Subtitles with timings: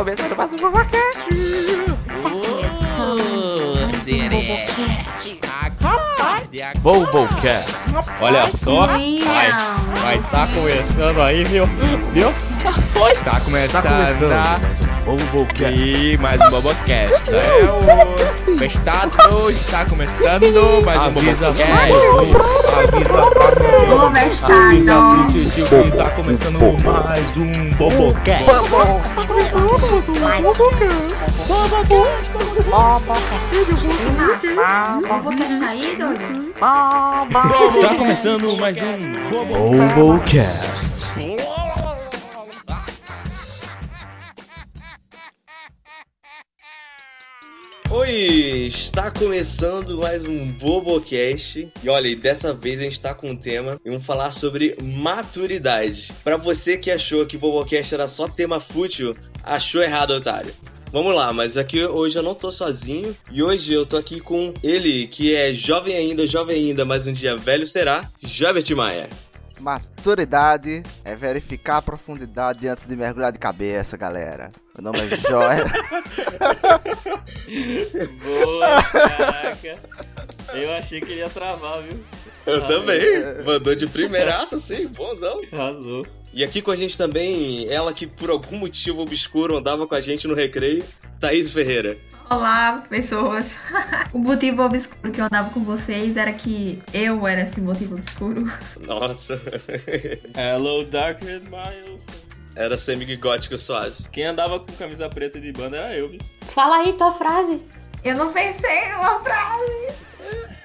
[0.00, 1.28] começando mais um Bobocast!
[2.06, 3.20] Está começando
[3.82, 5.40] mais um Bobocast.
[6.80, 7.70] Bobocast!
[8.18, 9.18] Olha só, vai,
[10.00, 11.66] vai tá começando aí, viu?
[12.14, 12.49] Viu?
[12.60, 13.82] Está Está começando.
[13.88, 14.60] começando tá?
[14.60, 14.86] mais um
[15.32, 15.74] Bobocast!
[15.74, 17.30] E mais um Bobocast.
[17.34, 21.44] É o Festado está começando mais um Bobocast.
[21.44, 21.70] Avisa pra
[23.56, 24.12] mim.
[24.12, 24.52] Vestado.
[24.52, 28.44] Avisa pro tio que tá começando mais um Bobocast.
[35.08, 36.52] Bobocast aí, doido?
[37.68, 38.98] Está começando mais um
[39.30, 41.14] Bobocast.
[47.92, 51.68] Oi, está começando mais um Bobocast.
[51.82, 56.12] E olha, dessa vez a gente tá com um tema e vamos falar sobre maturidade.
[56.22, 60.52] Pra você que achou que Bobocast era só tema fútil, achou errado, otário.
[60.92, 64.54] Vamos lá, mas aqui hoje eu não tô sozinho e hoje eu tô aqui com
[64.62, 69.10] ele, que é jovem ainda, jovem ainda, mas um dia velho será, Jobert Maia.
[69.60, 74.50] Maturidade é verificar a profundidade antes de mergulhar de cabeça, galera.
[74.76, 75.64] Meu nome é Joia.
[78.22, 79.78] Boa, caraca.
[80.54, 82.02] Eu achei que ele ia travar, viu?
[82.46, 83.02] Eu Ah, também,
[83.44, 85.40] mandou de primeiraça, sim, bonzão.
[85.52, 86.06] Arrasou.
[86.32, 90.00] E aqui com a gente também, ela que por algum motivo obscuro andava com a
[90.00, 90.84] gente no recreio,
[91.18, 91.98] Thaís Ferreira.
[92.30, 93.58] Olá, pessoas.
[94.14, 98.48] o motivo obscuro que eu andava com vocês era que eu era esse motivo obscuro.
[98.86, 99.34] Nossa,
[100.38, 102.24] Hello, Darkness, my old friend.
[102.54, 104.04] era semi-gótico suave.
[104.12, 106.20] Quem andava com camisa preta de banda era eu, viu?
[106.42, 107.60] Fala aí tua frase.
[108.04, 109.88] Eu não pensei numa frase.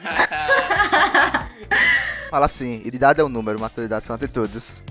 [2.29, 4.83] Fala assim, idade é um número, maturidade são atitudes.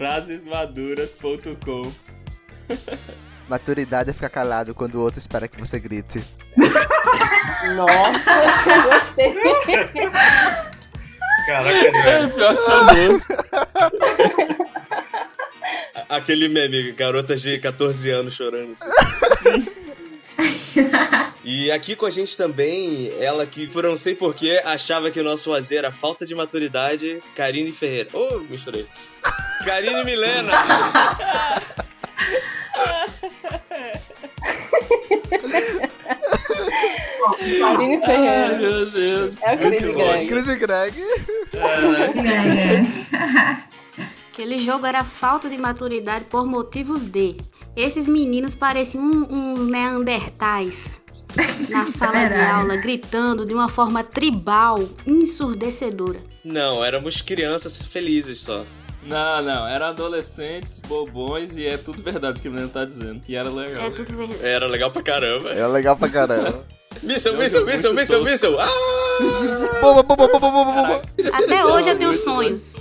[0.00, 1.92] Frasesmaduras.com
[3.46, 6.24] Maturidade é ficar calado quando o outro espera que você grite.
[7.76, 8.30] Nossa,
[9.18, 9.34] eu gostei.
[11.44, 13.22] Caraca, É, pior que são dois.
[16.08, 18.76] Aquele meme, garotas de 14 anos chorando.
[21.42, 25.24] E aqui com a gente também, ela que, por não sei porquê, achava que o
[25.24, 28.10] nosso fazer era falta de maturidade, Karine Ferreira.
[28.12, 28.86] Oh, misturei.
[29.64, 30.52] Karine Milena.
[37.60, 38.58] Marine Ai, Ferreira.
[38.58, 39.42] meu Deus.
[39.42, 40.50] É o Chris Muito Greg.
[40.50, 41.04] e Greg.
[44.32, 47.36] Aquele jogo era falta de maturidade por motivos de.
[47.76, 51.00] Esses meninos pareciam um- uns neandertais
[51.70, 56.20] na sala de aula, gritando de uma forma tribal, ensurdecedora.
[56.44, 58.64] Não, éramos crianças felizes só.
[59.02, 59.66] Não, não.
[59.68, 63.20] Eram adolescentes, bobões e é tudo verdade o que o menino tá dizendo.
[63.26, 63.82] E era legal.
[63.82, 64.44] É tudo verdade.
[64.44, 65.50] Era legal pra caramba.
[65.52, 66.64] É legal pra caramba.
[68.60, 68.68] Ah!
[69.80, 71.02] Boba, boba, boba, boba, boba.
[71.32, 72.76] Até hoje eu tenho Muito sonhos.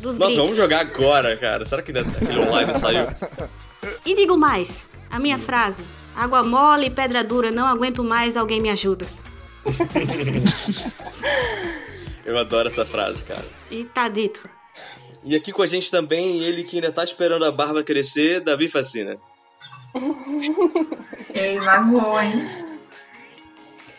[0.00, 0.36] Dos Nossa, gritos.
[0.36, 1.64] vamos jogar agora, cara.
[1.64, 3.06] Será que ainda- aquele online saiu?
[4.04, 5.82] E digo mais, a minha frase.
[6.14, 9.06] Água mole e pedra dura, não aguento mais, alguém me ajuda.
[12.24, 13.44] Eu adoro essa frase, cara.
[13.70, 14.48] E tá dito.
[15.24, 18.68] E aqui com a gente também, ele que ainda tá esperando a barba crescer, Davi
[18.68, 19.18] Facina.
[21.34, 22.48] Ei, magoou, hein?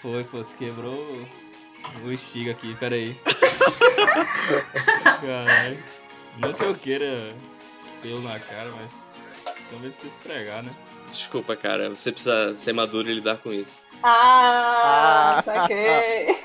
[0.01, 1.27] Foi, pô, tu quebrou
[2.03, 3.15] o estiga aqui, peraí.
[5.21, 5.83] Caralho.
[6.39, 7.35] Não que eu queira
[8.01, 8.89] pelo na cara, mas
[9.71, 10.71] também precisa esfregar, né?
[11.11, 11.89] Desculpa, cara.
[11.89, 13.77] Você precisa ser maduro e lidar com isso.
[14.03, 16.35] Ah, saquei.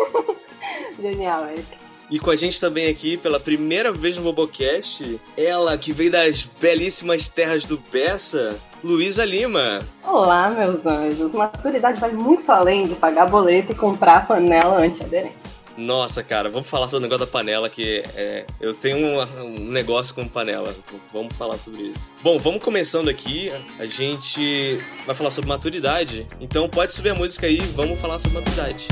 [1.01, 1.87] Genial, Eric.
[2.09, 6.45] E com a gente também aqui, pela primeira vez no Bobocast, ela que veio das
[6.61, 9.81] belíssimas terras do Bessa, Luísa Lima.
[10.05, 11.35] Olá, meus anjos.
[11.35, 15.35] Maturidade vai muito além de pagar boleto e comprar panela antiaderente.
[15.77, 19.71] Nossa, cara, vamos falar sobre o negócio da panela, que é, eu tenho um, um
[19.71, 20.75] negócio com panela.
[21.13, 22.13] Vamos falar sobre isso.
[22.23, 23.51] Bom, vamos começando aqui.
[23.79, 26.27] A gente vai falar sobre maturidade.
[26.41, 28.87] Então pode subir a música aí, vamos falar sobre maturidade.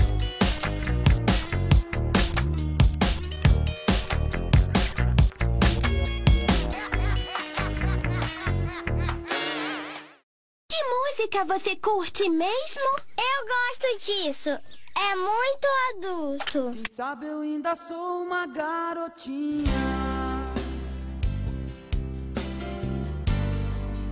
[11.34, 12.82] música você curte mesmo?
[13.16, 14.50] Eu gosto disso.
[14.96, 16.72] É muito adulto.
[16.72, 19.64] Quem sabe eu ainda sou uma garotinha.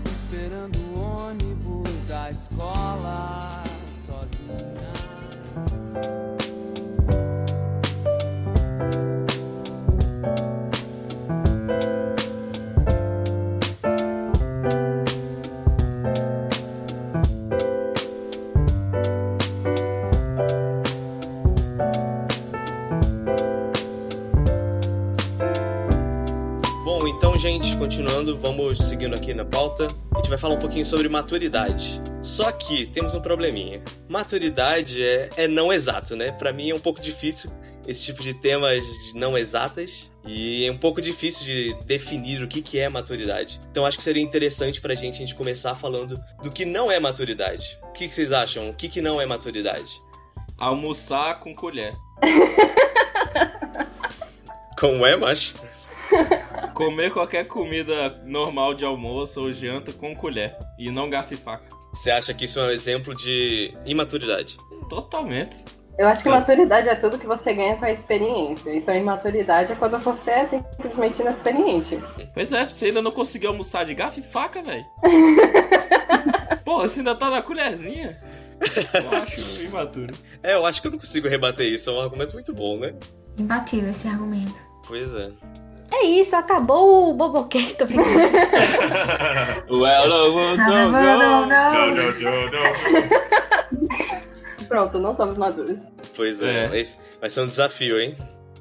[0.04, 3.62] Esperando o ônibus da escola
[4.06, 4.92] sozinha.
[27.42, 29.88] Gente, continuando, vamos seguindo aqui na pauta.
[30.12, 32.00] A gente vai falar um pouquinho sobre maturidade.
[32.22, 33.82] Só que temos um probleminha.
[34.08, 36.30] Maturidade é, é não exato, né?
[36.30, 37.50] Pra mim é um pouco difícil
[37.84, 40.12] esse tipo de temas não exatas.
[40.24, 43.60] E é um pouco difícil de definir o que, que é maturidade.
[43.72, 47.00] Então acho que seria interessante pra gente a gente começar falando do que não é
[47.00, 47.76] maturidade.
[47.82, 48.68] O que, que vocês acham?
[48.68, 50.00] O que, que não é maturidade?
[50.56, 51.92] Almoçar com colher.
[54.78, 55.54] Como é, macho?
[56.74, 60.56] Comer qualquer comida normal de almoço ou janta com colher.
[60.78, 61.64] E não garfo e faca.
[61.92, 64.56] Você acha que isso é um exemplo de imaturidade?
[64.88, 65.64] Totalmente.
[65.98, 68.74] Eu acho que maturidade é tudo que você ganha com a experiência.
[68.74, 71.98] Então, imaturidade é quando você é simplesmente inexperiente.
[72.32, 74.84] Pois é, você ainda não conseguiu almoçar de garfo e faca, velho.
[76.64, 78.18] Pô, você ainda tá na colherzinha.
[78.94, 80.14] Eu acho imaturo.
[80.42, 81.90] É, eu acho que eu não consigo rebater isso.
[81.90, 82.94] É um argumento muito bom, né?
[83.36, 84.54] Imbatível esse argumento.
[84.86, 85.30] Pois é.
[85.92, 88.08] É isso, acabou o Bobocast, tô brincando.
[89.70, 91.72] well, Não, não, não, não.
[94.68, 95.78] Pronto, não somos maduros.
[96.16, 96.64] Pois é.
[96.80, 96.84] É.
[97.20, 98.16] Vai ser um desafio, hein?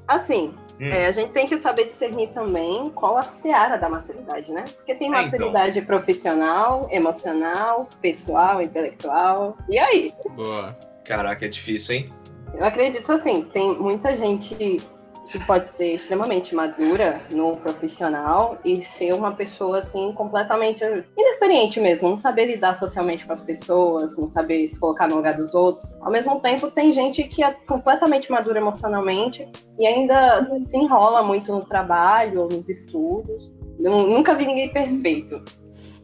[0.06, 0.88] Assim, Hum.
[0.88, 4.64] é, a gente tem que saber discernir também qual a seara da maturidade, né?
[4.76, 5.22] Porque tem É, então.
[5.38, 9.56] maturidade profissional, emocional, pessoal, intelectual.
[9.68, 10.12] E aí?
[10.34, 10.76] Boa.
[11.04, 12.12] Caraca, é difícil, hein?
[12.54, 14.82] Eu acredito assim, tem muita gente
[15.30, 20.82] que pode ser extremamente madura no profissional e ser uma pessoa assim completamente
[21.16, 25.36] inexperiente mesmo, não saber lidar socialmente com as pessoas, não saber se colocar no lugar
[25.36, 25.94] dos outros.
[26.00, 29.48] Ao mesmo tempo, tem gente que é completamente madura emocionalmente
[29.78, 33.50] e ainda se enrola muito no trabalho ou nos estudos.
[33.78, 35.42] Nu- Nunca vi ninguém perfeito.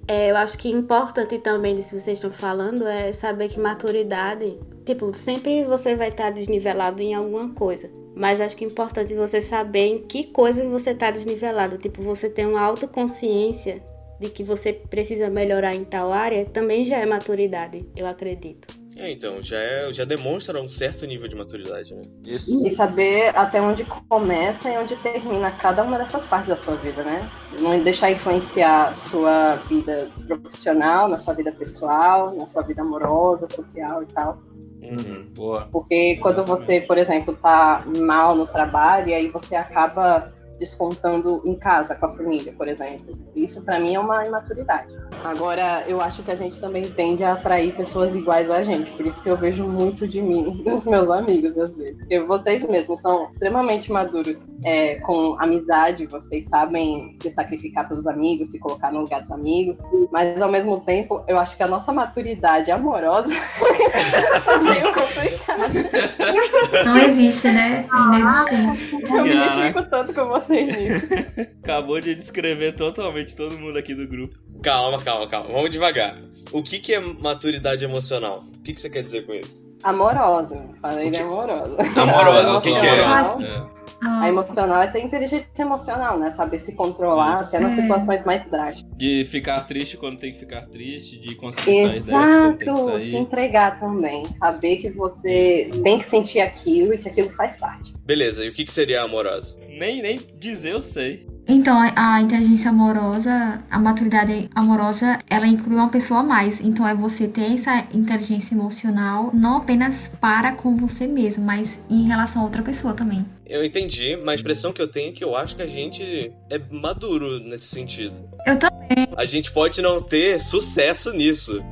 [0.06, 4.58] É, eu acho que importante também disso que vocês estão falando é saber que maturidade,
[4.86, 7.90] tipo, sempre você vai estar desnivelado em alguma coisa.
[8.18, 11.78] Mas acho que é importante você saber em que coisa você está desnivelado.
[11.78, 13.80] Tipo, você ter uma autoconsciência
[14.18, 18.66] de que você precisa melhorar em tal área, também já é maturidade, eu acredito.
[18.96, 22.02] É, então, já, é, já demonstra um certo nível de maturidade, né?
[22.26, 22.66] Isso.
[22.66, 27.04] E saber até onde começa e onde termina cada uma dessas partes da sua vida,
[27.04, 27.30] né?
[27.60, 34.02] Não deixar influenciar sua vida profissional, na sua vida pessoal, na sua vida amorosa, social
[34.02, 34.42] e tal.
[34.90, 35.26] Uhum.
[35.34, 35.68] Boa.
[35.70, 41.54] Porque quando você, por exemplo, tá mal no trabalho e aí você acaba descontando em
[41.54, 43.18] casa com a família, por exemplo.
[43.34, 44.92] Isso pra mim é uma imaturidade.
[45.24, 49.06] Agora, eu acho que a gente também tende a atrair pessoas iguais a gente, por
[49.06, 51.96] isso que eu vejo muito de mim nos meus amigos às vezes.
[51.98, 58.50] Porque vocês mesmos são extremamente maduros é, com amizade, vocês sabem se sacrificar pelos amigos,
[58.50, 59.78] se colocar no lugar dos amigos,
[60.12, 66.84] mas ao mesmo tempo, eu acho que a nossa maturidade amorosa é meio complicada.
[66.84, 67.86] Não existe, né?
[67.92, 69.12] É inexistente.
[69.12, 71.06] Eu me identifico tanto com vocês nisso.
[71.62, 74.34] Acabou de descrever totalmente todo mundo aqui do grupo.
[74.62, 75.50] Calma, calma, calma.
[75.52, 76.18] Vamos devagar.
[76.50, 78.42] O que, que é maturidade emocional?
[78.58, 79.68] O que, que você quer dizer com isso?
[79.82, 80.60] Amorosa.
[80.80, 81.76] Falei de amorosa.
[81.96, 82.98] Amorosa, o que que é?
[83.04, 83.42] emocional-
[83.74, 83.78] É.
[84.00, 86.30] A emocional é ter inteligência emocional, né?
[86.30, 87.48] Saber se controlar Isso.
[87.56, 87.82] até nas É.
[87.82, 88.96] situações mais drásticas.
[88.96, 93.08] De ficar triste quando tem que ficar triste, de conseguir que Exato, sair.
[93.08, 94.30] se entregar também.
[94.34, 97.92] Saber que você tem que sentir aquilo e que aquilo faz parte.
[98.04, 99.56] Beleza, e o que, que seria amorosa?
[99.78, 101.26] Nem, nem dizer eu sei.
[101.50, 106.60] Então, a, a inteligência amorosa, a maturidade amorosa, ela inclui uma pessoa a mais.
[106.60, 112.02] Então, é você ter essa inteligência emocional não apenas para com você mesmo, mas em
[112.06, 113.24] relação a outra pessoa também.
[113.46, 116.30] Eu entendi, mas a impressão que eu tenho é que eu acho que a gente
[116.50, 118.14] é maduro nesse sentido.
[118.46, 119.08] Eu também.
[119.16, 121.62] A gente pode não ter sucesso nisso.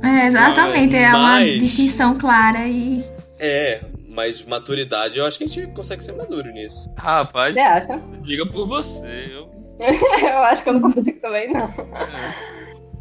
[0.00, 3.02] É, exatamente, é uma Mas- distinção clara e.
[3.40, 3.80] É,
[4.14, 6.90] mas maturidade eu acho que a gente consegue ser maduro nisso.
[6.96, 7.98] Rapaz, Você acha?
[8.22, 9.30] diga por você.
[9.30, 9.50] Eu...
[10.28, 11.68] eu acho que eu não consigo também, não.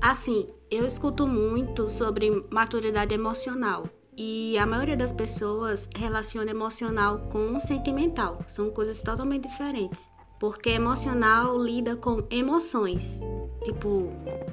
[0.01, 3.87] Assim, eu escuto muito sobre maturidade emocional.
[4.17, 8.39] E a maioria das pessoas relaciona emocional com sentimental.
[8.47, 10.11] São coisas totalmente diferentes.
[10.39, 13.21] Porque emocional lida com emoções.
[13.63, 14.11] Tipo,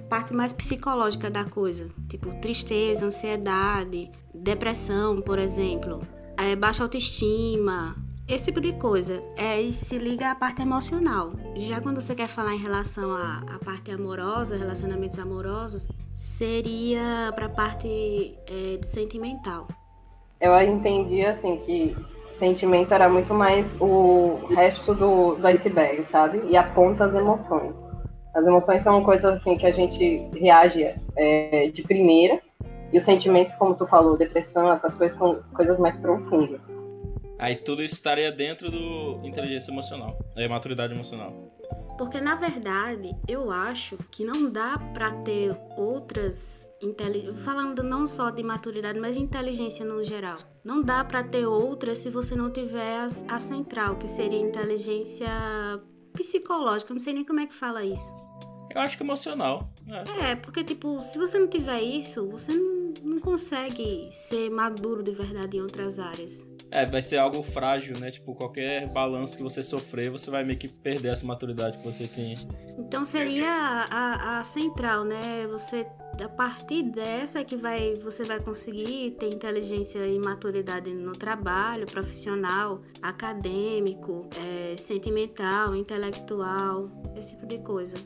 [0.08, 1.90] parte mais psicológica da coisa.
[2.08, 6.00] Tipo, tristeza, ansiedade, depressão, por exemplo.
[6.42, 7.94] É, baixa autoestima,
[8.26, 9.22] esse tipo de coisa.
[9.36, 11.32] É, e se liga à parte emocional.
[11.54, 17.48] Já quando você quer falar em relação à, à parte amorosa, relacionamentos amorosos, seria pra
[17.50, 19.68] parte é, de sentimental.
[20.40, 21.94] Eu entendi, assim, que
[22.30, 26.42] sentimento era muito mais o resto do, do iceberg, sabe?
[26.48, 27.86] E aponta as emoções.
[28.34, 32.40] As emoções são coisas, assim, que a gente reage é, de primeira.
[32.92, 36.70] E os sentimentos, como tu falou, depressão, essas coisas são coisas mais profundas.
[37.38, 40.18] Aí tudo isso estaria dentro do inteligência emocional.
[40.36, 41.32] É maturidade emocional.
[41.96, 48.30] Porque na verdade, eu acho que não dá pra ter outras inteli- falando não só
[48.30, 50.38] de maturidade, mas de inteligência no geral.
[50.64, 55.28] Não dá pra ter outras se você não tiver as- a, central, que seria inteligência
[56.12, 56.90] psicológica.
[56.90, 58.14] Eu não sei nem como é que fala isso.
[58.74, 59.72] Eu acho que emocional.
[59.88, 60.30] É.
[60.30, 65.12] É, porque, tipo, se você não tiver isso, você não, não consegue ser maduro de
[65.12, 66.46] verdade em outras áreas.
[66.70, 68.12] É, vai ser algo frágil, né?
[68.12, 72.06] Tipo, qualquer balanço que você sofrer, você vai meio que perder essa maturidade que você
[72.06, 72.38] tem.
[72.78, 75.48] Então seria a, a- a central, né?
[75.48, 75.84] Você
[76.22, 82.82] a partir dessa que vai você vai conseguir ter inteligência e maturidade no trabalho profissional,
[83.02, 87.96] acadêmico, é, sentimental, intelectual, esse tipo de coisa.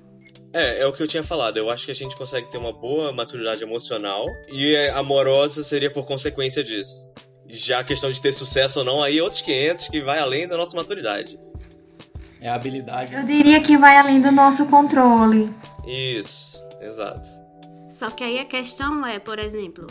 [0.54, 1.56] É, é o que eu tinha falado.
[1.56, 5.90] Eu acho que a gente consegue ter uma boa maturidade emocional e é, amorosa seria
[5.90, 7.04] por consequência disso.
[7.48, 10.46] Já a questão de ter sucesso ou não, aí é outros 500 que vai além
[10.46, 11.38] da nossa maturidade.
[12.40, 13.12] É a habilidade.
[13.14, 15.52] Eu diria que vai além do nosso controle.
[15.86, 17.28] Isso, exato.
[17.90, 19.88] Só que aí a questão é, por exemplo,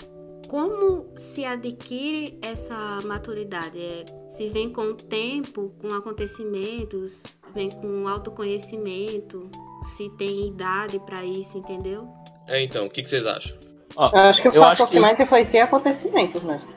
[0.48, 3.80] como se adquire essa maturidade?
[3.80, 9.50] É, se vem com o tempo, com acontecimentos, vem com autoconhecimento,
[9.84, 12.08] se tem idade pra isso, entendeu?
[12.48, 13.56] É, então, o que, que vocês acham?
[13.96, 16.68] eu acho que o fator que mais influencia é acontecimentos mesmo.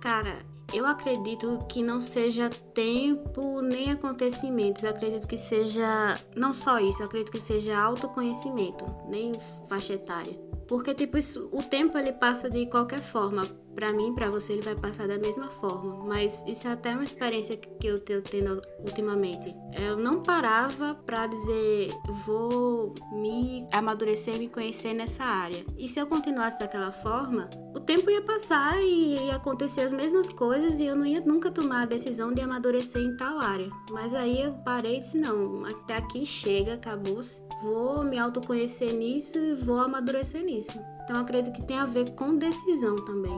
[0.00, 0.38] Cara,
[0.72, 4.84] eu acredito que não seja tempo nem acontecimentos.
[4.84, 9.32] Eu acredito que seja não só isso, eu acredito que seja autoconhecimento, nem
[9.68, 10.38] faixa etária.
[10.66, 13.48] Porque tipo isso, o tempo ele passa de qualquer forma.
[13.76, 17.04] Pra mim, pra você ele vai passar da mesma forma, mas isso é até uma
[17.04, 19.54] experiência que eu tenho tendo ultimamente.
[19.78, 21.92] Eu não parava pra dizer
[22.24, 25.62] vou me amadurecer, me conhecer nessa área.
[25.76, 30.30] E se eu continuasse daquela forma, o tempo ia passar e ia acontecer as mesmas
[30.30, 33.68] coisas e eu não ia nunca tomar a decisão de amadurecer em tal área.
[33.90, 37.42] Mas aí eu parei e disse não, até aqui chega, acabou-se.
[37.62, 40.78] Vou me autoconhecer nisso e vou amadurecer nisso.
[41.06, 43.30] Então eu acredito que tem a ver com decisão também.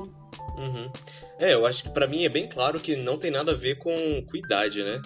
[0.56, 0.90] Uhum.
[1.38, 3.76] É, eu acho que pra mim é bem claro que não tem nada a ver
[3.76, 5.02] com, com idade, né?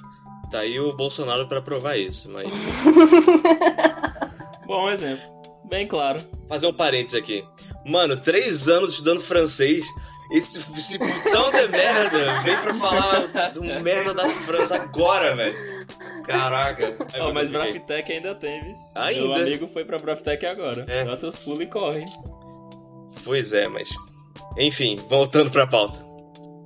[0.49, 2.49] Tá aí o Bolsonaro pra provar isso, mas.
[4.65, 5.25] Bom exemplo.
[5.65, 6.23] Bem claro.
[6.49, 7.45] Fazer um parênteses aqui.
[7.85, 9.85] Mano, três anos estudando francês.
[10.31, 15.87] Esse, esse putão de merda vem pra falar do merda da França agora, velho.
[16.25, 16.95] Caraca.
[17.13, 18.73] Eu mas Brafitec ainda tem, viu?
[18.95, 19.21] Ainda?
[19.21, 20.87] Meu amigo foi pra Brafitec agora.
[20.89, 21.05] É.
[21.05, 22.05] Dá teus pulos e corre.
[23.25, 23.89] Pois é, mas.
[24.59, 26.05] Enfim, voltando pra pauta.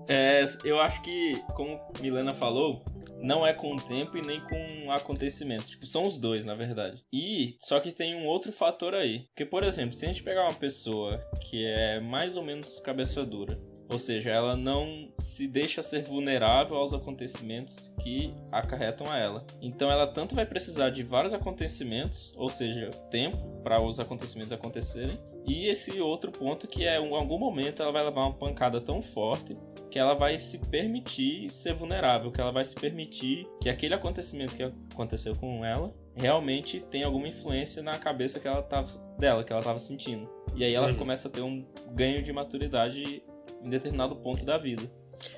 [0.08, 2.84] É, eu acho que, como Milena falou,
[3.20, 5.70] não é com o tempo e nem com acontecimentos.
[5.70, 7.02] Tipo, são os dois, na verdade.
[7.12, 9.20] E, só que tem um outro fator aí.
[9.28, 13.25] Porque, por exemplo, se a gente pegar uma pessoa que é mais ou menos cabeça
[13.25, 13.58] dura,
[13.88, 19.46] ou seja, ela não se deixa ser vulnerável aos acontecimentos que acarretam a ela.
[19.62, 25.16] Então ela tanto vai precisar de vários acontecimentos, ou seja, tempo para os acontecimentos acontecerem,
[25.46, 29.00] e esse outro ponto que é em algum momento ela vai levar uma pancada tão
[29.00, 29.56] forte
[29.90, 34.54] que ela vai se permitir ser vulnerável, que ela vai se permitir que aquele acontecimento
[34.56, 38.88] que aconteceu com ela realmente tem alguma influência na cabeça que ela tava,
[39.18, 40.28] dela, que ela estava sentindo.
[40.54, 40.96] E aí ela Uhum.
[40.96, 43.22] começa a ter um ganho de maturidade
[43.62, 44.82] em determinado ponto da vida.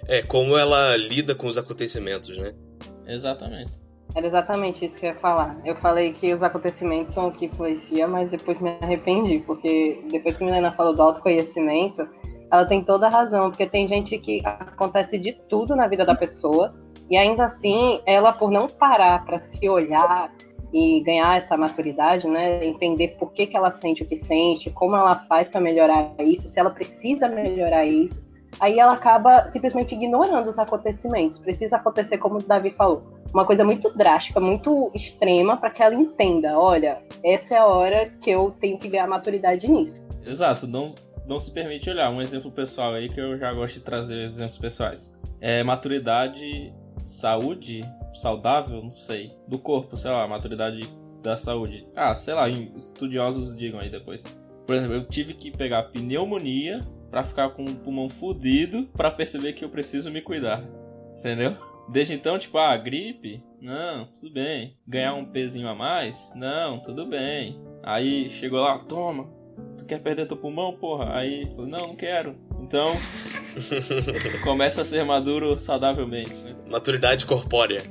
[0.07, 2.55] É, como ela lida com os acontecimentos, né?
[3.07, 3.73] Exatamente.
[4.15, 5.59] Era exatamente isso que eu ia falar.
[5.65, 10.37] Eu falei que os acontecimentos são o que influencia, mas depois me arrependi, porque depois
[10.37, 12.09] que a Milena falou do autoconhecimento,
[12.51, 16.15] ela tem toda a razão, porque tem gente que acontece de tudo na vida da
[16.15, 16.75] pessoa,
[17.11, 20.33] e ainda assim, ela por não parar para se olhar
[20.73, 24.97] e ganhar essa maturidade, né, entender por que, que ela sente o que sente, como
[24.97, 28.28] ela faz para melhorar isso, se ela precisa melhorar isso,
[28.59, 31.39] aí ela acaba simplesmente ignorando os acontecimentos.
[31.39, 35.95] Precisa acontecer como o Davi falou uma coisa muito drástica, muito extrema, para que ela
[35.95, 40.07] entenda: olha, essa é a hora que eu tenho que ganhar maturidade nisso.
[40.25, 40.95] Exato, não,
[41.27, 42.11] não se permite olhar.
[42.11, 45.13] Um exemplo pessoal aí que eu já gosto de trazer exemplos pessoais.
[45.41, 46.75] É maturidade,
[47.05, 49.33] saúde, saudável, não sei.
[49.47, 50.89] Do corpo, sei lá, maturidade
[51.23, 51.87] da saúde.
[51.95, 54.25] Ah, sei lá, estudiosos digam aí depois.
[54.67, 59.53] Por exemplo, eu tive que pegar pneumonia pra ficar com o pulmão fudido pra perceber
[59.53, 60.63] que eu preciso me cuidar.
[61.19, 61.57] Entendeu?
[61.89, 63.43] Desde então, tipo, ah, gripe?
[63.61, 64.77] Não, tudo bem.
[64.87, 66.33] Ganhar um pezinho a mais?
[66.37, 67.59] Não, tudo bem.
[67.83, 69.27] Aí chegou lá, toma,
[69.79, 71.17] tu quer perder teu pulmão, porra?
[71.17, 72.37] Aí falou, não, não quero.
[72.61, 72.89] Então,
[74.45, 76.35] começa a ser maduro saudavelmente.
[76.45, 76.55] né?
[76.69, 77.83] Maturidade corpórea.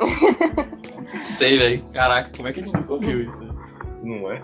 [1.06, 1.84] Sei, velho.
[1.92, 3.44] Caraca, como é que a gente nunca ouviu isso?
[4.02, 4.42] Não é?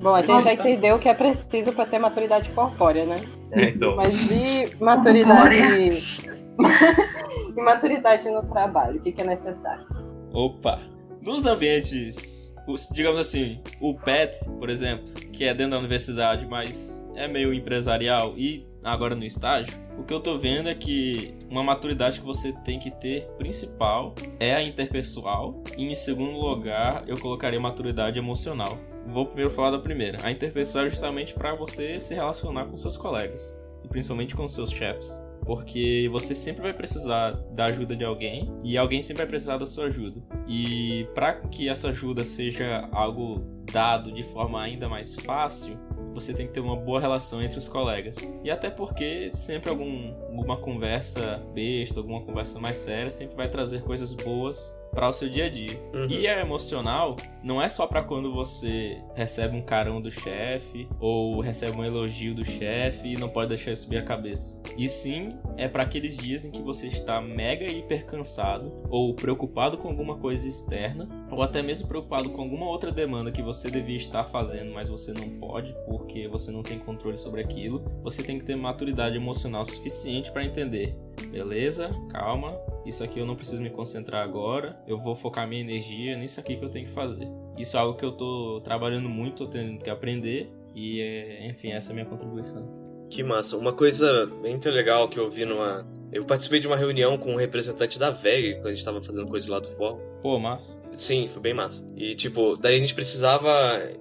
[0.00, 3.16] Bom, a gente já entendeu o que é preciso para ter maturidade corpórea, né?
[3.52, 3.96] É, então.
[3.96, 6.20] Mas de maturidade.
[7.56, 9.86] e maturidade no trabalho, o que, que é necessário?
[10.32, 10.80] Opa!
[11.24, 17.06] Nos ambientes os- digamos assim, o PET, por exemplo, que é dentro da universidade, mas
[17.16, 21.62] é meio empresarial e agora no estágio, o que eu tô vendo é que uma
[21.62, 27.18] maturidade que você tem que ter principal é a interpessoal e em segundo lugar eu
[27.18, 28.78] colocaria maturidade emocional.
[29.08, 30.18] Vou primeiro falar da primeira.
[30.22, 34.70] A interpessoal é justamente para você se relacionar com seus colegas e principalmente com seus
[34.70, 35.22] chefes.
[35.46, 39.64] Porque você sempre vai precisar da ajuda de alguém e alguém sempre vai precisar da
[39.64, 40.20] sua ajuda.
[40.46, 45.78] E para que essa ajuda seja algo dado de forma ainda mais fácil,
[46.14, 48.16] você tem que ter uma boa relação entre os colegas.
[48.42, 53.82] E até porque sempre algum, alguma conversa besta, alguma conversa mais séria, sempre vai trazer
[53.82, 55.78] coisas boas para o seu dia a dia.
[56.08, 61.40] E a emocional não é só para quando você recebe um carão do chefe ou
[61.40, 64.62] recebe um elogio do chefe e não pode deixar isso subir a cabeça.
[64.76, 69.76] E sim, é para aqueles dias em que você está mega hiper cansado ou preocupado
[69.76, 73.96] com alguma coisa externa ou até mesmo preocupado com alguma outra demanda que você devia
[73.96, 77.82] estar fazendo, mas você não pode porque você não tem controle sobre aquilo.
[78.02, 80.94] Você tem que ter maturidade emocional suficiente para entender.
[81.30, 86.16] Beleza, calma, isso aqui eu não preciso me concentrar agora, eu vou focar minha energia
[86.16, 87.28] nisso aqui que eu tenho que fazer.
[87.56, 91.72] Isso é algo que eu tô trabalhando muito, tô tendo que aprender e, é, enfim,
[91.72, 92.88] essa é a minha contribuição.
[93.10, 93.56] Que massa.
[93.56, 95.86] Uma coisa muito legal que eu vi numa.
[96.12, 99.26] Eu participei de uma reunião com um representante da VEG quando a gente tava fazendo
[99.26, 99.98] coisa lá do fórum.
[100.20, 100.80] Pô, massa.
[100.98, 101.86] Sim, foi bem massa.
[101.96, 103.48] E, tipo, daí a gente precisava.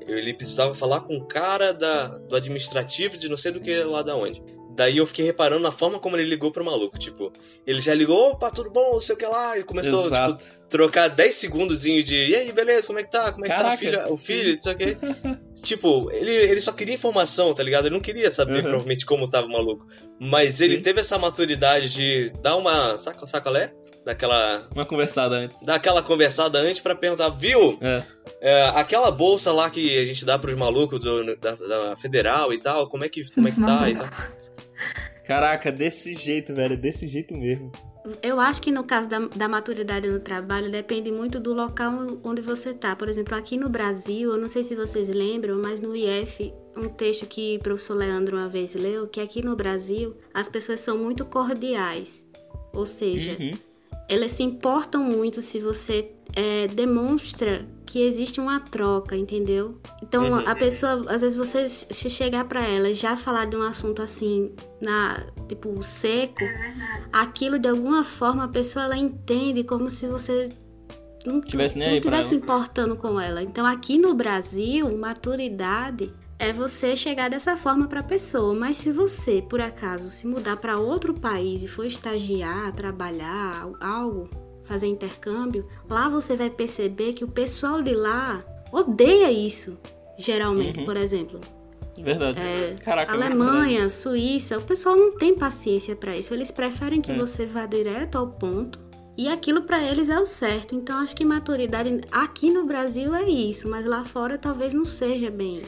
[0.07, 4.01] Ele precisava falar com o cara da, do administrativo de não sei do que lá
[4.01, 4.41] da onde.
[4.75, 6.97] Daí eu fiquei reparando na forma como ele ligou pro maluco.
[6.99, 7.31] Tipo,
[7.65, 9.57] ele já ligou, opa, tudo bom, não sei o que lá.
[9.57, 10.37] E começou, Exato.
[10.39, 12.13] tipo, trocar 10 segundos de.
[12.29, 13.31] E aí, beleza, como é que tá?
[13.31, 14.97] Como é que tá Caraca, filha, o filho, não sei o que.
[15.63, 17.85] tipo, ele, ele só queria informação, tá ligado?
[17.85, 18.61] Ele não queria saber, Uhum.
[18.63, 19.85] provavelmente, como tava o maluco.
[20.19, 20.81] Mas ele Sim.
[20.83, 22.97] teve essa maturidade de dar uma.
[22.97, 23.73] Saca, sacolé?
[24.07, 24.67] Daquela.
[24.73, 25.65] Uma conversada antes.
[25.65, 27.77] Dar aquela conversada antes pra perguntar, viu?
[27.81, 28.03] É.
[28.39, 32.57] É, aquela bolsa lá que a gente dá pros malucos do- da, da federal e
[32.57, 34.07] tal, como é que, como é que tá e tal.
[35.25, 37.69] Caraca, desse jeito, velho, desse jeito mesmo.
[38.23, 41.91] Eu acho que no caso da, da maturidade no trabalho depende muito do local
[42.23, 42.95] onde você tá.
[42.95, 46.87] Por exemplo, aqui no Brasil, eu não sei se vocês lembram, mas no IF, um
[46.87, 50.97] texto que o professor Leandro uma vez leu, que aqui no Brasil as pessoas são
[50.97, 52.25] muito cordiais.
[52.73, 53.51] Ou seja, Uhum.
[54.09, 59.79] Elas se importam muito se você é, demonstra que existe uma troca, entendeu?
[60.03, 60.43] Então Uhum.
[60.45, 64.01] a pessoa, às vezes você se chegar pra ela e já falar de um assunto
[64.01, 66.43] assim, na tipo seco,
[67.11, 70.53] aquilo de alguma forma a pessoa ela entende como se você
[71.25, 73.41] não Tivesse nem não aí pra tivesse importando com ela.
[73.41, 79.41] Então aqui no Brasil, maturidade é você chegar dessa forma pra pessoa, mas se você,
[79.41, 84.29] por acaso, se mudar pra outro país e for estagiar, trabalhar, algo,
[84.63, 89.77] fazer intercâmbio, lá você vai perceber que o pessoal de lá odeia isso,
[90.17, 90.85] geralmente, Uhum.
[90.85, 91.39] por exemplo.
[91.97, 92.39] Verdade.
[92.39, 96.31] É, Caraca, muito Alemanha, Suíça, o pessoal não tem paciência pra isso.
[96.31, 97.17] Eles preferem que É.
[97.17, 98.77] você vá direto ao ponto.
[99.17, 100.75] E aquilo pra eles é o certo.
[100.75, 105.31] Então acho que maturidade aqui no Brasil é isso, mas lá fora talvez não seja
[105.31, 105.59] bem.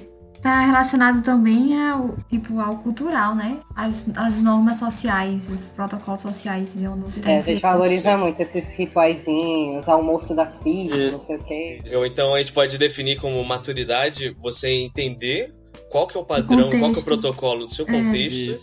[0.42, 3.58] Tá relacionado também ao tipo ao cultural, né?
[3.76, 8.18] As, as normas sociais, os protocolos sociais de onde você É, tem a gente valoriza
[8.18, 11.82] muito esses rituaizinhos, almoço da filha, não sei o quê.
[11.94, 15.54] Ou então a gente pode definir como maturidade você entender
[15.90, 17.92] qual que é o padrão, qual que é o protocolo do seu É.
[17.92, 18.54] contexto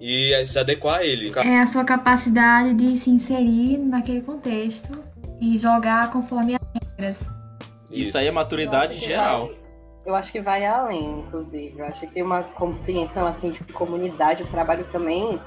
[0.00, 1.30] e se adequar a ele.
[1.36, 5.04] É a sua capacidade de se inserir naquele contexto
[5.38, 6.60] e jogar conforme as
[6.98, 7.18] regras.
[7.90, 9.50] Isso aí é maturidade geral.
[10.04, 11.78] Eu acho que vai além, inclusive.
[11.78, 15.38] Eu acho que uma compreensão assim de comunidade, o trabalho também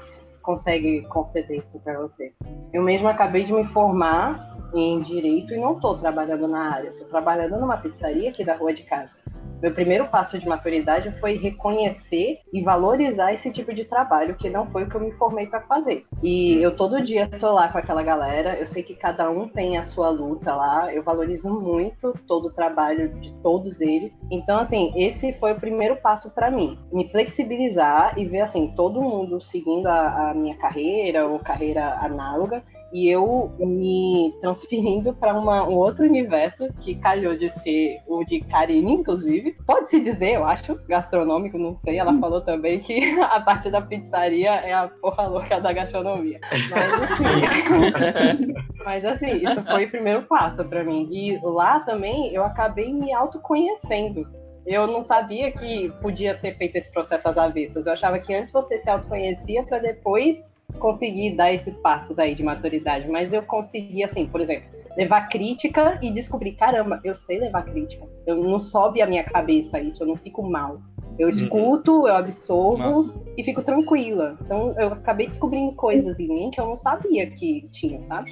[0.42, 2.32] consegue conceder isso para você.
[2.72, 6.90] Eu mesma acabei de me formar em direito e não estou trabalhando na área.
[6.90, 9.20] Estou trabalhando numa pizzaria aqui da rua de casa.
[9.64, 14.66] Meu primeiro passo de maturidade foi reconhecer e valorizar esse tipo de trabalho, que não
[14.66, 16.04] foi o que eu me formei para fazer.
[16.22, 19.78] E eu todo dia tô lá com aquela galera, eu sei que cada um tem
[19.78, 24.12] a sua luta lá, eu valorizo muito todo o trabalho de todos eles.
[24.30, 29.00] Então, assim, esse foi o primeiro passo para mim, me flexibilizar e ver, assim, todo
[29.00, 32.62] mundo seguindo a, a minha carreira ou carreira análoga
[32.94, 38.92] e eu me transferindo para um outro universo que calhou de ser o de Karine,
[38.92, 39.56] inclusive.
[39.66, 41.98] Pode-se dizer, eu acho, gastronômico, não sei.
[41.98, 46.38] Ela falou também que a parte da pizzaria é a porra louca da gastronomia.
[46.70, 48.54] Mas assim,
[48.86, 51.08] mas, assim isso foi o primeiro passo para mim.
[51.10, 54.24] E lá também eu acabei me autoconhecendo.
[54.64, 57.86] Eu não sabia que podia ser feito esse processo às avessas.
[57.86, 60.38] Eu achava que antes você se autoconhecia para depois
[60.78, 63.08] conseguir dar esses passos aí de maturidade.
[63.08, 68.06] Mas eu consegui, assim, por exemplo, levar crítica e descobrir, caramba, eu sei levar crítica.
[68.26, 70.80] Eu não sobe a minha cabeça isso, eu não fico mal.
[71.18, 73.22] Eu escuto, eu absorvo Massa.
[73.36, 74.36] e fico tranquila.
[74.40, 78.30] Então eu acabei descobrindo coisas em mim que eu não sabia que tinha, sabe?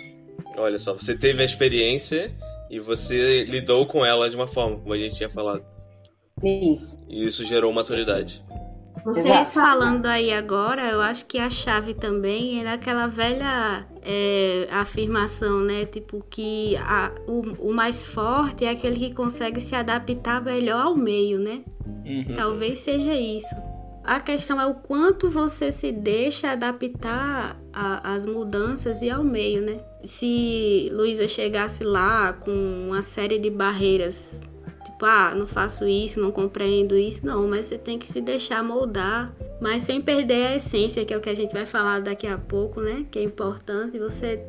[0.56, 2.34] Olha só, você teve a experiência
[2.68, 5.64] e você lidou com ela de uma forma, como a gente tinha falado.
[6.42, 6.96] Isso.
[7.08, 8.44] E isso gerou maturidade.
[9.04, 9.66] Vocês Exato.
[9.66, 15.84] falando aí agora, eu acho que a chave também é naquela velha é, afirmação, né?
[15.86, 20.94] Tipo, que a- o, o mais forte é aquele que consegue se adaptar melhor ao
[20.96, 21.62] meio, né?
[22.04, 22.34] Uhum.
[22.36, 23.54] Talvez seja isso.
[24.04, 29.80] A questão é o quanto você se deixa adaptar às mudanças e ao meio, né?
[30.04, 32.50] Se Luísa chegasse lá com
[32.88, 34.42] uma série de barreiras,
[35.02, 38.62] tipo, ah, não faço isso, não compreendo isso, não, mas você tem que se deixar
[38.62, 42.26] moldar, mas sem perder a essência, que é o que a gente vai falar daqui
[42.26, 43.04] a pouco, né?
[43.10, 44.44] Que é importante você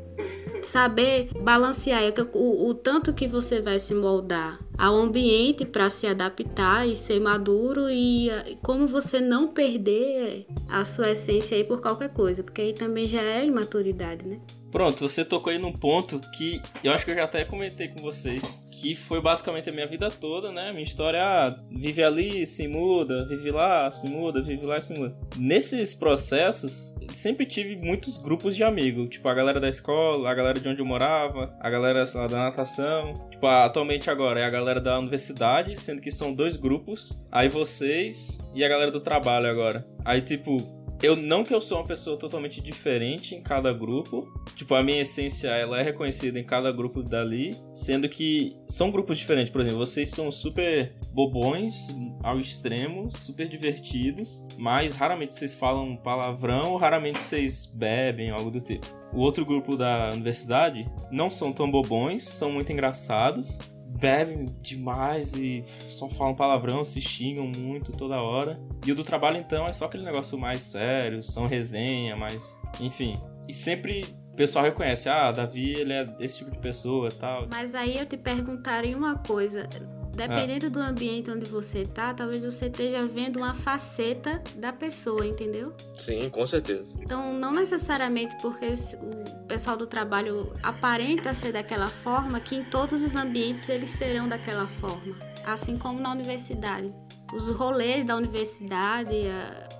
[0.61, 2.01] saber balancear
[2.33, 7.19] o, o tanto que você vai se moldar ao ambiente para se adaptar e ser
[7.19, 8.29] maduro e
[8.61, 13.21] como você não perder a sua essência aí por qualquer coisa, porque aí também já
[13.21, 14.39] é imaturidade, né?
[14.71, 18.01] Pronto, você tocou aí num ponto que eu acho que eu já até comentei com
[18.01, 20.73] vocês, que foi basicamente a minha vida toda, né?
[20.73, 25.15] Minha história, ah, vive ali, se muda, vive lá, se muda, vive lá, se muda.
[25.37, 30.59] Nesses processos, sempre tive muitos grupos de amigos, tipo a galera da escola, a galera
[30.59, 33.25] de onde eu morava, a galera lá, da natação.
[33.31, 38.45] Tipo, atualmente agora é a galera da universidade, sendo que são dois grupos, aí vocês
[38.53, 39.87] e a galera do trabalho agora.
[40.03, 40.57] Aí, tipo,
[41.03, 44.25] eu não que eu sou uma pessoa totalmente diferente em cada grupo.
[44.55, 49.17] Tipo, a minha essência ela é reconhecida em cada grupo dali, sendo que são grupos
[49.17, 49.51] diferentes.
[49.51, 56.77] Por exemplo, vocês são super bobões ao extremo, super divertidos, mas raramente vocês falam palavrão,
[56.77, 58.87] raramente vocês bebem, algo do tipo.
[59.13, 63.59] O outro grupo da universidade não são tão bobões, são muito engraçados,
[63.99, 68.59] bebem demais e só falam palavrão, se xingam muito toda hora.
[68.85, 72.59] E o do trabalho, então, é só aquele negócio mais sério, são resenha, mas.
[72.79, 73.19] Enfim.
[73.47, 77.47] E sempre o pessoal reconhece, ah, Davi, ele é esse tipo de pessoa tal.
[77.47, 79.69] Mas aí eu te perguntaria uma coisa.
[80.13, 85.73] Dependendo do ambiente onde você tá, talvez você esteja vendo uma faceta da pessoa, entendeu?
[85.97, 86.93] Sim, com certeza.
[87.01, 93.01] Então, não necessariamente porque o pessoal do trabalho aparenta ser daquela forma, que em todos
[93.01, 95.17] os ambientes eles serão daquela forma.
[95.43, 96.93] Assim como na universidade.
[97.33, 99.15] Os rolês da universidade,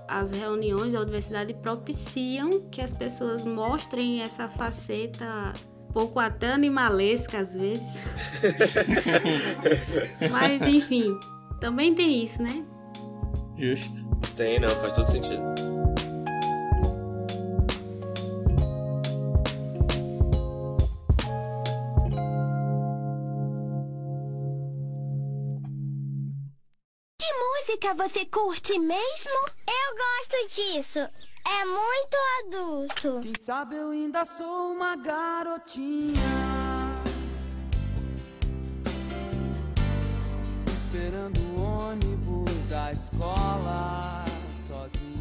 [0.08, 5.54] as reuniões da universidade propiciam que as pessoas mostrem essa faceta
[5.94, 8.02] pouco até animalesca às vezes.
[10.30, 11.16] Mas enfim,
[11.60, 12.64] também tem isso, né?
[13.56, 14.12] Justo.
[14.36, 15.40] Tem, não, faz todo sentido.
[27.20, 29.30] Que música você curte mesmo?
[29.68, 31.08] Eu gosto disso.
[31.46, 33.20] É muito adulto.
[33.22, 36.14] Quem sabe eu ainda sou uma garotinha.
[40.66, 44.24] Esperando o ônibus da escola
[44.66, 45.14] sozinha.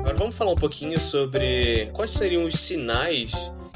[0.00, 3.32] Agora vamos falar um pouquinho sobre quais seriam os sinais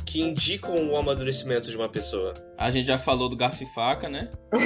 [0.08, 2.32] que indicam o amadurecimento de uma pessoa.
[2.56, 4.30] A gente já falou do garfo e faca, né?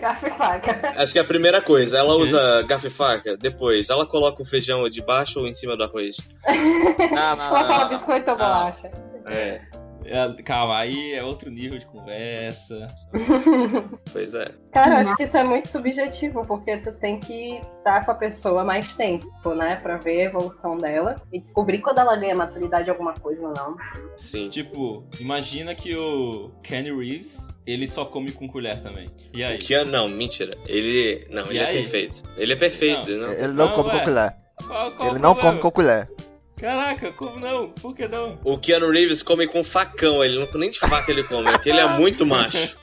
[0.00, 0.92] Garfo e faca.
[0.96, 4.44] Acho que é a primeira coisa, ela usa garfo e faca, depois ela coloca o
[4.44, 6.16] feijão debaixo ou em cima do arroz.
[7.10, 7.88] Não, não, Ela fala não.
[7.88, 8.90] biscoito ou bolacha.
[9.26, 9.60] É,
[10.08, 12.86] É, Calma, aí é outro nível de conversa.
[14.12, 14.44] pois é.
[14.72, 18.14] Cara, eu acho que isso é muito subjetivo, porque tu tem que estar com a
[18.14, 19.76] pessoa mais tempo, né?
[19.76, 23.76] Pra ver a evolução dela e descobrir quando ela ganha maturidade alguma coisa ou não.
[24.16, 24.48] Sim.
[24.48, 29.06] Tipo, imagina que o Kenny Reeves, ele só come com colher também.
[29.32, 29.56] E aí?
[29.56, 30.56] O Keanu, não, mentira.
[30.66, 31.26] Ele.
[31.30, 31.76] Não, ele E é aí?
[31.82, 32.22] perfeito.
[32.36, 33.18] Ele é perfeito, Não.
[33.28, 33.32] não.
[33.32, 33.98] Ele não, Não, come ué.
[33.98, 34.36] com colher.
[34.66, 35.50] Qual, qual Ele não problema?
[35.50, 36.10] come com colher.
[36.56, 37.68] Caraca, como não?
[37.70, 38.38] Por que não?
[38.42, 41.80] O Keanu Reeves come com facão, ele não nem de faca ele come, porque ele
[41.80, 42.74] é muito macho.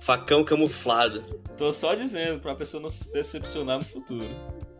[0.00, 1.22] Facão camuflado.
[1.56, 4.28] Tô só dizendo pra pessoa não se decepcionar no futuro.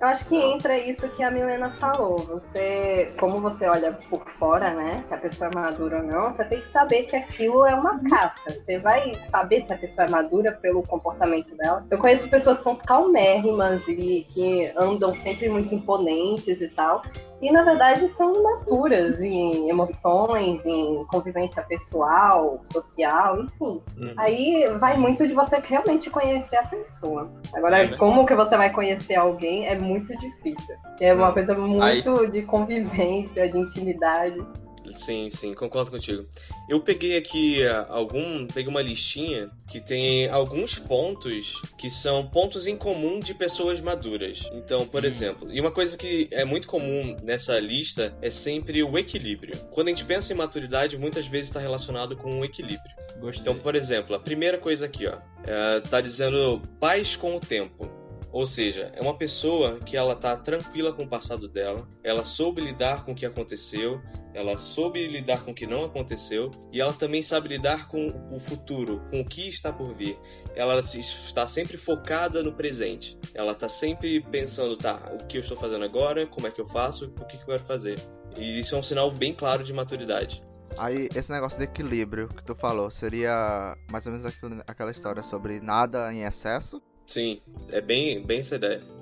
[0.00, 2.18] Eu acho que entra isso que a Milena falou.
[2.18, 5.00] Você, como você olha por fora, né?
[5.00, 8.00] Se a pessoa é madura ou não, você tem que saber que aquilo é uma
[8.10, 8.52] casca.
[8.52, 11.86] Você vai saber se a pessoa é madura pelo comportamento dela.
[11.90, 17.02] Eu conheço pessoas que são calmérrimas e que andam sempre muito imponentes e tal.
[17.46, 23.82] E na verdade são imaturas em emoções, em convivência pessoal, social, enfim.
[23.98, 24.14] Uhum.
[24.16, 27.30] Aí vai muito de você realmente conhecer a pessoa.
[27.54, 27.88] Agora, É.
[27.96, 30.76] como que você vai conhecer alguém é muito difícil.
[31.00, 31.44] É uma Nossa.
[31.46, 34.44] coisa muito de convivência, de intimidade.
[34.92, 36.26] Sim, sim, concordo contigo.
[36.68, 42.66] Eu peguei aqui ah, algum, peguei uma listinha que tem alguns pontos que são pontos
[42.66, 44.48] em comum de pessoas maduras.
[44.52, 48.98] Então, por exemplo, e uma coisa que é muito comum nessa lista é sempre o
[48.98, 49.56] equilíbrio.
[49.70, 52.94] Quando a gente pensa em maturidade, muitas vezes está relacionado com o equilíbrio.
[53.18, 53.42] Gostei.
[53.42, 58.03] Então, por exemplo, a primeira coisa aqui, ó, é, tá dizendo paz com o tempo.
[58.34, 62.60] Ou seja, é uma pessoa que ela tá tranquila com o passado dela, ela soube
[62.60, 64.02] lidar com o que aconteceu,
[64.34, 68.40] ela soube lidar com o que não aconteceu e ela também sabe lidar com o
[68.40, 70.18] futuro, com o que está por vir.
[70.56, 73.16] Ela está sempre focada no presente.
[73.32, 76.66] Ela está sempre pensando, tá, o que eu estou fazendo agora, como é que eu
[76.66, 78.00] faço, o que eu quero fazer.
[78.36, 80.42] E isso é um sinal bem claro de maturidade.
[80.76, 84.26] Aí, esse negócio de equilíbrio que tu falou, seria mais ou menos
[84.66, 86.82] aquela história sobre nada em excesso?
[87.06, 87.40] Sim,
[87.70, 88.94] é bem, bem essa ideia.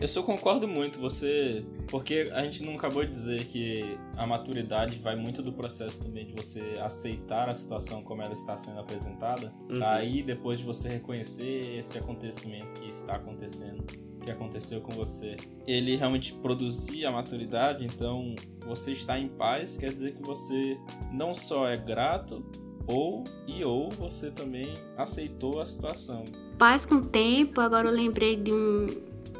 [0.00, 1.62] Eu só concordo muito, você.
[1.88, 6.26] Porque a gente não acabou de dizer que a maturidade vai muito do processo também
[6.26, 9.52] de você aceitar a situação como ela está sendo apresentada.
[9.68, 9.84] Uhum.
[9.84, 13.84] Aí, depois de você reconhecer esse acontecimento que está acontecendo,
[14.24, 18.34] que aconteceu com você, ele realmente produzir a maturidade, então
[18.66, 20.78] você está em paz, quer dizer que você
[21.12, 22.44] não só é grato,
[22.86, 26.24] ou e ou você também aceitou a situação.
[26.60, 28.86] Paz com o tempo, agora eu lembrei de um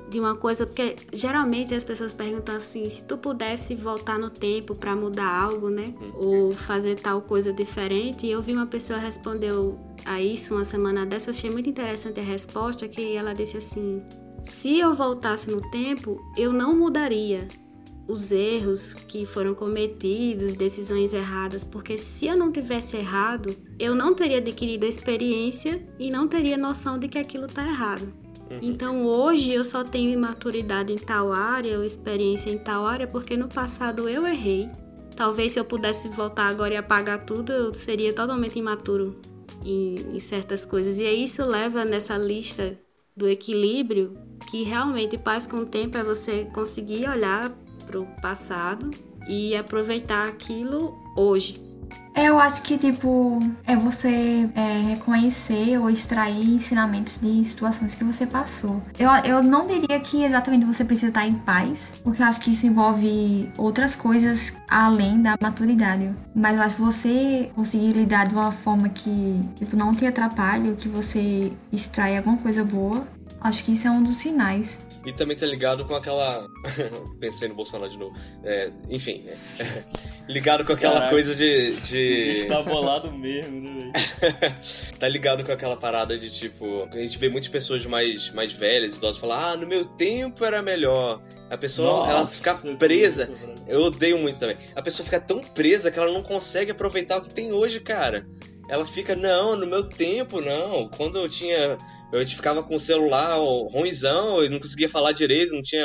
[0.08, 4.74] de uma coisa porque geralmente as pessoas perguntam assim, se tu pudesse voltar no tempo
[4.74, 5.94] pra mudar algo, né?
[6.14, 11.04] Ou fazer tal coisa diferente, e eu vi uma pessoa respondeu a isso uma semana
[11.04, 14.02] dessa, eu achei muito interessante a resposta que ela disse assim:
[14.40, 17.46] "Se eu voltasse no tempo, eu não mudaria
[18.10, 24.14] os erros que foram cometidos, decisões erradas, porque se eu não tivesse errado, eu não
[24.14, 28.12] teria adquirido a experiência e não teria noção de que aquilo tá errado.
[28.60, 33.36] Então hoje eu só tenho imaturidade em tal área, ou experiência em tal área, porque
[33.36, 34.68] no passado eu errei.
[35.14, 39.20] Talvez se eu pudesse voltar agora e apagar tudo, eu seria totalmente imaturo
[39.64, 40.98] em, em certas coisas.
[40.98, 42.76] E isso leva nessa lista
[43.16, 44.14] do equilíbrio,
[44.50, 47.56] que realmente paz com o tempo é você conseguir olhar
[47.90, 48.88] pro passado
[49.28, 51.68] e aproveitar aquilo hoje.
[52.14, 58.26] Eu acho que, tipo, é você é, reconhecer ou extrair ensinamentos de situações que você
[58.26, 58.82] passou.
[58.98, 62.50] Eu, eu não diria que exatamente você precisa estar em paz, porque eu acho que
[62.50, 66.10] isso envolve outras coisas além da maturidade.
[66.34, 70.74] Mas eu acho que você conseguir lidar de uma forma que, tipo, não te atrapalhe,
[70.74, 73.06] que você extrai alguma coisa boa,
[73.40, 74.78] acho que isso é um dos sinais.
[75.04, 76.46] E também tá ligado com aquela.
[77.18, 78.14] Pensei no Bolsonaro de novo.
[78.44, 79.24] É, enfim.
[79.26, 79.84] é,
[80.28, 81.10] ligado com aquela Caraca.
[81.10, 81.72] coisa de.
[81.80, 82.32] de...
[82.36, 84.54] Está bolado mesmo, né, velho?
[84.98, 86.86] tá ligado com aquela parada de tipo.
[86.92, 90.60] A gente vê muitas pessoas mais, mais velhas, idosas, falar: ah, no meu tempo era
[90.60, 91.22] melhor.
[91.48, 93.28] A pessoa, ela Nossa, fica presa.
[93.66, 94.56] Eu odeio muito também.
[94.74, 98.24] A pessoa fica tão presa que ela não consegue aproveitar o que tem hoje, cara.
[98.70, 100.88] Ela fica, não, no meu tempo, não.
[100.88, 101.76] Quando eu tinha.
[102.12, 103.36] Eu ficava com o celular
[103.70, 105.82] ruimzão, eu não conseguia falar direito, não tinha.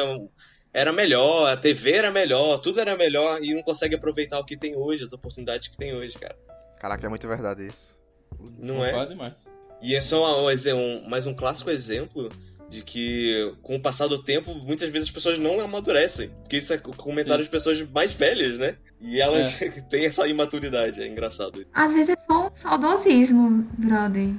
[0.71, 4.56] Era melhor, a TV era melhor, tudo era melhor e não consegue aproveitar o que
[4.56, 6.36] tem hoje, as oportunidades que tem hoje, cara.
[6.80, 7.98] Caraca, é muito verdade isso.
[8.60, 8.89] Não é?
[8.91, 9.54] Concordo demais.
[9.82, 12.30] E esse é um, um um- mais um clássico exemplo
[12.76, 16.30] de que, com o passar do tempo, muitas vezes as pessoas não amadurecem.
[16.42, 18.78] Porque isso é co- comentário de pessoas mais velhas, né?
[19.02, 19.58] E elas
[19.90, 21.66] têm essa imaturidade, é engraçado.
[21.74, 24.30] Às vezes é só um saudosismo, brother.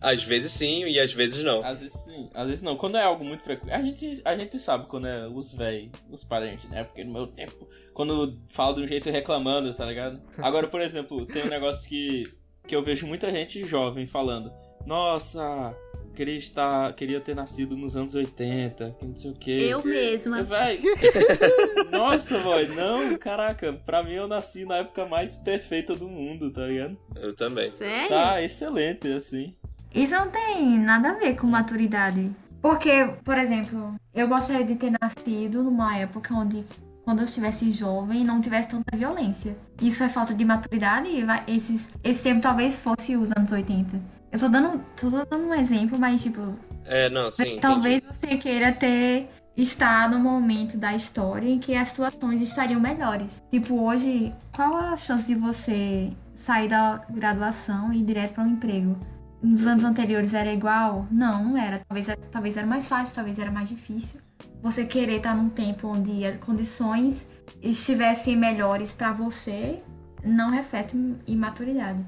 [0.00, 1.64] Às vezes sim e às vezes não.
[1.64, 2.76] Às vezes sim, às vezes não.
[2.76, 3.72] Quando é algo muito frequente.
[3.72, 6.82] A gente, a gente sabe quando é os véi, os parentes, né?
[6.82, 10.20] Porque no meu tempo, quando fala de um jeito reclamando, tá ligado?
[10.42, 12.24] Agora, por exemplo, tem um negócio que,
[12.66, 14.52] que eu vejo muita gente jovem falando:
[14.84, 15.72] Nossa,
[16.14, 16.92] queria estar.
[16.94, 19.66] Queria ter nascido nos anos 80, que não sei o quê.
[19.70, 20.42] Eu mesma.
[20.42, 20.78] Vai.
[21.90, 26.66] Nossa, boy, não, caraca, pra mim eu nasci na época mais perfeita do mundo, tá
[26.66, 26.96] ligado?
[27.16, 27.70] Eu também.
[27.72, 28.08] Sério?
[28.08, 29.54] Tá excelente, assim.
[29.94, 32.30] Isso não tem nada a ver com maturidade.
[32.62, 36.64] Porque, por exemplo, eu gostaria de ter nascido numa época onde,
[37.04, 39.56] quando eu estivesse jovem, não tivesse tanta violência.
[39.80, 41.08] Isso é falta de maturidade?
[41.08, 44.00] e vai- Esses, esse tempo talvez fosse os anos 80.
[44.32, 47.58] Eu tô dando, tô dando um exemplo, mas, tipo, É, não, sim.
[47.60, 53.42] talvez você queira ter estar no momento da história em que as situações estariam melhores.
[53.50, 58.48] Tipo, hoje, qual a chance de você sair da graduação e ir direto para um
[58.48, 58.96] emprego?
[59.42, 61.06] Nos anos anteriores era igual?
[61.10, 61.82] Não, não era.
[61.86, 64.20] Talvez, talvez era mais fácil, talvez era mais difícil.
[64.62, 67.26] Você querer estar num tempo onde as condições
[67.60, 69.82] estivessem melhores pra você,
[70.24, 72.02] não reflete imaturidade.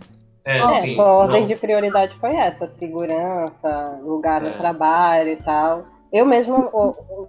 [0.44, 1.00] É, É, sim.
[1.00, 1.46] a ordem não.
[1.46, 4.58] de prioridade foi essa, segurança, lugar no É.
[4.58, 5.84] trabalho e tal.
[6.12, 6.70] Eu mesmo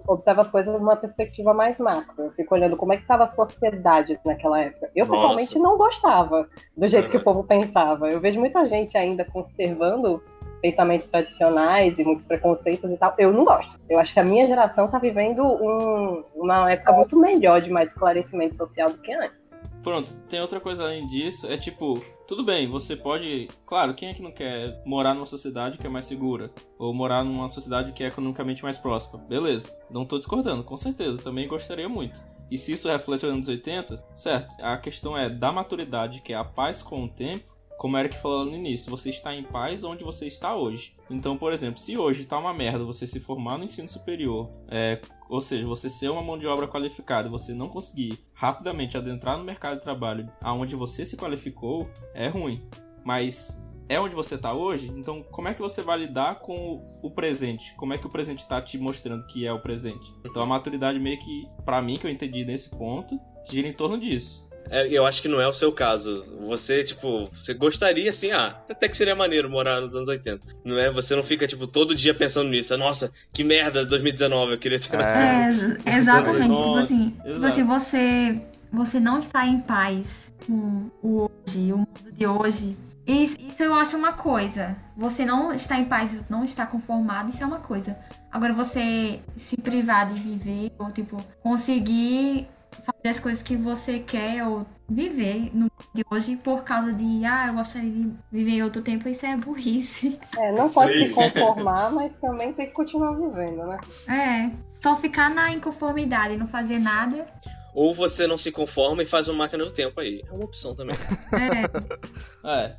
[0.08, 2.26] observo as coisas numa perspectiva mais macro.
[2.26, 4.92] Eu fico olhando como é que estava a sociedade naquela época.
[4.96, 5.22] Eu, Nossa.
[5.22, 6.48] pessoalmente, não gostava
[6.78, 7.22] do jeito que Uhum.
[7.22, 8.12] o povo pensava.
[8.12, 10.22] Eu vejo muita gente ainda conservando
[10.62, 13.14] pensamentos tradicionais e muitos preconceitos e tal.
[13.18, 13.80] Eu não gosto.
[13.90, 17.90] Eu acho que a minha geração tá vivendo um- uma época muito melhor de mais
[17.90, 19.50] esclarecimento social do que antes.
[19.84, 23.50] Pronto, tem outra coisa além disso, é tipo, tudo bem, você pode.
[23.66, 26.52] Claro, quem é que não quer morar numa sociedade que é mais segura?
[26.78, 29.24] Ou morar numa sociedade que é economicamente mais próspera?
[29.24, 32.26] Beleza, não tô discordando, com certeza, também gostaria muito.
[32.50, 34.56] E se isso reflete os anos 80, certo?
[34.62, 38.18] A questão é da maturidade, que é a paz com o tempo, como o Eric
[38.18, 40.94] falou no início, você está em paz onde você está hoje.
[41.10, 45.02] Então, por exemplo, se hoje tá uma merda você se formar no ensino superior, é,
[45.30, 49.44] ou seja, você ser uma mão de obra qualificada você não conseguir rapidamente adentrar no
[49.44, 52.68] mercado de trabalho aonde você se qualificou, é ruim.
[53.04, 57.12] Mas é onde você tá hoje, então como é que você vai lidar com o-
[57.12, 57.76] presente?
[57.76, 60.12] Como é que o presente tá te mostrando que é o presente?
[60.26, 64.00] Então a maturidade meio que, pra mim, que eu entendi nesse ponto, gira em torno
[64.00, 64.45] disso.
[64.70, 66.26] É, eu acho que não é o seu caso.
[66.48, 70.42] Você, tipo, você gostaria assim, ah, até que seria maneiro morar nos anos 80.
[70.64, 70.92] Não é?
[70.92, 72.76] Você não fica, tipo, todo dia pensando nisso.
[72.78, 75.80] Nossa, que merda, 2019, eu queria ter nascido.
[75.86, 76.48] É, exatamente.
[76.48, 77.46] Tipo assim, tipo exato.
[77.46, 78.36] assim, você,
[78.72, 82.78] você não está em paz com o hoje, o mundo de hoje.
[83.06, 84.76] Isso, isso eu acho uma coisa.
[84.98, 87.96] Você não está em paz, não está conformado, isso é uma coisa.
[88.32, 92.48] Agora, você se privar de viver, ou tipo, conseguir
[92.84, 97.26] fazer as coisas que você quer, ou viver no mundo de hoje por causa de,
[97.26, 100.20] ah, eu gostaria de viver em outro tempo, isso é burrice.
[100.38, 101.08] É, não pode Sim.
[101.08, 103.80] se conformar, mas também tem que continuar vivendo, né?
[104.08, 107.28] É, só ficar na inconformidade, não fazer nada.
[107.74, 110.24] Ou você não se conforma e faz uma máquina do tempo aí.
[110.28, 110.96] É uma opção também.
[111.34, 112.76] É, É,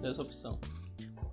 [0.00, 0.58] tem essa opção.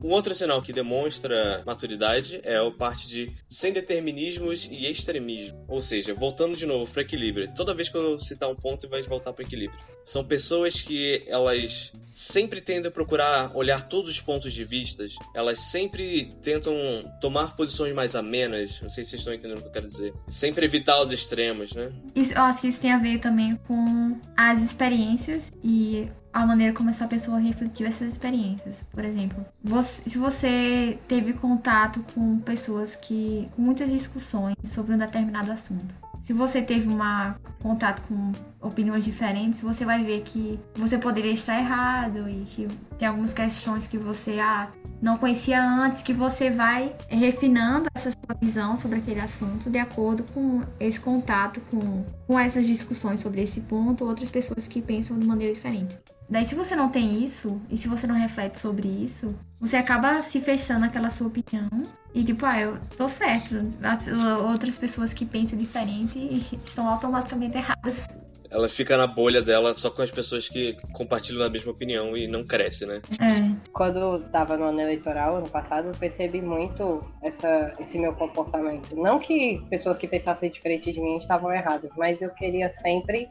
[0.01, 5.65] Um outro sinal que demonstra maturidade é a parte de sem determinismos e extremismo.
[5.67, 7.53] Ou seja, voltando de novo para equilíbrio.
[7.53, 9.79] Toda vez que eu citar um ponto, vai voltar para equilíbrio.
[10.05, 15.15] São pessoas que elas sempre tendem a procurar olhar todos os pontos de vistas.
[15.33, 16.73] Elas sempre tentam
[17.21, 18.81] tomar posições mais amenas.
[18.81, 20.13] Não sei se vocês estão entendendo o que eu quero dizer.
[20.27, 21.91] Sempre evitar os extremos, né?
[22.15, 26.73] Isso, eu acho que isso tem a ver também com as experiências e a maneira
[26.73, 28.83] como essa pessoa refletiu essas experiências.
[28.91, 33.49] Por exemplo, você- se você teve contato com pessoas que.
[33.55, 35.93] com muitas discussões sobre um determinado assunto.
[36.21, 41.58] Se você teve uma contato com opiniões diferentes, você vai ver que você poderia estar
[41.58, 42.67] errado e que
[42.98, 44.67] tem algumas questões que você ah,
[45.02, 50.24] não conhecia antes, que você vai refinando essa sua visão sobre aquele assunto de acordo
[50.34, 55.26] com esse contato com, com essas discussões sobre esse ponto, outras pessoas que pensam de
[55.26, 55.98] maneira diferente.
[56.30, 60.22] Daí, se você não tem isso, e se você não reflete sobre isso, você acaba
[60.22, 61.67] se fechando naquela sua opinião.
[62.13, 63.56] E tipo, ah, eu tô certo.
[63.82, 64.08] As-
[64.43, 66.19] Outras pessoas que pensam diferente
[66.63, 68.08] estão automaticamente erradas.
[68.49, 72.27] Ela fica na bolha dela só com as pessoas que compartilham a mesma opinião e
[72.27, 73.01] não cresce, né?
[73.21, 73.55] É.
[73.71, 78.95] Quando eu tava no ano eleitoral, ano passado, eu percebi muito essa, esse meu comportamento.
[78.95, 83.29] Não que pessoas que pensassem diferente de mim estavam erradas, mas eu queria sempre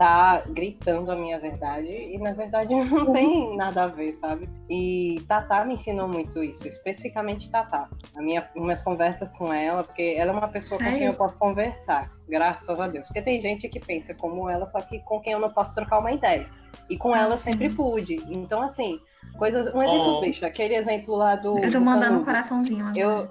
[0.00, 4.48] estar gritando a minha verdade e na verdade não tem nada a ver, sabe?
[4.68, 7.88] E Tatá me ensinou muito isso, especificamente Tatá.
[8.16, 11.08] A minha, minhas conversas com ela, porque ela é uma pessoa com quem Sério?
[11.08, 13.06] eu posso conversar, graças a Deus.
[13.06, 15.98] Porque tem gente que pensa como ela, só que com quem eu não posso trocar
[15.98, 16.48] uma ideia.
[16.88, 17.52] E com Ah, ela sim.
[17.52, 18.16] sempre pude.
[18.30, 18.98] Então, assim,
[19.38, 19.74] coisas.
[19.74, 20.20] Um exemplo Oh.
[20.20, 21.58] besta, aquele exemplo lá do.
[21.58, 22.98] Eu tô do mandando um coraçãozinho agora.
[22.98, 23.28] Eu...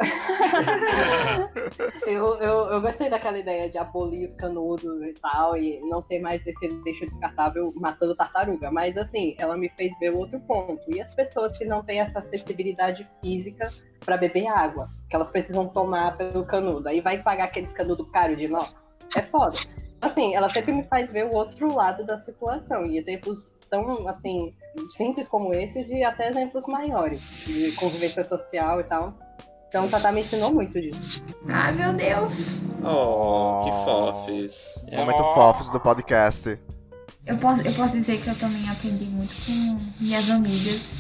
[2.08, 6.20] eu, eu, eu gostei daquela ideia de abolir os canudos e tal, e não ter
[6.20, 8.72] mais esse lixo descartável matando tartaruga.
[8.72, 10.82] Mas assim, ela me fez ver o outro ponto.
[10.88, 13.72] E as pessoas que não têm essa acessibilidade física
[14.04, 16.88] para beber água, que elas precisam tomar pelo canudo.
[16.90, 18.94] Aí vai pagar aqueles canudos caros de inox.
[19.16, 19.58] É foda.
[20.02, 22.86] Assim, ela sempre me faz ver o outro lado da situação.
[22.86, 24.54] E exemplos tão, assim,
[24.96, 29.14] simples como esses e até exemplos maiores de convivência social e tal.
[29.68, 31.24] Então, Tata me ensinou muito disso.
[31.48, 32.60] Ai, meu Deus.
[32.84, 34.80] Oh, que fofes.
[34.92, 36.60] Momento fofos do podcast.
[37.26, 40.96] Eu posso, eu posso dizer que eu também aprendi muito com minhas amigas,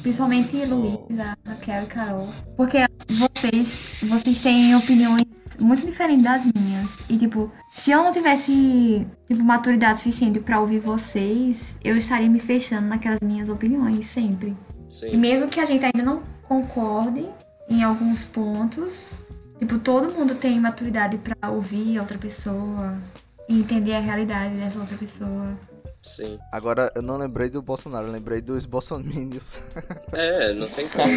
[0.00, 2.78] principalmente Luísa, Raquel e Carol, porque
[3.10, 5.26] vocês, vocês têm opiniões
[5.60, 6.77] muito diferentes das minhas.
[7.08, 12.40] E tipo, se eu não tivesse tipo maturidade suficiente pra ouvir vocês, eu estaria me
[12.40, 14.56] fechando naquelas minhas opiniões sempre.
[14.88, 15.16] E Sim.
[15.16, 17.28] mesmo que a gente ainda não concorde
[17.68, 19.16] em alguns pontos,
[19.58, 22.96] tipo, todo mundo tem maturidade pra ouvir a outra pessoa
[23.48, 25.58] e entender a realidade dessa outra pessoa.
[26.08, 26.38] Sim.
[26.52, 29.58] Agora, eu não lembrei do Bolsonaro, eu lembrei dos bolsominions.
[30.12, 31.12] É, não tem como.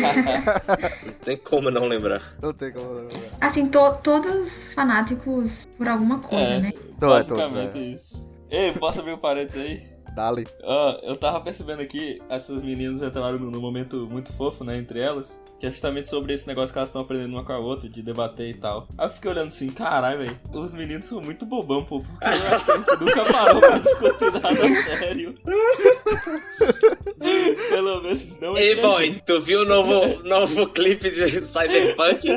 [1.05, 2.21] não tem como não lembrar.
[2.41, 3.19] Não tem como lembrar.
[3.39, 6.71] Assim, to- todos fanáticos por alguma coisa, É, né?
[6.99, 7.81] Todos, basicamente é.
[7.81, 8.29] isso.
[8.49, 10.00] Ei, posso abrir um parênteses aí?
[10.15, 10.45] Dali.
[10.63, 15.41] Ó, eu tava percebendo aqui, essas meninas entraram num momento muito fofo, né, entre elas,
[15.59, 18.01] que é justamente sobre esse negócio que elas estão aprendendo uma com a outra, de
[18.01, 18.87] debater e tal.
[18.97, 22.29] Aí eu fiquei olhando assim, caralho, velho, os meninos são muito bobão, pô, porque eu
[22.29, 25.35] acho que a gente nunca parou pra discutir nada sério.
[27.69, 29.23] Pelo menos não Ei, boy, gente.
[29.23, 32.27] tu viu o novo, novo clipe de Cyberpunk?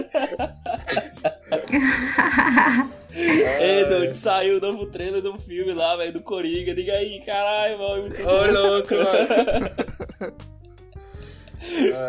[3.14, 7.78] Ei, dude, saiu o novo trailer do filme lá, velho, do Coringa, diga aí, caralho,
[7.78, 10.34] mano, muito Ô, louco, mano.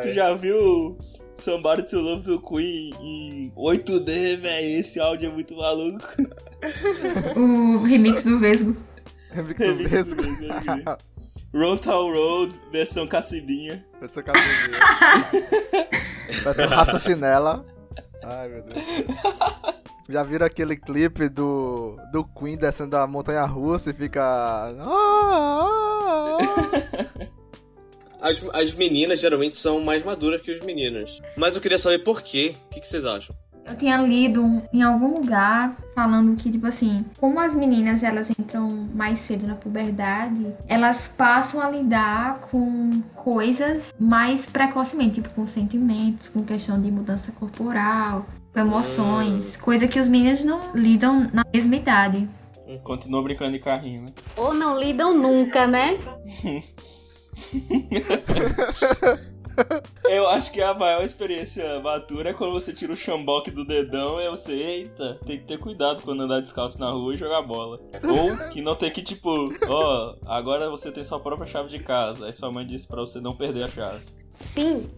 [0.03, 0.97] Tu já viu
[1.35, 4.79] Somebody to Love do Queen em 8D, velho?
[4.79, 6.05] Esse áudio é muito maluco.
[7.37, 8.75] O remix do Vesgo.
[9.31, 10.21] Remix Remix do Vesgo.
[10.23, 10.97] do Vesgo.
[11.53, 13.85] Round Town Road, versão cacibinha.
[13.99, 14.23] Cabeça.
[16.43, 17.65] Vai ser raça chinela.
[18.23, 18.83] Ai, meu Deus.
[20.07, 24.21] Já viram aquele clipe do, do Queen descendo a montanha russa e fica.
[24.21, 27.35] Ah, ah, ah.
[28.21, 31.21] As, as meninas geralmente são mais maduras que os meninos.
[31.37, 32.55] Mas eu queria saber por quê.
[32.65, 33.35] O que, que vocês acham?
[33.63, 38.69] Eu tinha lido em algum lugar falando que, tipo assim, como as meninas elas entram
[38.93, 46.27] mais cedo na puberdade, elas passam a lidar com coisas mais precocemente, tipo com sentimentos,
[46.27, 48.25] com questão de mudança corporal,
[48.55, 52.29] com emoções, coisa que os meninos não lidam na mesma idade.
[52.83, 54.07] Continua brincando de carrinho, né?
[54.37, 55.99] Ou não lidam nunca, né?
[60.05, 64.19] Eu acho que a maior experiência madura é quando você tira o chamboque do dedão
[64.19, 67.79] e você, eita, tem que ter cuidado quando andar descalço na rua e jogar bola.
[68.03, 72.25] Ou que não tem que, tipo, ó, agora você tem sua própria chave de casa.
[72.25, 74.03] Aí sua mãe disse pra você não perder a chave.
[74.35, 74.89] Sim,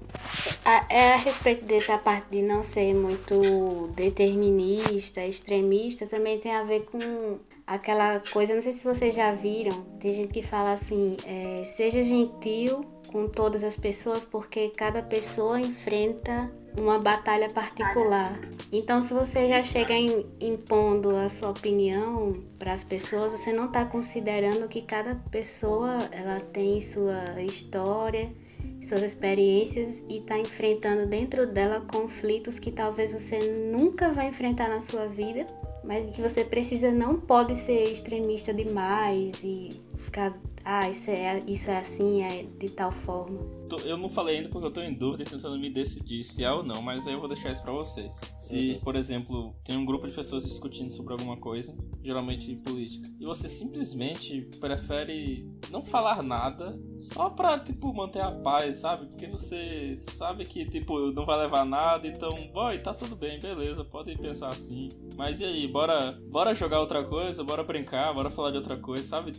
[0.66, 6.64] a, é a respeito dessa parte de não ser muito determinista, extremista, também tem a
[6.64, 11.18] ver com aquela coisa, não sei se vocês já viram, tem gente que fala assim,
[11.26, 18.40] é, seja gentil com todas as pessoas, porque cada pessoa enfrenta uma batalha particular.
[18.72, 23.66] Então, se você já chega im- impondo a sua opinião para as pessoas, você não
[23.66, 28.30] está considerando que cada pessoa ela tem sua história
[28.82, 33.40] suas experiências e está enfrentando dentro dela conflitos que talvez você
[33.72, 35.46] nunca vai enfrentar na sua vida,
[35.84, 40.38] mas que você precisa não pode ser extremista demais e ficar
[40.70, 43.40] ah, isso é, isso é assim, é de tal forma.
[43.86, 46.52] Eu não falei ainda porque eu tô em dúvida e tentando me decidir se é
[46.52, 48.20] ou não, mas aí eu vou deixar isso pra vocês.
[48.36, 53.26] Se, por exemplo, tem um grupo de pessoas discutindo sobre alguma coisa, geralmente política, e
[53.26, 59.06] você simplesmente prefere não falar nada só pra, tipo, manter a paz, sabe?
[59.06, 63.86] Porque você sabe que, tipo, não vai levar nada, então, boy, tá tudo bem, beleza,
[63.86, 64.90] podem pensar assim.
[65.16, 69.08] Mas e aí, bora, bora jogar outra coisa, bora brincar, bora falar de outra coisa,
[69.08, 69.32] sabe?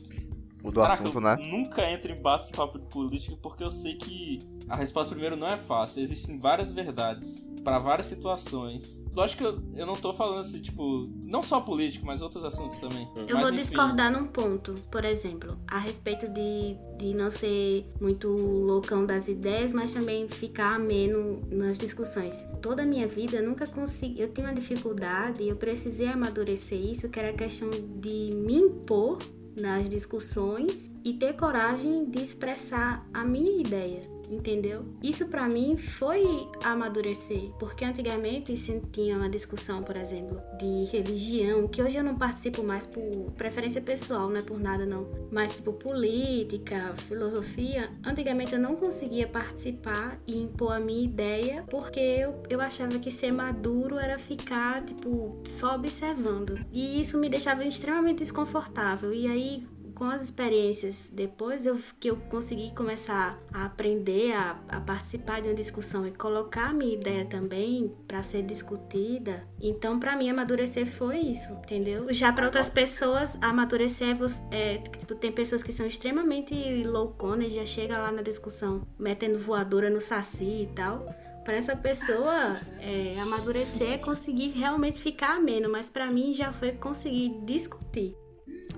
[0.68, 1.36] Mudou o assunto, eu né?
[1.50, 5.36] Nunca entro em bate de papo de política porque eu sei que a resposta primeiro
[5.36, 6.02] não é fácil.
[6.02, 9.02] Existem várias verdades para várias situações.
[9.14, 12.78] Lógico que eu, eu não tô falando assim, tipo, não só político, mas outros assuntos
[12.78, 13.08] também.
[13.16, 13.56] Eu Mas, vou enfim.
[13.56, 19.72] discordar num ponto, por exemplo, a respeito de, de não ser muito loucão das ideias,
[19.72, 22.46] mas também ficar ameno nas discussões.
[22.60, 26.78] Toda a minha vida eu nunca consegui, eu tinha uma dificuldade e eu precisei amadurecer
[26.78, 29.18] isso, que era a questão de me impor
[29.58, 34.17] nas discussões e ter coragem de expressar a minha ideia.
[34.30, 34.84] Entendeu?
[35.02, 36.24] Isso pra mim foi
[36.62, 42.16] amadurecer, porque antigamente se tinha uma discussão, por exemplo, de religião, que hoje eu não
[42.16, 48.52] participo mais por preferência pessoal, não é por nada não, mas tipo política, filosofia, antigamente
[48.52, 53.32] eu não conseguia participar e impor a minha ideia, porque eu, eu achava que ser
[53.32, 56.58] maduro era ficar tipo só observando.
[56.72, 59.12] E isso me deixava extremamente desconfortável.
[59.12, 59.66] E aí
[59.98, 65.48] com as experiências depois eu, que eu consegui começar a aprender a, a participar de
[65.48, 69.46] uma discussão e colocar a minha ideia também para ser discutida.
[69.60, 72.12] Então, para mim, amadurecer foi isso, entendeu?
[72.12, 74.16] Já para outras pessoas, amadurecer
[74.50, 79.38] é, é, tipo, tem pessoas que são extremamente louconas, já chega lá na discussão metendo
[79.38, 81.06] voadora no saci e tal.
[81.44, 86.72] Para essa pessoa, é, amadurecer é conseguir realmente ficar ameno, mas para mim já foi
[86.72, 88.14] conseguir discutir.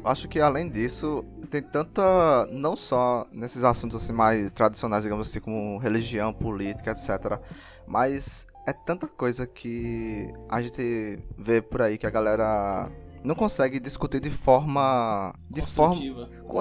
[0.05, 2.47] Acho que além disso, tem tanta.
[2.51, 7.39] Não só nesses assuntos assim mais tradicionais, digamos assim, como religião, política, etc.
[7.87, 12.91] Mas é tanta coisa que a gente vê por aí que a galera
[13.23, 15.35] não consegue discutir de forma.
[15.51, 15.95] De forma.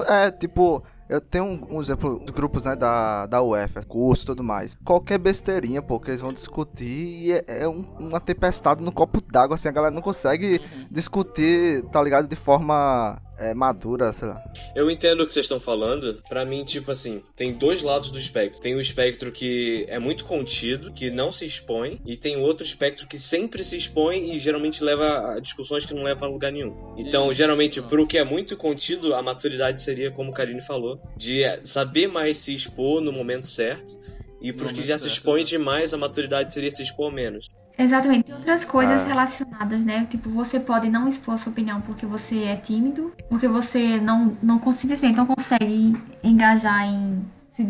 [0.08, 4.26] É, tipo, eu tenho um, um exemplo dos grupos, né, da, da UF, curso e
[4.26, 4.76] tudo mais.
[4.84, 9.20] Qualquer besteirinha, pô, que eles vão discutir e é, é um- uma tempestade no copo
[9.22, 10.60] d'água, assim, a galera não consegue
[10.90, 14.44] discutir, tá ligado, de forma é, madura, sei lá.
[14.76, 16.22] Eu entendo o que vocês estão falando.
[16.28, 18.60] Pra mim, tipo assim, tem dois lados do espectro.
[18.60, 23.06] Tem o espectro que é muito contido, que não se expõe, e tem outro espectro
[23.06, 26.94] que sempre se expõe e geralmente leva a discussões que não levam a lugar nenhum.
[26.98, 31.42] Então, geralmente, pro que é muito contido, a maturidade seria, como o Karine falou, de
[31.64, 33.98] saber mais se expor no momento certo.
[34.40, 37.48] E pros que momento já se certo, expõem demais, a maturidade seria se expor menos.
[37.78, 38.24] Exatamente.
[38.24, 39.06] Tem outras coisas Ah.
[39.06, 40.06] relacionadas, né?
[40.10, 44.60] Tipo, você pode não expor sua opinião porque você é tímido, porque você não, não
[44.72, 47.22] simplesmente não consegue engajar em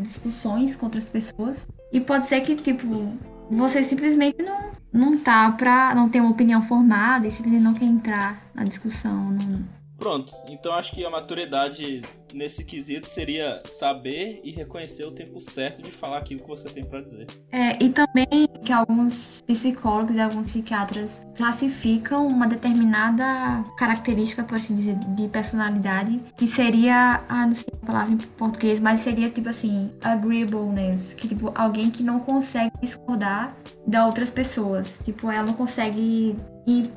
[0.03, 1.67] discussões com outras pessoas.
[1.93, 3.13] E pode ser que, tipo,
[3.51, 5.93] você simplesmente não, não tá pra.
[5.95, 9.31] não tem uma opinião formada e simplesmente não quer entrar na discussão.
[9.33, 9.80] Não...
[10.01, 12.01] Pronto, então acho que a maturidade
[12.33, 16.83] nesse quesito seria saber e reconhecer o tempo certo de falar aquilo que você tem
[16.83, 17.27] pra dizer.
[17.53, 24.75] É, e também que alguns psicólogos e alguns psiquiatras classificam uma determinada característica, por assim
[24.75, 29.51] dizer, de personalidade, que seria, ah, não sei a palavra em português, mas seria tipo
[29.51, 33.55] assim, agreeableness, que tipo, alguém que não consegue discordar
[33.91, 35.01] de outras pessoas.
[35.05, 36.37] Tipo, ela não consegue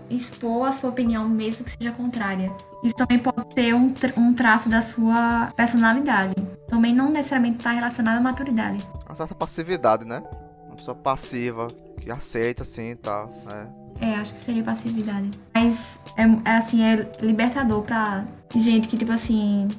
[0.10, 2.52] expor a sua opinião mesmo que seja contrária.
[2.84, 6.36] Isso também pode ser um, tra- um traço da sua personalidade.
[6.68, 8.86] Também não necessariamente está relacionado à maturidade.
[9.08, 10.22] Uma certa passividade, né?
[10.68, 11.68] Uma pessoa passiva,
[12.00, 13.68] que aceita, assim, e tal, né?
[14.00, 15.32] É, acho que seria passividade.
[15.56, 18.26] Mas é, é assim, é libertador pra
[18.56, 19.70] gente que, tipo assim.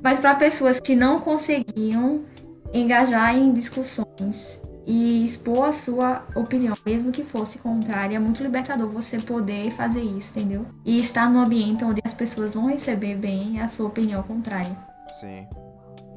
[0.00, 2.20] Mas pra pessoas que não conseguiam
[2.72, 8.88] engajar em discussões e expor a sua opinião, mesmo que fosse contrária, é muito libertador
[8.88, 10.66] você poder fazer isso, entendeu?
[10.84, 14.76] E estar no ambiente onde as pessoas vão receber bem a sua opinião contrária.
[15.20, 15.46] Sim.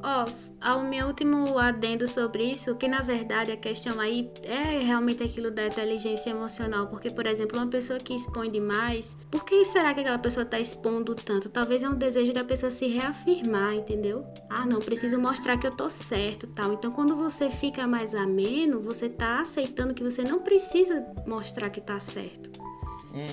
[0.06, 4.78] Ó, s- ao meu último adendo sobre isso, que na verdade a questão aí é
[4.80, 9.64] realmente aquilo da inteligência emocional, porque, por exemplo, uma pessoa que expõe demais, por que
[9.64, 11.48] será que aquela pessoa tá expondo tanto?
[11.48, 14.26] Talvez é um desejo da pessoa se reafirmar, entendeu?
[14.50, 16.74] Ah, não, preciso mostrar que eu tô certo, tal.
[16.74, 21.80] Então, quando você fica mais ameno, você tá aceitando que você não precisa mostrar que
[21.80, 22.50] tá certo.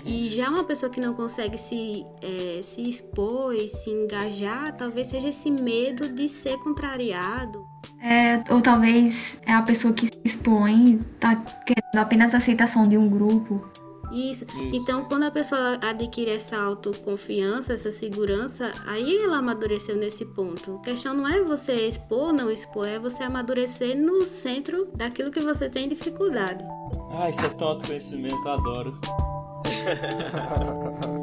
[0.05, 5.07] E já uma pessoa que não consegue se, eh, se expor e se engajar, talvez
[5.07, 7.65] seja esse medo de ser contrariado.
[8.01, 12.97] É, ou talvez é a pessoa que se expõe, tá querendo apenas a aceitação de
[12.97, 13.63] um grupo.
[14.11, 14.45] Isso.
[14.73, 20.75] Então, quando a pessoa adquire essa autoconfiança, essa segurança, aí ela amadureceu nesse ponto.
[20.75, 25.31] A questão não é você expor ou não expor, é você amadurecer no centro daquilo
[25.31, 26.63] que você tem dificuldade.
[27.11, 28.99] Ah, isso é tão autoconhecimento, adoro.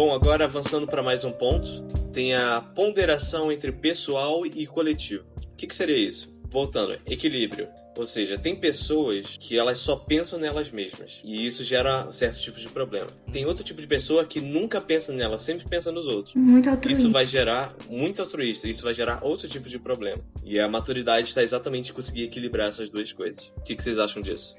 [0.00, 5.26] Bom, agora avançando para mais um ponto, tem a ponderação entre pessoal e coletivo.
[5.52, 6.34] O que, que seria isso?
[6.48, 7.68] Voltando, equilíbrio.
[7.94, 11.20] Ou seja, tem pessoas que elas só pensam nelas mesmas.
[11.22, 13.08] E isso gera certos tipos de problema.
[13.30, 16.34] Tem outro tipo de pessoa que nunca pensa nela, sempre pensa nos outros.
[16.34, 17.02] Muito altruísta.
[17.02, 20.22] Isso vai gerar muito altruísta, isso vai gerar outro tipo de problema.
[20.42, 23.52] E a maturidade está exatamente em conseguir equilibrar essas duas coisas.
[23.54, 24.56] O que, que vocês acham disso?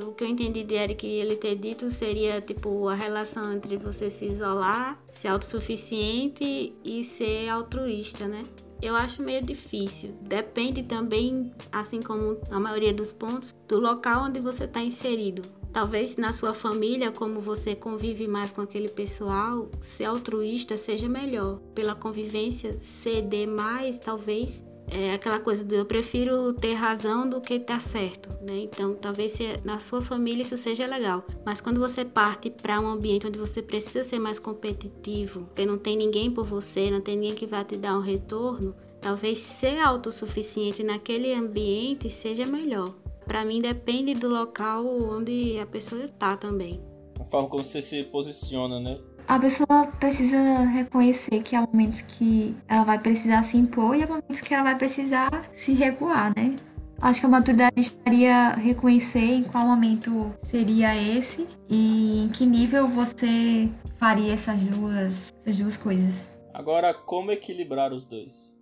[0.00, 4.08] O que eu entendi de Eric ele ter dito seria tipo a relação entre você
[4.08, 8.42] se isolar, ser autossuficiente e ser altruísta, né?
[8.80, 10.14] Eu acho meio difícil.
[10.22, 15.42] Depende também, assim como a maioria dos pontos, do local onde você está inserido.
[15.72, 21.60] Talvez na sua família, como você convive mais com aquele pessoal, ser altruísta seja melhor.
[21.74, 27.54] Pela convivência, ceder mais, talvez é aquela coisa do eu prefiro ter razão do que
[27.54, 28.58] estar certo, né?
[28.58, 32.86] Então, talvez se na sua família isso seja legal, mas quando você parte para um
[32.86, 37.16] ambiente onde você precisa ser mais competitivo, porque não tem ninguém por você, não tem
[37.16, 42.94] ninguém que vai te dar um retorno, talvez ser autossuficiente naquele ambiente seja melhor.
[43.24, 46.82] Para mim depende do local onde a pessoa está também.
[47.18, 49.00] A forma como você se posiciona, né?
[49.26, 54.06] A pessoa precisa reconhecer que há momentos que ela vai precisar se impor e há
[54.06, 56.56] momentos que ela vai precisar se recuar, né?
[57.00, 62.86] Acho que a maturidade estaria reconhecer em qual momento seria esse e em que nível
[62.86, 66.30] você faria essas duas, essas duas coisas.
[66.54, 68.56] Agora, como equilibrar os dois?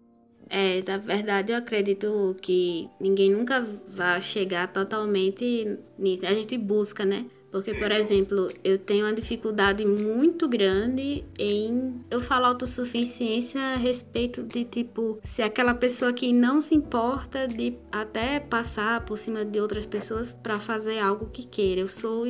[0.48, 6.26] É, na verdade, eu acredito que ninguém nunca vai chegar totalmente nisso.
[6.26, 7.26] A gente busca, né?
[7.51, 14.42] Porque, por exemplo, eu tenho uma dificuldade muito grande em eu falar autossuficiência a respeito
[14.42, 19.61] de tipo, se aquela pessoa que não se importa de até passar por cima de
[19.61, 21.80] outras pessoas para fazer algo que queira.
[21.80, 22.24] Eu sou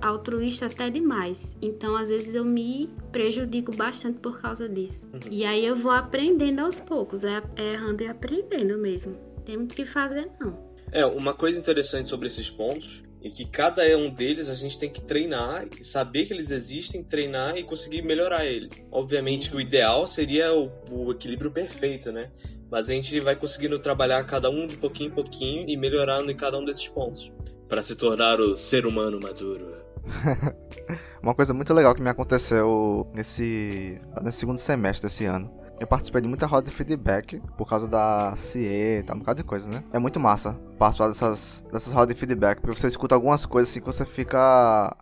[0.00, 1.56] altruísta até demais.
[1.60, 5.08] Então, às vezes eu me prejudico bastante por causa disso.
[5.12, 5.20] Uhum.
[5.30, 9.18] E aí eu vou aprendendo aos poucos, é, é errando e aprendendo mesmo.
[9.44, 10.72] Tem muito que fazer não.
[10.90, 14.90] É, uma coisa interessante sobre esses pontos e que cada um deles a gente tem
[14.90, 18.68] que treinar, saber que eles existem, treinar e conseguir melhorar ele.
[18.90, 22.30] Obviamente que o ideal seria o, o equilíbrio perfeito, né?
[22.68, 26.36] Mas a gente vai conseguindo trabalhar cada um de pouquinho em pouquinho e melhorando em
[26.36, 27.30] cada um desses pontos
[27.68, 29.76] para se tornar o ser humano maduro.
[31.22, 36.20] Uma coisa muito legal que me aconteceu nesse, nesse segundo semestre desse ano eu participei
[36.20, 39.82] de muita roda de feedback por causa da CIE, tá um bocado de coisa, né?
[39.92, 43.80] É muito massa participar dessas, dessas rodas de feedback, porque você escuta algumas coisas assim
[43.80, 44.96] que você fica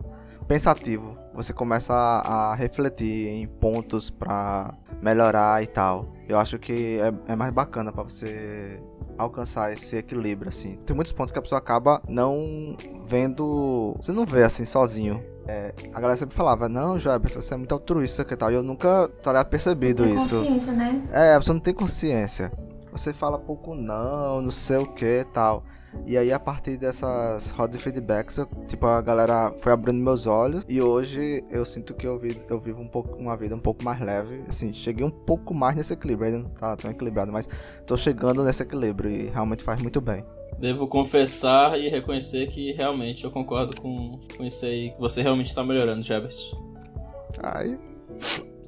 [0.49, 1.19] pensativo.
[1.35, 6.15] Você começa a, a refletir em pontos para melhorar e tal.
[6.27, 8.81] Eu acho que é, é mais bacana para você
[9.19, 10.79] alcançar esse equilíbrio, assim.
[10.87, 12.75] Tem muitos pontos que a pessoa acaba não
[13.07, 13.95] vendo.
[14.01, 15.23] Você não vê assim sozinho.
[15.47, 18.51] É, a galera sempre falava, não, Jabert, você é muito altruísta que tal.
[18.51, 20.37] E eu nunca teria percebido não tem isso.
[20.37, 21.03] consciência, né?
[21.13, 22.53] É, a pessoa não tem consciência.
[22.93, 25.65] Você fala pouco não, não sei o que tal.
[26.07, 30.27] E aí, a partir dessas rodas de feedbacks, eu, tipo, a galera foi abrindo meus
[30.27, 30.65] olhos.
[30.69, 33.85] E hoje eu sinto que eu, vi, eu vivo um pouco, uma vida um pouco
[33.85, 34.45] mais leve.
[34.49, 36.27] Assim, cheguei um pouco mais nesse equilíbrio.
[36.27, 37.49] Ainda não tá tão equilibrado, mas
[37.87, 40.25] tô chegando nesse equilíbrio e realmente faz muito bem.
[40.61, 44.93] Devo confessar e reconhecer que realmente eu concordo com, com isso aí.
[44.99, 46.37] Você realmente está melhorando, Jabert.
[47.43, 47.79] Ai.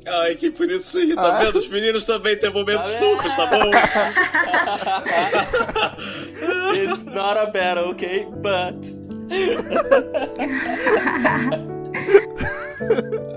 [0.07, 1.45] Ai, que por isso aí, tá ah.
[1.45, 1.57] vendo?
[1.57, 3.71] Os meninos também têm momentos tá loucos, tá bom?
[6.75, 8.27] It's not a battle, okay?
[8.41, 8.91] But.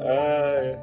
[0.07, 0.79] Ai.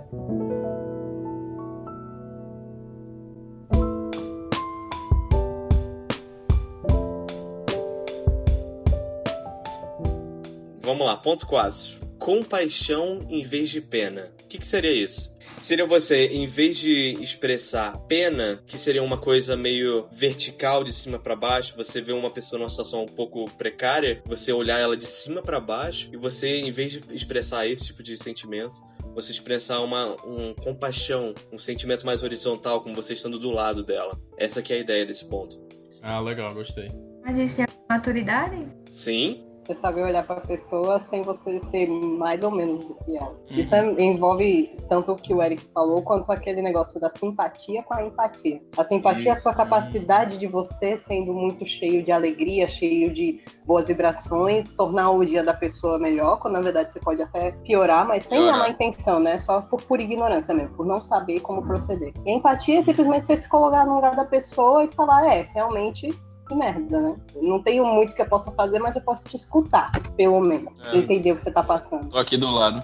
[10.82, 12.00] Vamos lá, ponto 4.
[12.18, 14.32] Compaixão em vez de pena.
[14.44, 15.32] O que, que seria isso?
[15.60, 21.18] Seria você, em vez de expressar pena, que seria uma coisa meio vertical de cima
[21.18, 25.06] para baixo, você vê uma pessoa numa situação um pouco precária, você olhar ela de
[25.06, 28.80] cima para baixo e você, em vez de expressar esse tipo de sentimento,
[29.14, 34.18] você expressar uma um compaixão, um sentimento mais horizontal, como você estando do lado dela.
[34.36, 35.60] Essa que é a ideia desse ponto.
[36.02, 36.90] Ah, legal, gostei.
[37.24, 38.66] Mas isso é maturidade?
[38.90, 43.16] Sim, você saber olhar para a pessoa sem você ser mais ou menos do que
[43.16, 43.30] ela.
[43.30, 43.58] Uhum.
[43.58, 47.94] Isso é, envolve tanto o que o Eric falou, quanto aquele negócio da simpatia com
[47.94, 48.60] a empatia.
[48.76, 53.40] A simpatia é a sua capacidade de você, sendo muito cheio de alegria, cheio de
[53.64, 58.06] boas vibrações, tornar o dia da pessoa melhor, quando na verdade você pode até piorar,
[58.06, 59.38] mas sem a má intenção, né?
[59.38, 62.12] Só por pura ignorância mesmo, por não saber como proceder.
[62.26, 65.42] E a empatia é simplesmente você se colocar no lugar da pessoa e falar, é,
[65.54, 66.08] realmente
[66.52, 67.16] que merda, né?
[67.40, 70.72] Não tenho muito que eu possa fazer, mas eu posso te escutar, pelo menos.
[70.84, 70.98] É.
[70.98, 72.10] Entender o que você tá passando.
[72.10, 72.82] Tô aqui do lado.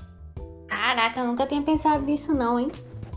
[0.67, 2.71] Caraca, eu nunca tinha pensado nisso, não, hein?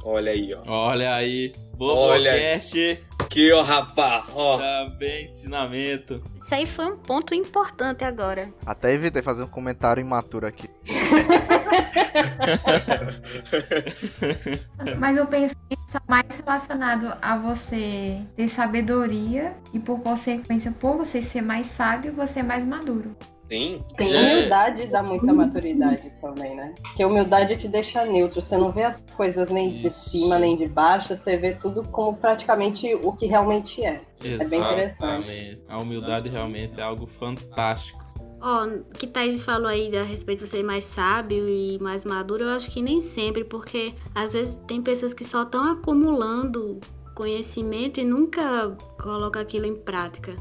[0.04, 0.60] Olha aí, ó.
[0.68, 1.54] Olha aí.
[1.82, 3.04] Bobocast.
[3.18, 4.28] Aqui, ó, rapá.
[4.36, 4.60] Ó.
[4.60, 6.22] Também ensinamento.
[6.38, 8.54] Isso aí foi um ponto importante agora.
[8.64, 10.70] Até evitei fazer um comentário imaturo aqui.
[15.00, 20.72] Mas eu penso que isso é mais relacionado a você ter sabedoria e, por consequência,
[20.80, 23.16] por você ser mais sábio, você é mais maduro.
[23.52, 23.84] Sim.
[23.98, 24.22] Tem é.
[24.22, 26.74] humildade dá muita maturidade também, né?
[26.82, 28.42] Porque humildade te deixa neutro.
[28.42, 32.16] Você não vê as coisas nem de cima nem de baixo, você vê tudo como
[32.16, 34.00] praticamente o que realmente é.
[34.24, 34.42] Exatamente.
[34.42, 35.62] É bem interessante.
[35.68, 38.02] A humildade realmente é algo fantástico.
[38.40, 42.06] Ó, oh, que Thaís falou aí a respeito de você ser mais sábio e mais
[42.06, 46.80] maduro, eu acho que nem sempre, porque às vezes tem pessoas que só estão acumulando
[47.14, 50.36] conhecimento e nunca colocam aquilo em prática.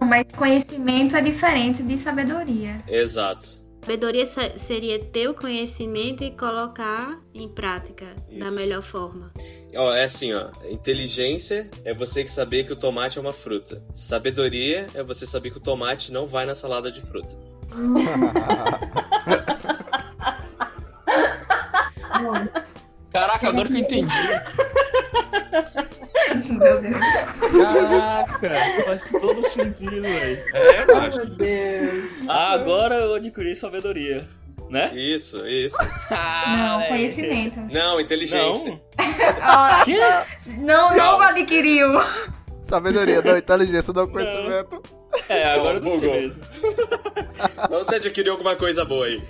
[0.00, 2.82] Mas conhecimento é diferente de sabedoria.
[2.86, 3.64] Exato.
[3.84, 8.38] Sabedoria seria ter o conhecimento e colocar em prática Isso.
[8.38, 9.30] da melhor forma.
[9.76, 10.48] Ó, é assim, ó.
[10.70, 13.84] Inteligência é você saber que o tomate é uma fruta.
[13.92, 17.36] Sabedoria é você saber que o tomate não vai na salada de fruta.
[23.12, 24.10] Caraca, agora que eu entendi.
[26.58, 27.00] Meu Deus.
[28.40, 30.42] Caraca, faz todo sentido, velho.
[30.52, 32.10] É, meu Deus.
[32.28, 34.26] Ah, agora eu adquiri sabedoria.
[34.68, 34.92] Né?
[34.94, 35.76] Isso, isso.
[36.10, 37.60] não, conhecimento.
[37.60, 38.70] Não, inteligência.
[38.70, 38.80] Não.
[39.84, 39.98] que?
[40.58, 41.88] Não, não adquiriu.
[42.64, 44.82] Sabedoria, não, inteligência, não conhecimento.
[45.28, 46.42] É, agora eu não sei mesmo.
[47.70, 49.22] Não você adquiriu alguma coisa boa aí.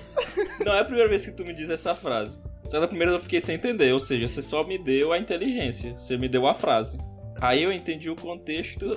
[0.65, 2.41] Não é a primeira vez que tu me diz essa frase.
[2.67, 5.93] Só da primeira eu fiquei sem entender, ou seja, você só me deu a inteligência,
[5.99, 6.99] você me deu a frase.
[7.41, 8.95] Aí eu entendi o contexto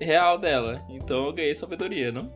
[0.00, 2.32] real dela, então eu ganhei sabedoria, não?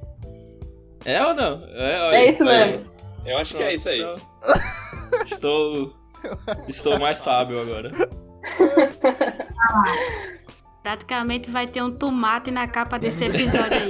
[1.04, 1.64] É ou não?
[1.74, 2.90] É, É isso mesmo.
[3.24, 4.00] Eu acho que é isso aí.
[4.00, 4.20] Então,
[5.30, 5.94] estou.
[6.66, 7.90] Estou mais sábio agora.
[10.82, 13.88] Praticamente vai ter um tomate na capa desse episódio aí.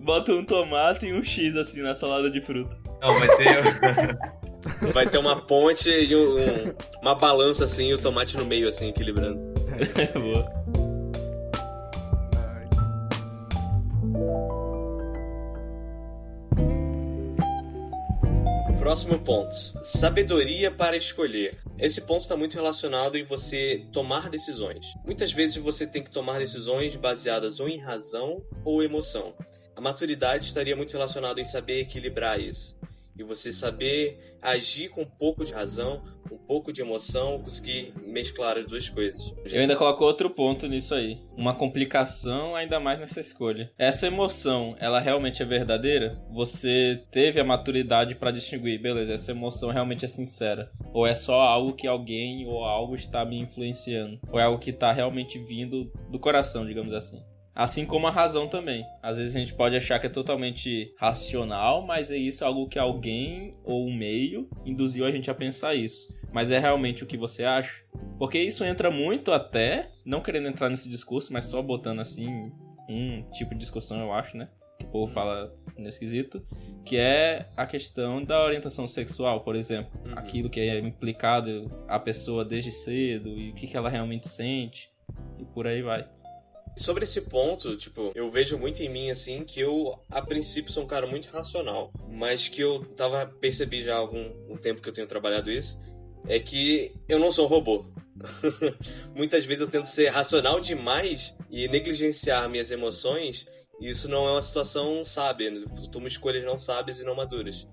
[0.00, 2.76] Bota um tomate e um X assim na salada de fruta.
[3.02, 4.18] Não, vai ter.
[4.92, 8.68] vai ter uma ponte e um- um- uma balança assim e o tomate no meio,
[8.68, 9.38] assim, equilibrando.
[10.14, 10.62] Boa.
[18.78, 19.54] Próximo ponto.
[19.82, 21.56] Sabedoria para escolher.
[21.78, 24.86] Esse ponto está muito relacionado em você tomar decisões.
[25.04, 29.34] Muitas vezes você tem que tomar decisões baseadas ou em razão ou emoção.
[29.76, 32.76] A maturidade estaria muito relacionada em saber equilibrar isso.
[33.16, 38.56] E você saber agir com um pouco de razão, um pouco de emoção, conseguir mesclar
[38.56, 39.32] as duas coisas.
[39.44, 41.20] Eu ainda coloco outro ponto nisso aí.
[41.36, 43.70] Uma complicação ainda mais nessa escolha.
[43.78, 46.20] Essa emoção, ela realmente é verdadeira?
[46.32, 50.70] Você teve a maturidade pra distinguir, beleza, essa emoção realmente é sincera?
[50.92, 54.18] Ou é só algo que alguém ou algo está me influenciando?
[54.30, 57.22] Ou é algo que tá realmente vindo do coração, digamos assim?
[57.54, 58.84] Assim como a razão também.
[59.02, 62.78] Às vezes a gente pode achar que é totalmente racional, mas é isso algo que
[62.78, 66.14] alguém ou um meio induziu a gente a pensar isso.
[66.32, 67.82] Mas é realmente o que você acha?
[68.18, 72.50] Porque isso entra muito até, não querendo entrar nesse discurso, mas só botando assim
[72.88, 74.48] um tipo de discussão, eu acho, né?
[74.78, 76.42] Que o povo fala nesse quesito,
[76.84, 79.92] que é a questão da orientação sexual, por exemplo.
[80.16, 84.90] Aquilo que é implicado a pessoa desde cedo e o que que ela realmente sente
[85.38, 86.08] e por aí vai.
[86.76, 90.82] Sobre esse ponto, tipo, eu vejo muito em mim, assim, que eu, a princípio, sou
[90.84, 94.88] um cara muito racional, mas que eu tava, percebi já há algum um tempo que
[94.88, 95.78] eu tenho trabalhado isso,
[96.26, 97.84] é que eu não sou um robô.
[99.14, 103.46] Muitas vezes eu tento ser racional demais e negligenciar minhas emoções,
[103.80, 107.66] e isso não é uma situação sábia, eu tomo escolhas não sábias e não maduras.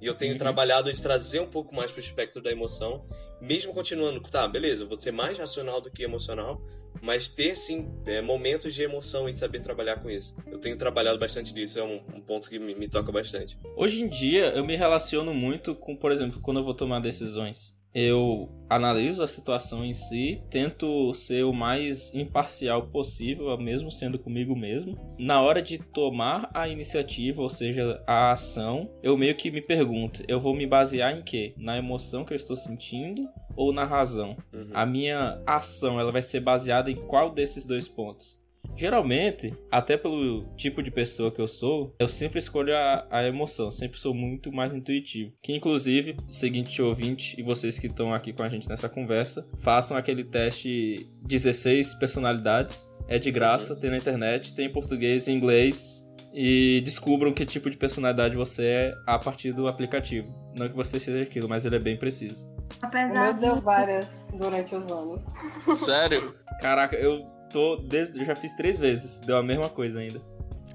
[0.00, 0.38] E eu tenho Uhum.
[0.38, 3.06] trabalhado de trazer um pouco mais pro espectro da emoção,
[3.40, 6.60] mesmo continuando, tá, beleza, eu vou ser mais racional do que emocional,
[7.02, 10.36] mas ter sim é, momentos de emoção e saber trabalhar com isso.
[10.46, 13.58] Eu tenho trabalhado bastante disso, é um, um ponto que me, me toca bastante.
[13.76, 17.76] Hoje em dia, eu me relaciono muito com, por exemplo, quando eu vou tomar decisões.
[17.98, 24.54] Eu analiso a situação em si, tento ser o mais imparcial possível, mesmo sendo comigo
[24.54, 24.98] mesmo.
[25.18, 30.22] Na hora de tomar a iniciativa, ou seja, a ação, eu meio que me pergunto:
[30.28, 31.54] eu vou me basear em quê?
[31.56, 33.26] Na emoção que eu estou sentindo
[33.56, 34.36] ou na razão?
[34.72, 38.44] A minha ação ela vai ser baseada em qual desses dois pontos?
[38.74, 43.70] Geralmente, até pelo tipo de pessoa que eu sou, eu sempre escolho a, a emoção,
[43.70, 45.32] sempre sou muito mais intuitivo.
[45.42, 49.96] Que inclusive, seguinte ouvinte e vocês que estão aqui com a gente nessa conversa, façam
[49.96, 52.94] aquele teste 16 personalidades.
[53.08, 56.04] É de graça, tem na internet, tem em português e inglês.
[56.34, 60.28] E descubram que tipo de personalidade você é a partir do aplicativo.
[60.54, 62.55] Não que você seja aquilo, mas ele é bem preciso.
[62.82, 63.40] O Apesar meu de.
[63.40, 65.22] deu várias durante os anos.
[65.84, 66.34] Sério?
[66.60, 68.18] Caraca, eu tô desde.
[68.20, 70.20] Eu já fiz três vezes, deu a mesma coisa ainda.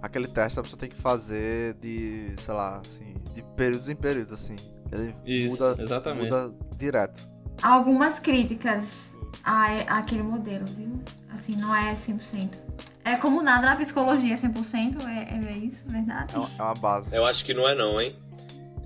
[0.01, 4.33] Aquele teste a pessoa tem que fazer de, sei lá, assim, de períodos em períodos,
[4.33, 4.55] assim.
[4.91, 6.31] Ele Isso, muda, exatamente.
[6.31, 7.23] muda direto.
[7.61, 10.99] Algumas críticas a, àquele modelo, viu?
[11.31, 12.57] Assim, não é 100%.
[13.03, 16.35] É como nada na psicologia, 100%, é, é isso, verdade?
[16.35, 17.15] É uma, é uma base.
[17.15, 18.15] Eu acho que não é não, hein?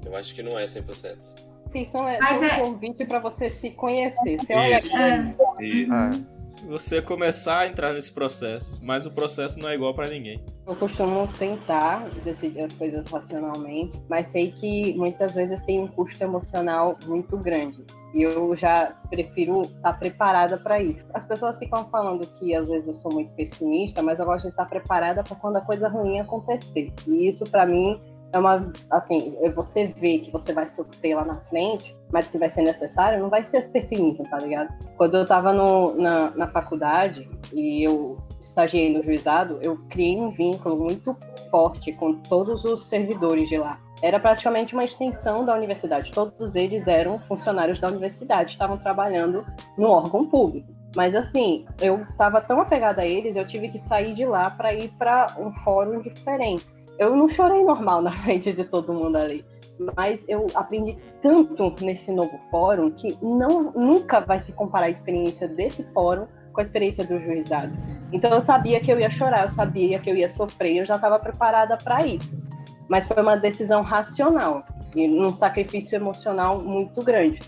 [0.06, 1.45] Eu acho que não é 100%.
[1.76, 4.38] Ficção é Mas um é- convite pra você se conhecer.
[4.40, 6.36] Você olha aqui, É.
[6.70, 10.44] Você começar a entrar nesse processo, mas o processo não é igual pra ninguém.
[10.66, 16.24] Eu costumo tentar decidir as coisas racionalmente, mas sei que muitas vezes tem um custo
[16.24, 17.84] emocional muito grande.
[18.16, 21.06] E eu já prefiro estar preparada para isso.
[21.14, 24.52] As pessoas ficam falando que às vezes eu sou muito pessimista, mas eu gosto de
[24.52, 26.92] estar preparada para quando a coisa ruim acontecer.
[27.06, 28.02] E isso para mim
[28.36, 32.50] é uma assim, você vê que você vai sofrer lá na frente, mas que vai
[32.50, 34.74] ser necessário, não vai ser pessimismo, tá ligado?
[34.98, 40.32] Quando eu tava no, na, na faculdade e eu estagiei no juizado, eu criei um
[40.32, 41.16] vínculo muito
[41.50, 43.80] forte com todos os servidores de lá.
[44.02, 46.12] Era praticamente uma extensão da universidade.
[46.12, 49.46] Todos eles eram funcionários da universidade, estavam trabalhando
[49.78, 50.68] no órgão público.
[50.96, 54.74] Mas assim, eu estava tão apegada a eles, eu tive que sair de lá para
[54.74, 56.66] ir para um fórum diferente.
[56.98, 59.46] Eu não chorei normal na frente de todo mundo ali,
[59.96, 65.48] mas eu aprendi tanto nesse novo fórum que não nunca vai se comparar a experiência
[65.48, 67.72] desse fórum com a experiência do juizado.
[68.12, 70.96] Então eu sabia que eu ia chorar, eu sabia que eu ia sofrer, eu já
[70.96, 72.42] estava preparada para isso.
[72.88, 74.64] mas foi uma decisão racional
[74.96, 77.40] e num sacrifício emocional muito grande.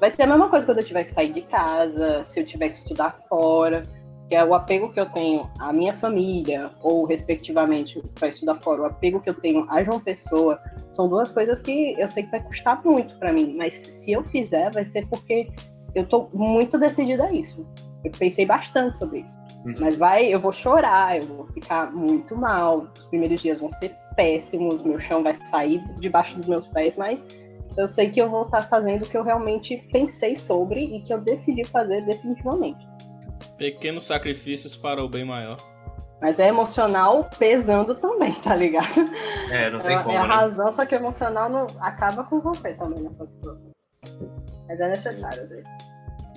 [0.00, 2.70] Vai ser a mesma coisa quando eu tiver que sair de casa, se eu tiver
[2.70, 3.84] que estudar fora,
[4.30, 8.82] que é o apego que eu tenho à minha família, ou respectivamente para estudar fora,
[8.82, 10.62] o apego que eu tenho a João Pessoa,
[10.92, 14.22] são duas coisas que eu sei que vai custar muito para mim, mas se eu
[14.22, 15.50] fizer, vai ser porque
[15.96, 17.66] eu tô muito decidida a isso.
[18.04, 19.36] Eu pensei bastante sobre isso.
[19.66, 19.74] Uhum.
[19.80, 22.86] Mas vai, eu vou chorar, eu vou ficar muito mal.
[22.96, 27.26] Os primeiros dias vão ser péssimos, meu chão vai sair debaixo dos meus pés, mas
[27.76, 31.12] eu sei que eu vou estar fazendo o que eu realmente pensei sobre e que
[31.12, 32.88] eu decidi fazer definitivamente.
[33.60, 35.58] Pequenos sacrifícios para o bem maior.
[36.18, 38.88] Mas é emocional pesando também, tá ligado?
[39.50, 40.34] É, não tem é, como, é a né?
[40.34, 43.92] razão, só que o emocional não acaba com você também nessas situações.
[44.66, 45.68] Mas é necessário às vezes.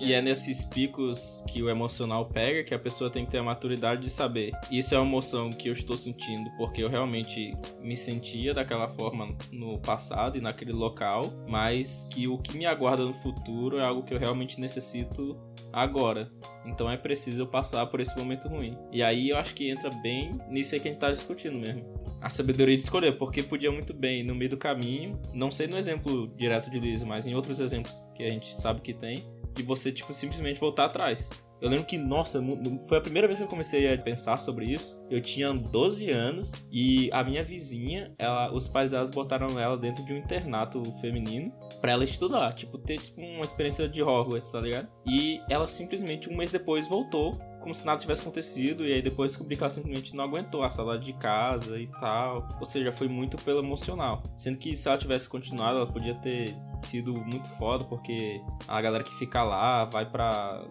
[0.04, 3.44] E é nesses picos que o emocional pega que a pessoa tem que ter a
[3.44, 4.52] maturidade de saber.
[4.70, 9.34] Isso é uma emoção que eu estou sentindo porque eu realmente me sentia daquela forma
[9.50, 14.04] no passado e naquele local, mas que o que me aguarda no futuro é algo
[14.04, 15.40] que eu realmente necessito
[15.72, 16.30] agora.
[16.66, 18.78] Então é preciso eu passar por esse momento ruim.
[18.92, 22.04] E aí eu acho que entra bem nisso aí que a gente tá discutindo mesmo.
[22.22, 25.78] A sabedoria de escolher, porque podia muito bem, no meio do caminho, não sei no
[25.78, 29.64] exemplo direto de Liz, mas em outros exemplos que a gente sabe que tem, de
[29.64, 31.30] você, tipo, simplesmente voltar atrás.
[31.64, 32.44] Eu lembro que, nossa,
[32.90, 35.02] foi a primeira vez que eu comecei a pensar sobre isso.
[35.10, 40.04] Eu tinha 12 anos e a minha vizinha, ela, os pais delas botaram ela dentro
[40.04, 44.60] de um internato feminino pra ela estudar, tipo, ter tipo uma experiência de Hogwarts, tá
[44.60, 44.90] ligado?
[45.08, 49.32] E ela simplesmente um mês depois voltou como se nada tivesse acontecido, e aí depois
[49.32, 52.48] descobri que ela simplesmente não aguentou a sala de casa e tal.
[52.60, 54.22] Ou seja, foi muito pelo emocional.
[54.36, 59.04] Sendo que se ela tivesse continuado, ela podia ter sido muito foda, porque a galera
[59.04, 60.64] que fica lá vai pra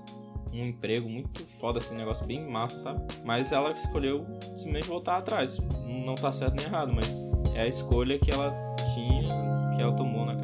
[0.52, 3.02] um emprego muito foda, assim, um negócio bem massa, sabe?
[3.24, 5.58] Mas ela escolheu simplesmente voltar atrás.
[5.86, 8.54] Não tá certo nem errado, mas é a escolha que ela
[8.94, 10.41] tinha, que ela tomou naquela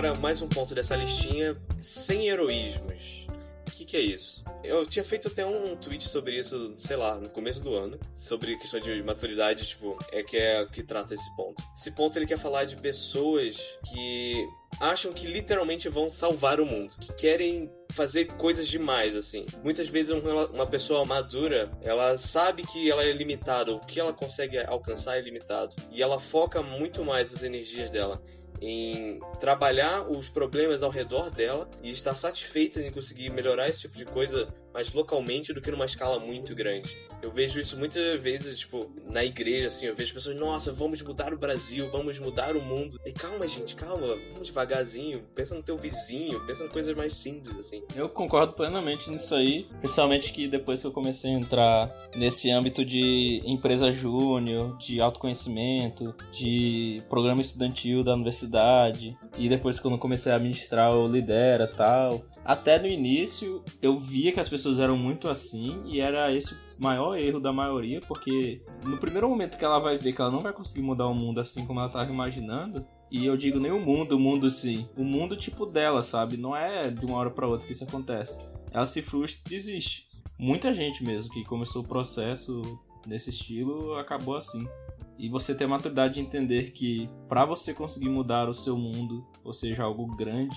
[0.00, 3.26] Agora, mais um ponto dessa listinha: sem heroísmos.
[3.68, 4.42] O que, que é isso?
[4.64, 8.56] Eu tinha feito até um tweet sobre isso, sei lá, no começo do ano, sobre
[8.56, 11.62] questão de maturidade, tipo, é que é que trata esse ponto.
[11.76, 13.58] Esse ponto ele quer falar de pessoas
[13.90, 14.48] que
[14.80, 19.44] acham que literalmente vão salvar o mundo, que querem fazer coisas demais, assim.
[19.62, 20.20] Muitas vezes um
[20.54, 25.20] uma pessoa madura, ela sabe que ela é limitada, o que ela consegue alcançar é
[25.20, 28.18] limitado, e ela foca muito mais as energias dela
[28.60, 33.96] em trabalhar os problemas ao redor dela e estar satisfeita em conseguir melhorar esse tipo
[33.96, 36.96] de coisa mais localmente do que numa escala muito grande.
[37.22, 41.34] Eu vejo isso muitas vezes, tipo, na igreja, assim, eu vejo pessoas, nossa, vamos mudar
[41.34, 42.98] o Brasil, vamos mudar o mundo.
[43.04, 47.58] E calma, gente, calma, vamos devagarzinho, pensa no teu vizinho, pensa em coisas mais simples,
[47.58, 47.82] assim.
[47.94, 52.84] Eu concordo plenamente nisso aí, principalmente que depois que eu comecei a entrar nesse âmbito
[52.84, 60.32] de empresa júnior, de autoconhecimento, de programa estudantil da universidade, e depois quando eu comecei
[60.32, 62.24] a ministrar o Lidera tal.
[62.42, 66.58] Até no início eu via que as pessoas eram muito assim e era esse o
[66.78, 70.40] maior erro da maioria, porque no primeiro momento que ela vai ver que ela não
[70.40, 73.80] vai conseguir mudar o mundo assim como ela estava imaginando, e eu digo nem o
[73.80, 74.88] mundo, o mundo sim.
[74.96, 76.36] O mundo tipo dela, sabe?
[76.36, 78.40] Não é de uma hora pra outra que isso acontece.
[78.70, 80.08] Ela se frustra e desiste.
[80.38, 82.62] Muita gente mesmo que começou o processo
[83.06, 84.66] nesse estilo acabou assim.
[85.18, 89.26] E você ter a maturidade de entender que para você conseguir mudar o seu mundo,
[89.44, 90.56] ou seja, algo grande,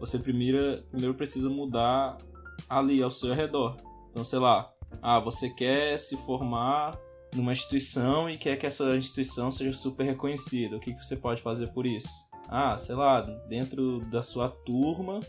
[0.00, 2.16] você primeiro, primeiro precisa mudar
[2.68, 3.76] ali ao seu redor.
[4.10, 6.98] Então, sei lá, ah, você quer se formar
[7.34, 10.76] numa instituição e quer que essa instituição seja super reconhecida.
[10.76, 12.08] O que, que você pode fazer por isso?
[12.48, 15.20] Ah, sei lá, dentro da sua turma,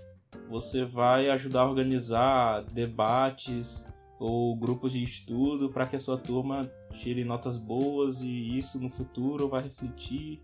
[0.49, 3.85] você vai ajudar a organizar debates
[4.19, 6.61] ou grupos de estudo para que a sua turma
[6.91, 10.41] tire notas boas e isso no futuro vai refletir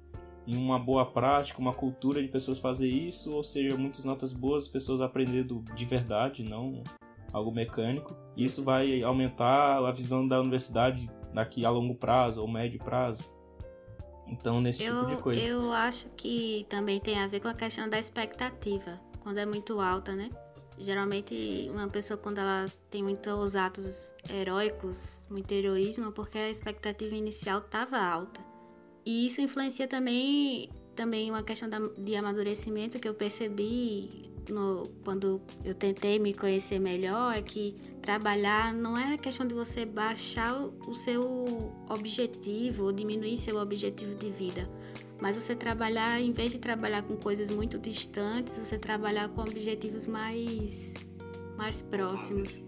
[0.48, 4.68] em uma boa prática, uma cultura de pessoas fazer isso, ou seja, muitas notas boas,
[4.68, 6.84] pessoas aprendendo de verdade, não
[7.34, 8.16] algo mecânico.
[8.36, 13.30] E isso vai aumentar a visão da universidade daqui a longo prazo ou médio prazo.
[14.28, 15.42] Então, nesse eu, tipo de coisa.
[15.42, 19.80] Eu acho que também tem a ver com a questão da expectativa, quando é muito
[19.80, 20.30] alta, né?
[20.78, 27.60] Geralmente, uma pessoa, quando ela tem muitos atos heróicos, muito heroísmo, porque a expectativa inicial
[27.60, 28.47] estava alta.
[29.08, 35.42] E isso influencia também, também uma questão da, de amadurecimento que eu percebi no, quando
[35.64, 40.74] eu tentei me conhecer melhor, é que trabalhar não é questão de você baixar o,
[40.90, 44.70] o seu objetivo ou diminuir seu objetivo de vida,
[45.22, 50.06] Mas você trabalhar, em vez de trabalhar com coisas muito distantes, você trabalhar com objetivos
[50.06, 50.96] mais,
[51.56, 52.62] mais próximos.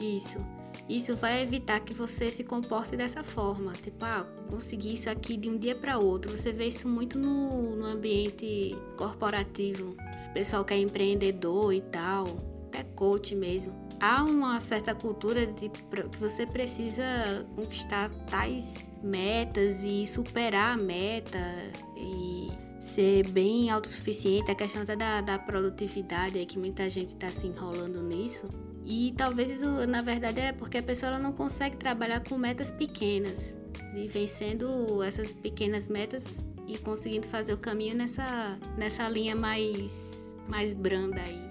[0.00, 0.44] Isso.
[0.88, 3.72] Isso vai evitar que você se comporte dessa forma.
[3.72, 6.36] Tipo, ah, conseguir isso aqui de um dia para outro.
[6.36, 9.96] Você vê isso muito no, no ambiente corporativo.
[10.14, 12.26] Esse pessoal que é empreendedor e tal,
[12.68, 13.74] até coach mesmo.
[13.98, 17.02] Há uma certa cultura de que você precisa
[17.56, 21.38] conquistar tais metas e superar a meta
[21.96, 24.50] e ser bem autossuficiente.
[24.50, 28.48] A questão até da, da produtividade, é que muita gente está se enrolando nisso.
[28.88, 33.58] E talvez isso, na verdade, é porque a pessoa não consegue trabalhar com metas pequenas.
[33.96, 40.72] E vencendo essas pequenas metas e conseguindo fazer o caminho nessa, nessa linha mais, mais
[40.72, 41.46] branda aí.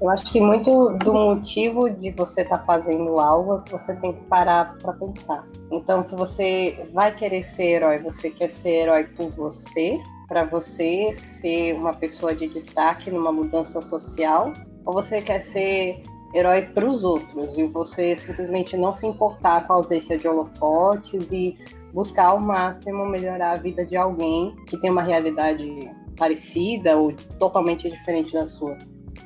[0.00, 3.96] Eu acho que muito do motivo de você estar tá fazendo algo é que você
[3.96, 5.44] tem que parar para pensar.
[5.72, 11.12] Então, se você vai querer ser herói, você quer ser herói por você, para você
[11.14, 14.52] ser uma pessoa de destaque numa mudança social,
[14.84, 16.00] ou você quer ser
[16.34, 21.32] herói para os outros e você simplesmente não se importar com a ausência de holofotes
[21.32, 21.56] e
[21.92, 27.90] buscar ao máximo melhorar a vida de alguém que tem uma realidade parecida ou totalmente
[27.90, 28.76] diferente da sua.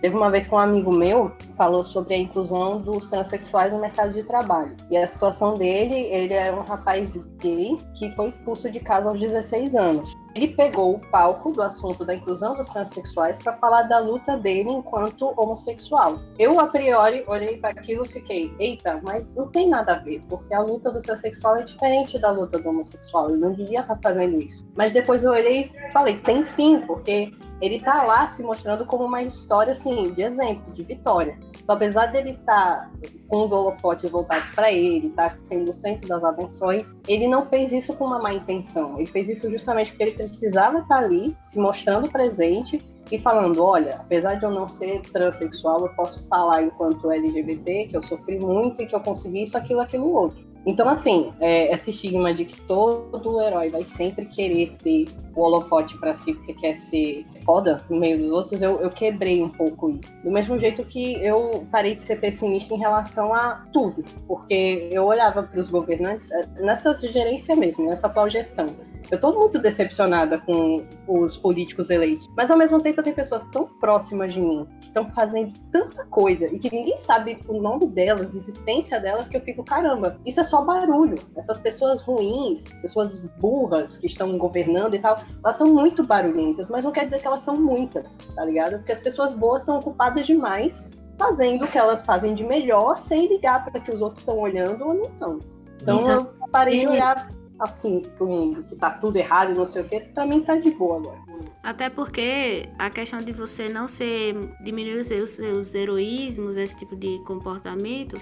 [0.00, 4.12] Teve uma vez que um amigo meu falou sobre a inclusão dos transexuais no mercado
[4.12, 4.74] de trabalho.
[4.90, 9.20] E a situação dele, ele é um rapaz gay que foi expulso de casa aos
[9.20, 10.12] 16 anos.
[10.35, 14.70] Ele pegou o palco do assunto da inclusão dos transexuais para falar da luta dele
[14.70, 16.16] enquanto homossexual.
[16.39, 20.20] Eu, a priori, olhei para aquilo e fiquei, eita, mas não tem nada a ver,
[20.28, 23.30] porque a luta do transexual é diferente da luta do homossexual.
[23.30, 24.66] Ele não devia estar tá fazendo isso.
[24.74, 27.30] Mas depois eu olhei e falei, tem sim, porque
[27.63, 31.39] ele tá lá se mostrando como uma história assim, de exemplo, de vitória.
[31.63, 32.91] Então, apesar dele estar tá
[33.29, 37.47] com os holofotes voltados para ele, estar tá sendo o centro das atenções, ele não
[37.47, 38.99] fez isso com uma má intenção.
[38.99, 42.79] Ele fez isso justamente porque ele precisava estar tá ali, se mostrando presente
[43.13, 47.97] e falando: olha, apesar de eu não ser transexual, eu posso falar enquanto LGBT que
[47.97, 50.51] eu sofri muito e que eu consegui isso, aquilo, aquilo outro.
[50.65, 55.99] Então, assim, é, esse estigma de que todo herói vai sempre querer ter o holofote
[55.99, 59.91] para si porque quer ser foda no meio dos outros, eu, eu quebrei um pouco
[59.91, 60.13] isso.
[60.23, 65.05] Do mesmo jeito que eu parei de ser pessimista em relação a tudo, porque eu
[65.05, 68.67] olhava para os governantes é, nessa gerência mesmo, nessa atual gestão.
[69.11, 72.27] Eu tô muito decepcionada com os políticos eleitos.
[72.37, 76.47] Mas ao mesmo tempo eu tenho pessoas tão próximas de mim, estão fazendo tanta coisa
[76.47, 80.38] e que ninguém sabe o nome delas, a existência delas, que eu fico, caramba, isso
[80.40, 81.16] é só barulho.
[81.34, 86.84] Essas pessoas ruins, pessoas burras que estão governando e tal, elas são muito barulhentas, mas
[86.84, 88.76] não quer dizer que elas são muitas, tá ligado?
[88.76, 90.84] Porque as pessoas boas estão ocupadas demais
[91.18, 94.84] fazendo o que elas fazem de melhor sem ligar para que os outros estão olhando
[94.84, 95.38] ou não estão.
[95.80, 96.11] Então Isso.
[96.11, 97.28] eu parei de olhar
[97.59, 100.57] assim pro mundo, que tá tudo errado e não sei o que, pra mim tá
[100.57, 101.22] de boa agora.
[101.63, 104.35] Até porque a questão de você não ser
[104.65, 108.21] diminuir os seus, seus heroísmos, esse tipo de comportamento,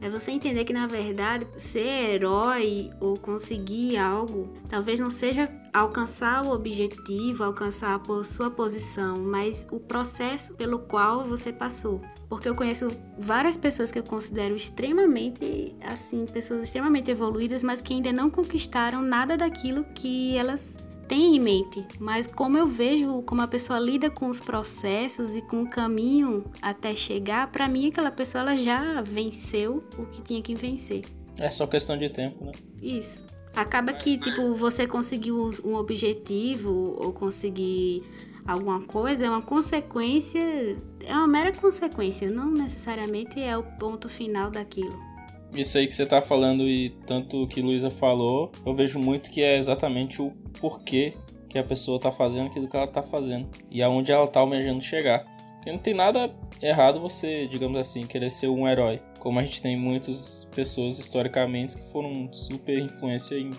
[0.00, 6.44] é você entender que na verdade ser herói ou conseguir algo talvez não seja alcançar
[6.44, 12.00] o objetivo, alcançar a sua posição, mas o processo pelo qual você passou.
[12.28, 17.92] Porque eu conheço várias pessoas que eu considero extremamente, assim, pessoas extremamente evoluídas, mas que
[17.92, 20.78] ainda não conquistaram nada daquilo que elas
[21.08, 21.86] têm em mente.
[21.98, 26.44] Mas como eu vejo como a pessoa lida com os processos e com o caminho
[26.60, 31.04] até chegar, para mim aquela pessoa ela já venceu o que tinha que vencer.
[31.38, 32.52] É só questão de tempo, né?
[32.82, 33.24] Isso.
[33.54, 38.02] Acaba que, tipo, você conseguiu um objetivo ou conseguir
[38.46, 40.40] alguma coisa é uma consequência,
[41.04, 44.96] é uma mera consequência, não necessariamente é o ponto final daquilo.
[45.52, 49.30] Isso aí que você tá falando e tanto o que Luísa falou, eu vejo muito
[49.30, 50.30] que é exatamente o
[50.60, 51.14] porquê
[51.48, 54.82] que a pessoa tá fazendo aquilo que ela tá fazendo e aonde ela tá almejando
[54.82, 55.24] chegar.
[55.56, 56.30] Porque não tem nada
[56.62, 59.00] errado você, digamos assim, querer ser um herói.
[59.18, 63.50] Como a gente tem muitas pessoas historicamente que foram super influência em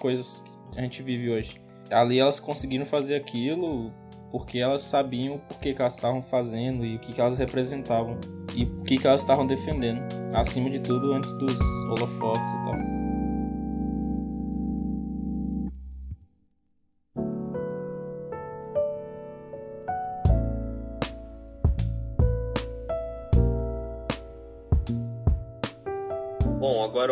[0.00, 1.60] coisas que a gente vive hoje.
[1.90, 3.92] Ali elas conseguiram fazer aquilo
[4.30, 8.18] porque elas sabiam por que, que elas estavam fazendo e o que, que elas representavam
[8.54, 10.00] e o que, que elas estavam defendendo,
[10.34, 11.56] acima de tudo antes dos
[11.88, 12.91] holofotes e tal.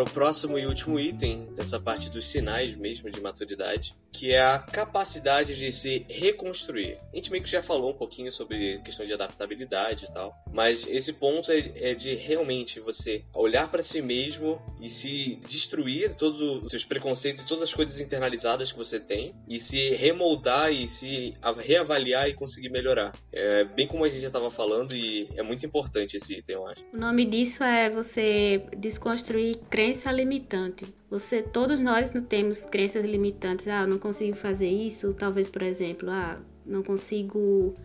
[0.01, 4.41] Agora o próximo e último item dessa parte dos sinais mesmo de maturidade que é
[4.41, 6.97] a capacidade de se reconstruir.
[7.11, 10.85] A gente meio que já falou um pouquinho sobre questão de adaptabilidade e tal, mas
[10.87, 16.63] esse ponto é, é de realmente você olhar para si mesmo e se destruir todos
[16.63, 20.87] os seus preconceitos e todas as coisas internalizadas que você tem e se remoldar e
[20.87, 23.13] se reavaliar e conseguir melhorar.
[23.31, 26.67] É bem como a gente já estava falando e é muito importante esse item, eu
[26.67, 26.83] acho.
[26.93, 29.57] O nome disso é você desconstruir
[29.91, 30.93] crença limitante.
[31.09, 33.67] Você, todos nós temos crenças limitantes.
[33.67, 35.13] Ah, eu não consigo fazer isso.
[35.13, 37.75] Talvez, por exemplo, ah, não consigo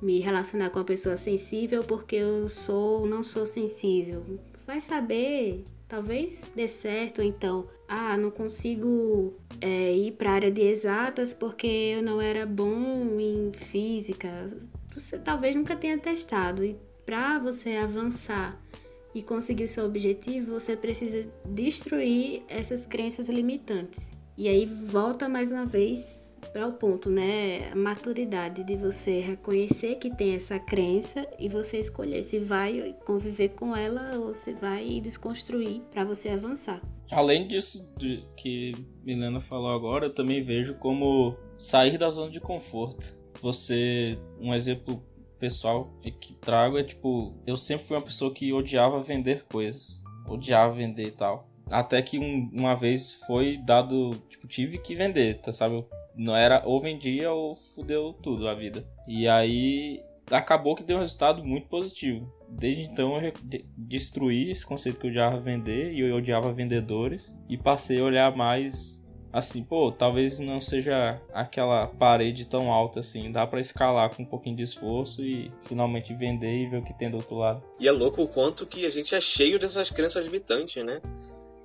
[0.00, 4.22] me relacionar com uma pessoa sensível porque eu sou, não sou sensível.
[4.64, 7.20] Vai saber, talvez dê certo.
[7.20, 12.46] Então, ah, não consigo é, ir para a área de exatas porque eu não era
[12.46, 14.28] bom em física.
[14.94, 18.56] Você talvez nunca tenha testado e para você avançar
[19.16, 24.12] e conseguir seu objetivo, você precisa destruir essas crenças limitantes.
[24.36, 27.70] E aí volta mais uma vez para o ponto, né?
[27.72, 33.48] A maturidade de você reconhecer que tem essa crença e você escolher se vai conviver
[33.50, 36.82] com ela ou se vai desconstruir para você avançar.
[37.10, 42.40] Além disso de, que Milena falou agora, eu também vejo como sair da zona de
[42.40, 43.16] conforto.
[43.40, 45.02] Você, um exemplo
[45.38, 50.74] pessoal que trago é tipo, eu sempre fui uma pessoa que odiava vender coisas, odiava
[50.74, 51.48] vender e tal.
[51.68, 55.84] Até que um, uma vez foi dado, tipo, tive que vender, tá, sabe?
[56.14, 58.86] Não era ou vendia ou fudeu tudo a vida.
[59.08, 62.32] E aí acabou que deu um resultado muito positivo.
[62.48, 63.32] Desde então eu
[63.76, 68.36] destruí esse conceito que eu odiava vender e eu odiava vendedores e passei a olhar
[68.36, 68.95] mais
[69.36, 74.26] assim, pô, talvez não seja aquela parede tão alta assim, dá para escalar com um
[74.26, 77.62] pouquinho de esforço e finalmente vender e ver o que tem do outro lado.
[77.78, 81.02] E é louco o quanto que a gente é cheio dessas crenças limitantes, né?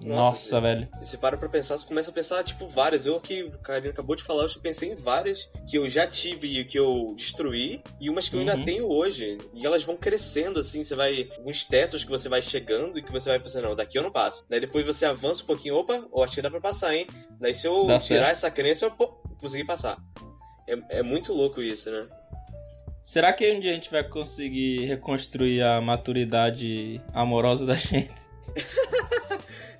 [0.03, 0.89] Nossa, Nossa velho.
[1.01, 3.05] E você para pra pensar, você começa a pensar, tipo, várias.
[3.05, 6.59] Eu aqui, o Karina acabou de falar, eu pensei em várias que eu já tive
[6.59, 8.65] e que eu destruí, e umas que eu ainda Uhum.
[8.65, 9.37] tenho hoje.
[9.53, 11.29] E elas vão crescendo, assim, você vai.
[11.37, 14.11] Alguns tetos que você vai chegando e que você vai pensando, não, daqui eu não
[14.11, 14.43] passo.
[14.49, 17.05] Daí depois você avança um pouquinho, opa, eu acho que dá pra passar, hein?
[17.39, 18.31] Daí se eu Dá tirar certo.
[18.31, 19.07] essa crença, eu pô,
[19.39, 19.97] consegui passar.
[20.67, 22.07] É, é muito louco isso, né?
[23.03, 28.13] Será que um dia a gente vai conseguir reconstruir a maturidade amorosa da gente?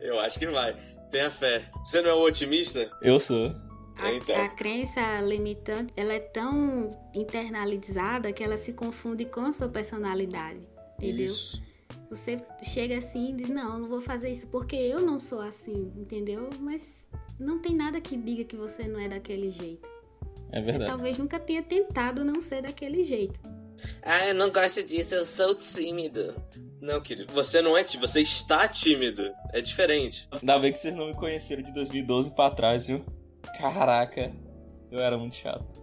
[0.02, 0.76] Eu acho que vai.
[1.12, 1.70] Tenha fé.
[1.84, 2.90] Você não é um otimista?
[3.02, 3.54] Eu sou.
[3.98, 4.36] A, Então.
[4.36, 10.60] a crença limitante, ela é tão internalizada que ela se confunde com a sua personalidade,
[10.98, 11.26] entendeu?
[11.28, 11.62] Isso.
[12.10, 15.40] Você chega assim e diz, não, eu não vou fazer isso porque eu não sou
[15.40, 16.50] assim, entendeu?
[16.60, 17.08] Mas
[17.40, 19.90] não tem nada que diga que você não é daquele jeito.
[20.52, 20.92] É Você verdade.
[20.92, 23.40] talvez nunca tenha tentado não ser daquele jeito.
[24.02, 26.36] Ah, eu não gosto disso, eu sou tímido.
[26.82, 29.24] Não, querido, você não é tímido, você está tímido.
[29.54, 30.28] É diferente.
[30.32, 33.06] Ainda bem que vocês não me conheceram de 2012 pra trás, viu?
[33.60, 34.32] Caraca,
[34.92, 35.80] eu era muito chato.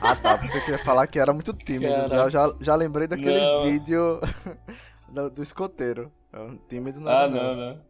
[0.00, 1.92] Ah tá, você queria falar que era muito tímido.
[1.92, 2.16] Cara.
[2.16, 3.64] Já, já, já lembrei daquele Não.
[3.64, 4.20] vídeo
[5.08, 6.12] do, do escoteiro.
[6.32, 7.80] É um tímido não Ah, era, não, não.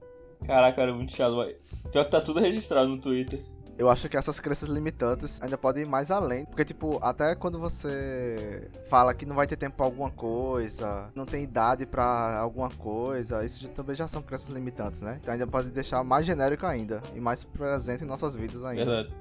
[0.47, 1.35] Caraca, eu era muito chato.
[1.93, 3.41] Pior que tá tudo registrado no Twitter.
[3.79, 6.47] Eu acho que essas crenças limitantes ainda podem ir mais além.
[6.47, 11.27] Porque, tipo, até quando você fala que não vai ter tempo pra alguma coisa, não
[11.27, 15.19] tem idade pra alguma coisa, isso já- também já são crenças limitantes, né?
[15.21, 18.85] Então ainda pode deixar mais genérico ainda e mais presente em nossas vidas ainda.
[18.85, 19.15] Verdade.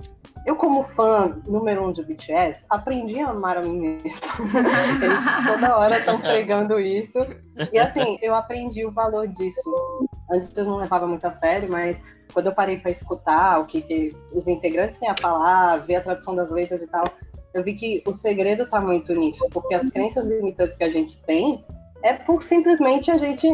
[0.46, 4.28] Eu, como fã número um de BTS, aprendi a amar a mim mesma.
[5.04, 7.18] Eles toda hora estão pregando isso.
[7.74, 10.08] E assim, eu aprendi o valor disso.
[10.32, 12.02] Antes eu não levava muito a sério, mas
[12.34, 16.02] quando eu parei para escutar o que, que os integrantes têm a falar, ver a
[16.02, 17.06] tradução das letras e tal,
[17.54, 21.18] eu vi que o segredo tá muito nisso, porque as crenças limitantes que a gente
[21.24, 21.64] tem
[22.04, 23.48] é por simplesmente a gente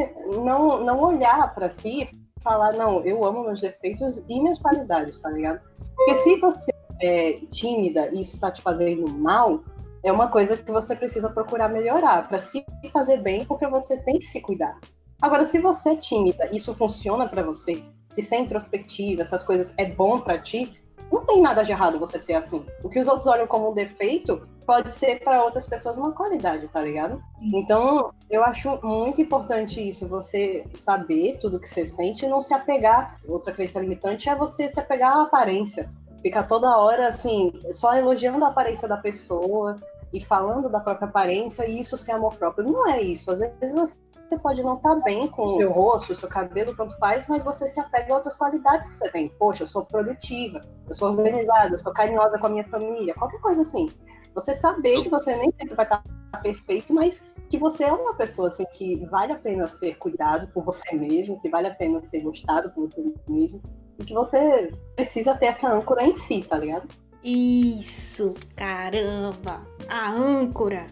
[0.43, 2.09] não, não olhar para si e
[2.41, 5.61] falar, não, eu amo meus defeitos e minhas qualidades, tá ligado?
[5.95, 9.63] Porque se você é tímida e isso tá te fazendo mal,
[10.03, 14.17] é uma coisa que você precisa procurar melhorar para se fazer bem, porque você tem
[14.17, 14.79] que se cuidar.
[15.21, 19.85] Agora, se você é tímida, isso funciona para você, se ser introspectiva, essas coisas é
[19.85, 20.81] bom para ti,
[21.11, 22.65] não tem nada de errado você ser assim.
[22.83, 26.67] O que os outros olham como um defeito pode ser para outras pessoas uma qualidade,
[26.69, 27.21] tá ligado?
[27.53, 32.53] Então, eu acho muito importante isso, você saber tudo que você sente e não se
[32.53, 33.19] apegar.
[33.27, 35.91] Outra crença limitante é você se apegar à aparência.
[36.21, 39.75] Ficar toda hora, assim, só elogiando a aparência da pessoa
[40.13, 42.69] e falando da própria aparência e isso ser amor próprio.
[42.69, 43.31] Não é isso.
[43.31, 43.99] Às vezes
[44.31, 47.43] você pode não estar bem com o seu rosto, o seu cabelo, tanto faz, mas
[47.43, 49.27] você se apega a outras qualidades que você tem.
[49.27, 53.41] Poxa, eu sou produtiva, eu sou organizada, eu sou carinhosa com a minha família, qualquer
[53.41, 53.91] coisa assim.
[54.33, 56.01] Você saber que você nem sempre vai estar
[56.41, 60.63] perfeito, mas que você é uma pessoa assim que vale a pena ser cuidado por
[60.63, 63.61] você mesmo, que vale a pena ser gostado por você mesmo.
[63.99, 66.87] e que você precisa ter essa âncora em si, tá ligado?
[67.21, 69.67] Isso, caramba!
[69.89, 70.87] A âncora!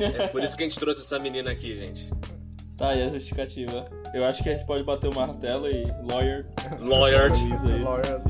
[0.00, 2.10] É por isso que a gente trouxe essa menina aqui, gente.
[2.76, 3.84] Tá aí a justificativa.
[4.14, 6.46] Eu acho que a gente pode bater o martelo e lawyer.
[6.80, 7.30] Lawyer.
[7.32, 8.20] Luísa aí, Lawyer.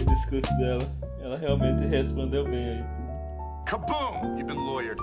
[0.00, 0.82] o discurso dela.
[1.22, 2.84] Ela realmente respondeu bem aí.
[3.66, 4.36] Kaboom!
[4.38, 4.98] You've been lawyered.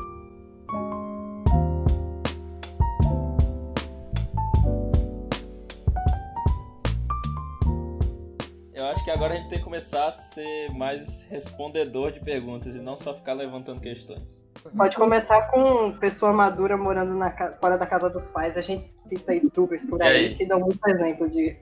[9.16, 13.14] Agora a gente tem que começar a ser mais respondedor de perguntas e não só
[13.14, 14.46] ficar levantando questões.
[14.76, 18.58] Pode começar com pessoa madura morando na fora da casa dos pais.
[18.58, 20.36] A gente cita youtubers por aí, aí?
[20.36, 21.58] que dão muito exemplo de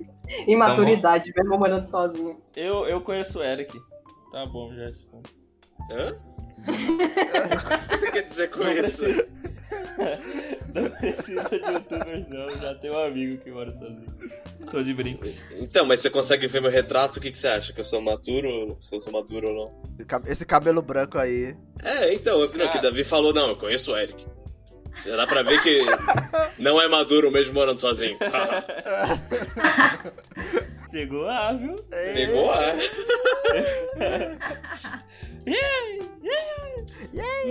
[0.47, 2.41] imaturidade, mesmo morando sozinho.
[2.55, 3.79] Eu, eu conheço o Eric.
[4.31, 5.29] Tá bom, já respondo.
[5.91, 6.15] Hã?
[6.63, 6.63] o
[7.87, 9.05] que você quer dizer com Não isso?
[9.05, 9.27] precisa.
[10.73, 12.49] não precisa de youtubers, não.
[12.59, 14.13] Já tenho um amigo que mora sozinho.
[14.69, 15.45] Tô de brincos.
[15.59, 17.17] Então, mas você consegue ver meu retrato?
[17.17, 17.73] O que, que você acha?
[17.73, 18.77] Que eu sou maturo?
[18.79, 19.83] Se eu sou maduro ou não?
[20.25, 21.55] Esse cabelo branco aí.
[21.83, 24.25] É, então, eu, não, que Davi falou, não, eu conheço o Eric.
[25.05, 25.81] Já dá pra ver que
[26.61, 28.17] não é maduro mesmo morando sozinho.
[30.93, 31.75] Pegou A, viu?
[31.89, 32.73] Pegou a.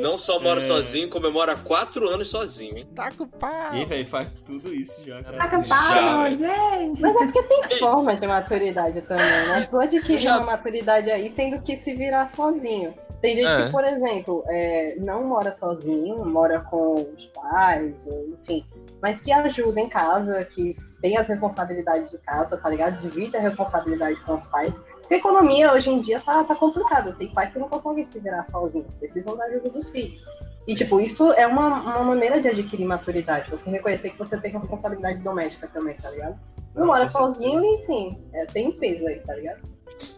[0.01, 0.62] Não só mora É.
[0.62, 2.86] sozinho, comemora quatro anos sozinho, hein?
[2.94, 3.74] Tá com pau.
[3.74, 5.36] Ih, velho, faz tudo isso já, cara.
[5.39, 7.01] Taca Já, pau, gente.
[7.01, 9.66] Mas é porque tem formas de maturidade também, né?
[9.69, 12.94] Tu adquirir Já- uma maturidade aí tendo que se virar sozinho.
[13.20, 13.66] Tem gente É.
[13.66, 18.64] que, por exemplo, é, não mora sozinho, mora com os pais, ou, enfim,
[19.01, 23.01] mas que ajuda em casa, que tem as responsabilidades de casa, tá ligado?
[23.01, 24.80] Divide a responsabilidade com os pais.
[25.00, 27.12] Porque a economia hoje em dia tá, tá complicada.
[27.12, 30.22] Tem pais que não conseguem se virar sozinhos, precisam da ajuda dos filhos.
[30.66, 33.50] E, tipo, isso é uma, uma maneira de adquirir maturidade.
[33.50, 36.38] Você reconhecer que você tem responsabilidade doméstica também, tá ligado?
[36.74, 39.60] Não mora sozinho, enfim, é, tem um peso aí, tá ligado?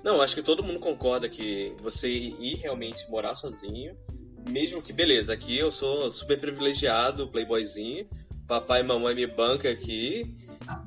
[0.02, 3.96] Não, acho que todo mundo concorda que você ir realmente morar sozinho,
[4.48, 8.06] mesmo que, beleza, aqui eu sou super privilegiado, playboyzinho,
[8.46, 10.34] papai e mamãe me banca aqui.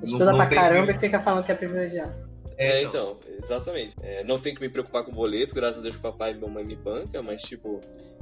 [0.03, 2.27] Estuda não pra tem caramba que- e fica falando que é privilegiado.
[2.57, 3.95] É, então, exatamente.
[4.01, 6.65] É, não tenho que me preocupar com boletos, graças a Deus que papai e mamãe
[6.65, 7.79] me banca, mas, tipo,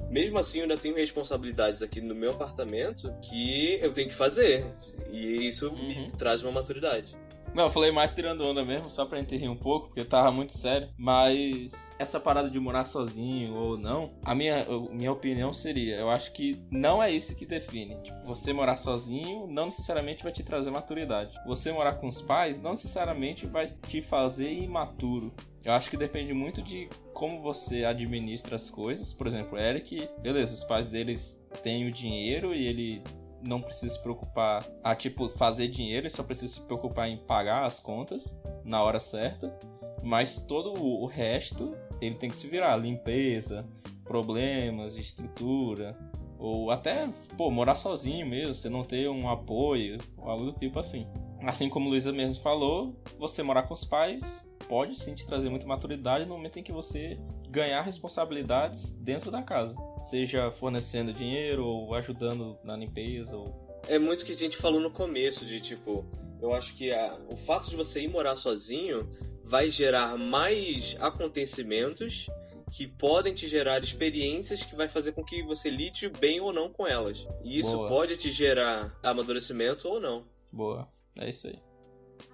[0.10, 4.66] mesmo assim eu ainda tenho responsabilidades aqui no meu apartamento que eu tenho que fazer.
[5.10, 7.16] E isso me traz uma maturidade.
[7.56, 10.30] Não, eu falei mais tirando onda mesmo, só pra gente rir um pouco, porque tava
[10.30, 10.90] muito sério.
[10.98, 16.34] Mas essa parada de morar sozinho ou não, a minha, minha opinião seria, eu acho
[16.34, 17.95] que não é isso que define.
[18.03, 21.34] Tipo, você morar sozinho não necessariamente vai te trazer maturidade.
[21.48, 25.34] Você morar com os pais não necessariamente vai te fazer imaturo.
[25.64, 29.14] Eu acho que depende muito de como você administra as coisas.
[29.14, 33.02] Por exemplo, Eric, beleza, os pais deles têm o dinheiro e ele
[33.45, 37.65] não precisa se preocupar a tipo fazer dinheiro, ele só precisa se preocupar em pagar
[37.65, 39.57] as contas na hora certa.
[40.03, 43.65] Mas todo o resto ele tem que se virar, limpeza,
[44.03, 45.97] problemas de estrutura,
[46.38, 51.07] ou até pô, morar sozinho mesmo, você não ter um apoio, algo do tipo assim.
[51.41, 55.67] Assim como Luísa mesmo falou, você morar com os pais pode sim te trazer muita
[55.67, 57.19] maturidade no momento em que você
[57.56, 64.22] ganhar responsabilidades dentro da casa, seja fornecendo dinheiro ou ajudando na limpeza ou É muito
[64.22, 66.03] o que a gente falou no começo, de tipo,
[66.41, 69.07] eu acho que a- o fato de você ir morar sozinho
[69.44, 72.27] vai gerar mais acontecimentos
[72.72, 76.68] que podem te gerar experiências que vai fazer com que você lide bem ou não
[76.69, 77.26] com elas.
[77.44, 77.88] E isso Boa.
[77.88, 80.26] pode te gerar amadurecimento ou não.
[80.52, 80.88] boa.
[81.18, 81.57] É isso aí.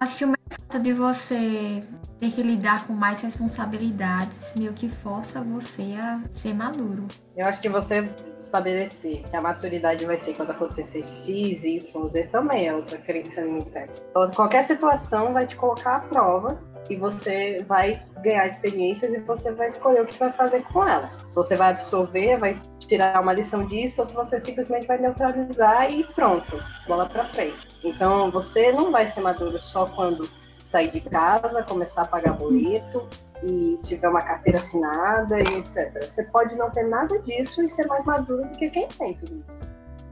[0.00, 1.86] Acho que o fato de você
[2.18, 7.08] ter que lidar com mais responsabilidades meio que força você a ser maduro.
[7.36, 12.24] Eu acho que você estabelecer que a maturidade vai ser quando acontecer X, Y, Z
[12.28, 14.00] também é outra crença limitante.
[14.10, 16.60] Então, qualquer situação vai te colocar à prova
[16.90, 21.24] e você vai ganhar experiências e você vai escolher o que vai fazer com elas.
[21.28, 25.90] Se você vai absorver, vai tirar uma lição disso, ou se você simplesmente vai neutralizar
[25.90, 27.68] e pronto, bola pra frente.
[27.82, 30.28] Então, você não vai ser maduro só quando
[30.62, 33.08] sair de casa, começar a pagar boleto,
[33.44, 36.08] e tiver uma carteira assinada e etc.
[36.08, 39.44] Você pode não ter nada disso e ser mais maduro do que quem tem tudo
[39.48, 39.62] isso.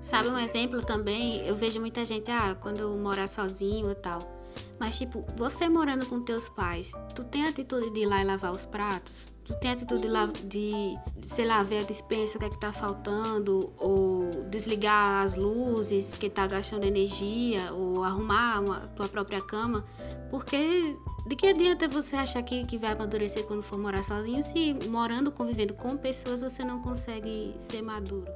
[0.00, 1.46] Sabe um exemplo também?
[1.46, 4.39] Eu vejo muita gente, ah, quando morar sozinho e tal.
[4.78, 8.24] Mas, tipo, você morando com teus pais, tu tem a atitude de ir lá e
[8.24, 9.30] lavar os pratos?
[9.44, 10.08] Tu tem a atitude
[10.44, 13.72] de, de, sei lá, ver a dispensa, o que é que tá faltando?
[13.78, 17.72] Ou desligar as luzes, porque tá gastando energia?
[17.72, 19.84] Ou arrumar uma, tua própria cama?
[20.30, 20.96] Porque
[21.26, 25.30] de que adianta você achar que, que vai amadurecer quando for morar sozinho se morando,
[25.30, 28.30] convivendo com pessoas, você não consegue ser maduro?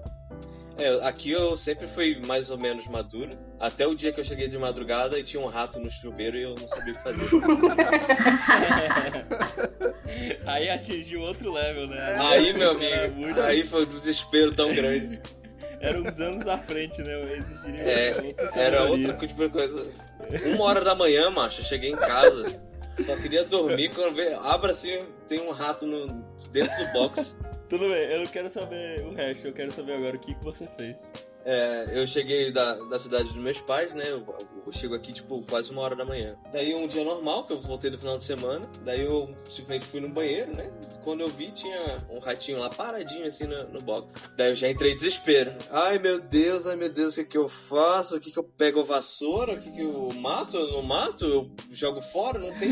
[0.77, 3.31] É, aqui eu sempre fui mais ou menos maduro.
[3.61, 6.43] Até o dia que eu cheguei de madrugada e tinha um rato no chuveiro e
[6.43, 7.25] eu não sabia o que fazer.
[10.47, 12.17] Aí atingiu outro level, né?
[12.21, 15.21] Aí, meu amigo, muito- aí foi um desespero tão grande.
[15.81, 17.35] Era uns anos à frente, né?
[17.37, 19.87] Exigiria É, era outra tipo de coisa.
[20.47, 22.59] Uma hora da manhã, macho, eu cheguei em casa.
[23.01, 26.07] Só queria dormir quando vê, abra assim, tem um rato no,
[26.51, 27.37] dentro do box.
[27.69, 30.45] Tudo bem, eu não quero saber o resto, eu quero saber agora o que, que
[30.45, 31.13] você fez.
[31.47, 34.11] É, eu cheguei da, da cidade dos meus pais, né?
[34.11, 34.25] Eu,
[34.67, 36.37] eu chego aqui, tipo, quase uma hora da manhã.
[36.51, 38.67] Daí um dia normal, que eu voltei do final de semana.
[38.83, 40.71] Daí eu simplesmente fui no banheiro, né?
[41.03, 44.15] Quando eu vi, tinha um ratinho lá paradinho, assim, no, no box.
[44.39, 45.53] Daí eu já entrei em desespero.
[45.71, 48.17] Ai, meu Deus, ai, meu Deus, o que que eu faço?
[48.17, 49.53] O que que eu pego a vassoura?
[49.53, 50.57] O que que eu mato?
[50.57, 51.27] Eu não mato?
[51.27, 52.39] Eu jogo fora?
[52.39, 52.71] Não tem...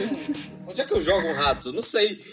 [0.66, 1.72] Onde é que eu jogo um rato?
[1.74, 2.24] Não sei.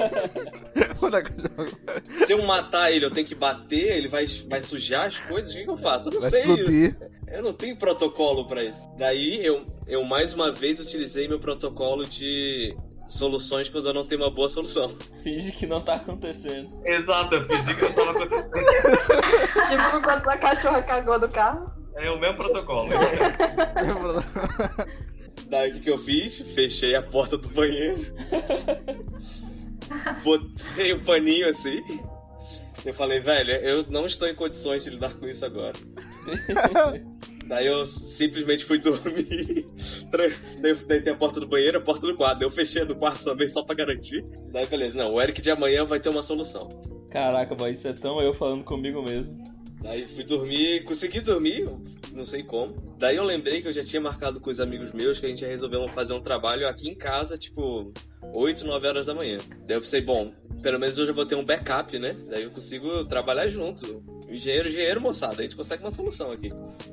[1.20, 2.24] É jogo?
[2.26, 3.96] Se eu matar ele, eu tenho que bater?
[3.96, 5.50] Ele vai, vai sujar as coisas?
[5.52, 6.08] O que que eu faço?
[6.08, 6.40] Eu não Vai sei.
[6.42, 6.96] explodir.
[7.28, 8.88] Eu não tenho protocolo pra isso.
[8.98, 12.76] Daí eu, eu mais uma vez utilizei meu protocolo de
[13.08, 14.92] soluções quando eu não tenho uma boa solução.
[15.22, 16.80] Finge que não tá acontecendo.
[16.84, 18.52] Exato, eu fingi que não tava acontecendo.
[19.68, 21.70] tipo quando a cachorra cagou do carro.
[21.96, 22.88] É o mesmo protocolo.
[25.48, 26.38] Daí o que, que eu fiz?
[26.54, 27.98] Fechei a porta do banheiro.
[30.22, 31.82] Botei um paninho assim.
[32.84, 35.76] Eu falei, velho, eu não estou em condições de lidar com isso agora.
[37.46, 39.68] Daí eu simplesmente fui dormir.
[40.10, 42.38] Daí eu deitei a porta do banheiro, a porta do quarto.
[42.38, 44.24] Daí eu fechei a do quarto também só pra garantir.
[44.52, 46.68] Daí beleza, não, o Eric de amanhã vai ter uma solução.
[47.10, 49.36] Caraca, boy, isso é tão eu falando comigo mesmo.
[49.82, 51.68] Daí fui dormir, consegui dormir,
[52.12, 52.74] não sei como.
[52.98, 55.44] Daí eu lembrei que eu já tinha marcado com os amigos meus que a gente
[55.44, 57.90] resolveu fazer um trabalho aqui em casa, tipo,
[58.32, 59.38] 8, 9 horas da manhã.
[59.66, 60.32] Daí eu pensei, bom,
[60.62, 62.14] pelo menos hoje eu vou ter um backup, né?
[62.28, 64.02] Daí eu consigo trabalhar junto.
[64.28, 66.50] Engenheiro, engenheiro, moçada, a gente consegue uma solução aqui.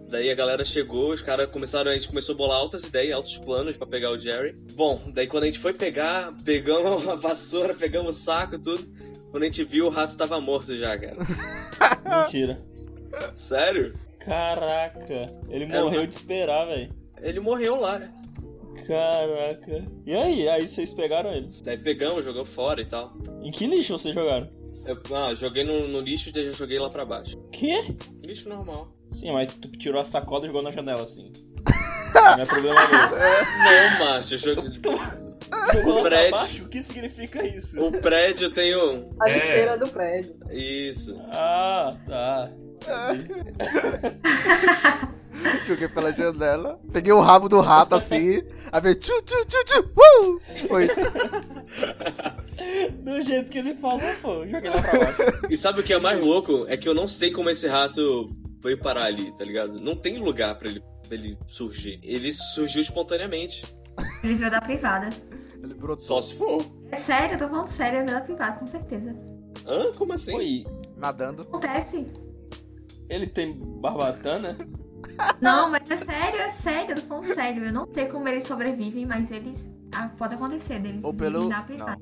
[0.09, 3.37] Daí a galera chegou, os caras começaram, a gente começou a bolar altas ideias, altos
[3.37, 4.55] planos pra pegar o Jerry.
[4.73, 8.87] Bom, daí quando a gente foi pegar, pegamos a vassoura, pegamos o saco, tudo.
[9.29, 11.17] Quando a gente viu, o rato tava morto já, cara.
[12.23, 12.65] Mentira.
[13.35, 13.93] Sério?
[14.19, 16.93] Caraca, ele Era morreu de esperar, velho.
[17.21, 18.01] Ele morreu lá.
[18.85, 19.85] Caraca.
[20.05, 20.47] E aí?
[20.49, 21.49] Aí vocês pegaram ele?
[21.63, 23.13] Daí pegamos, jogamos fora e tal.
[23.41, 24.49] Em que lixo vocês jogaram?
[24.85, 27.37] Eu, ah, joguei no, no lixo e daí já joguei lá pra baixo.
[27.51, 27.95] Quê?
[28.25, 28.87] Lixo normal.
[29.11, 31.31] Sim, mas tu tirou a sacola e jogou na janela, assim.
[32.13, 32.99] Não é problema meu.
[32.99, 34.69] Não, macho, eu joguei.
[35.73, 36.31] Jogou lá pra prédio.
[36.31, 36.63] baixo?
[36.63, 37.81] O que significa isso?
[37.81, 39.09] O prédio tem um.
[39.21, 39.33] A É.
[39.33, 40.35] lixeira do prédio.
[40.49, 41.13] Isso.
[41.29, 42.51] Ah, tá.
[45.67, 46.79] Joguei pela janela.
[46.91, 48.41] Peguei o rabo do rato assim.
[48.71, 49.91] Aí veio tchu tchu tchu tchu.
[49.95, 50.39] Uh!
[50.67, 50.99] Foi isso.
[53.03, 55.21] Do jeito que ele falou, pô, joguei lá pra baixo.
[55.49, 56.65] E sabe o que é mais louco?
[56.67, 58.29] É que eu não sei como esse rato
[58.61, 59.79] veio parar ali, tá ligado?
[59.79, 61.99] Não tem lugar pra ele, pra ele surgir.
[62.03, 63.63] Ele surgiu espontaneamente.
[64.23, 65.09] Ele veio da privada.
[65.61, 66.03] Ele brotou.
[66.03, 66.65] Só se for.
[66.91, 69.15] É sério, eu tô falando sério, ele veio da privada, com certeza.
[69.65, 69.91] Hã?
[69.93, 70.35] Como assim?
[70.35, 70.65] Oi,
[70.95, 71.43] Nadando.
[71.43, 72.05] Acontece.
[73.09, 74.57] Ele tem barbatana?
[75.41, 77.65] Não, mas é sério, é sério, eu tô falando sério.
[77.65, 79.67] Eu não sei como eles sobrevivem, mas eles.
[79.93, 81.03] ah, pode acontecer deles.
[81.03, 81.97] Ou pelo- da privada.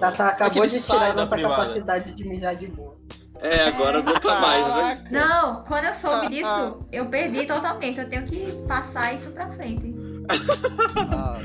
[0.00, 2.96] Tata acabou É de tirar nossa capacidade de mijar de boa.
[3.40, 5.04] É, agora nunca mais, né?
[5.10, 7.98] Não, quando eu soube disso, eu perdi totalmente.
[7.98, 9.92] Eu tenho que passar isso pra frente.
[11.10, 11.36] Ah,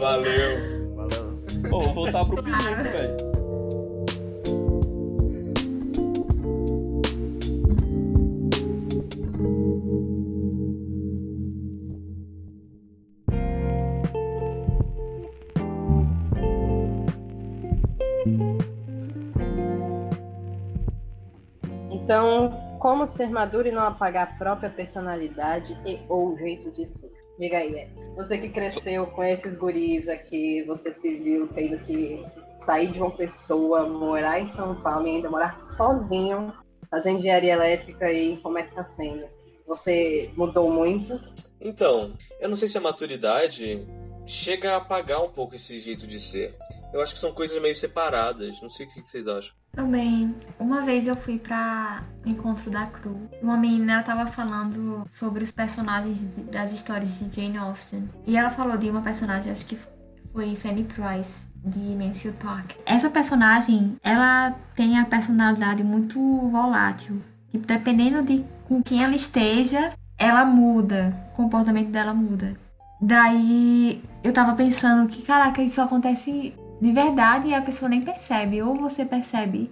[0.00, 0.94] Valeu.
[0.96, 1.44] valeu.
[1.70, 3.16] Pô, vou voltar pro pinico, velho.
[22.06, 27.10] Então, como ser maduro e não apagar a própria personalidade e ou jeito de ser?
[27.36, 32.24] Diga aí, você que cresceu com esses guris aqui, você se viu tendo que
[32.54, 36.54] sair de uma pessoa, morar em São Paulo e ainda morar sozinho,
[36.88, 39.26] fazer engenharia elétrica e como é que tá sendo?
[39.66, 41.20] Você mudou muito?
[41.60, 43.84] Então, eu não sei se a maturidade
[44.24, 46.54] chega a apagar um pouco esse jeito de ser.
[46.94, 48.62] Eu acho que são coisas meio separadas.
[48.62, 49.56] Não sei o que vocês acham.
[49.76, 53.28] Também, uma vez eu fui pra encontro da Cru.
[53.42, 56.18] Uma menina ela tava falando sobre os personagens
[56.50, 58.08] das histórias de Jane Austen.
[58.26, 59.78] E ela falou de uma personagem, acho que
[60.32, 62.72] foi Fanny Price, de Mansfield Park.
[62.86, 67.22] Essa personagem, ela tem a personalidade muito volátil.
[67.50, 71.14] Tipo, dependendo de com quem ela esteja, ela muda.
[71.32, 72.56] O comportamento dela muda.
[72.98, 78.62] Daí eu tava pensando que, caraca, isso acontece de verdade e a pessoa nem percebe.
[78.62, 79.70] Ou você percebe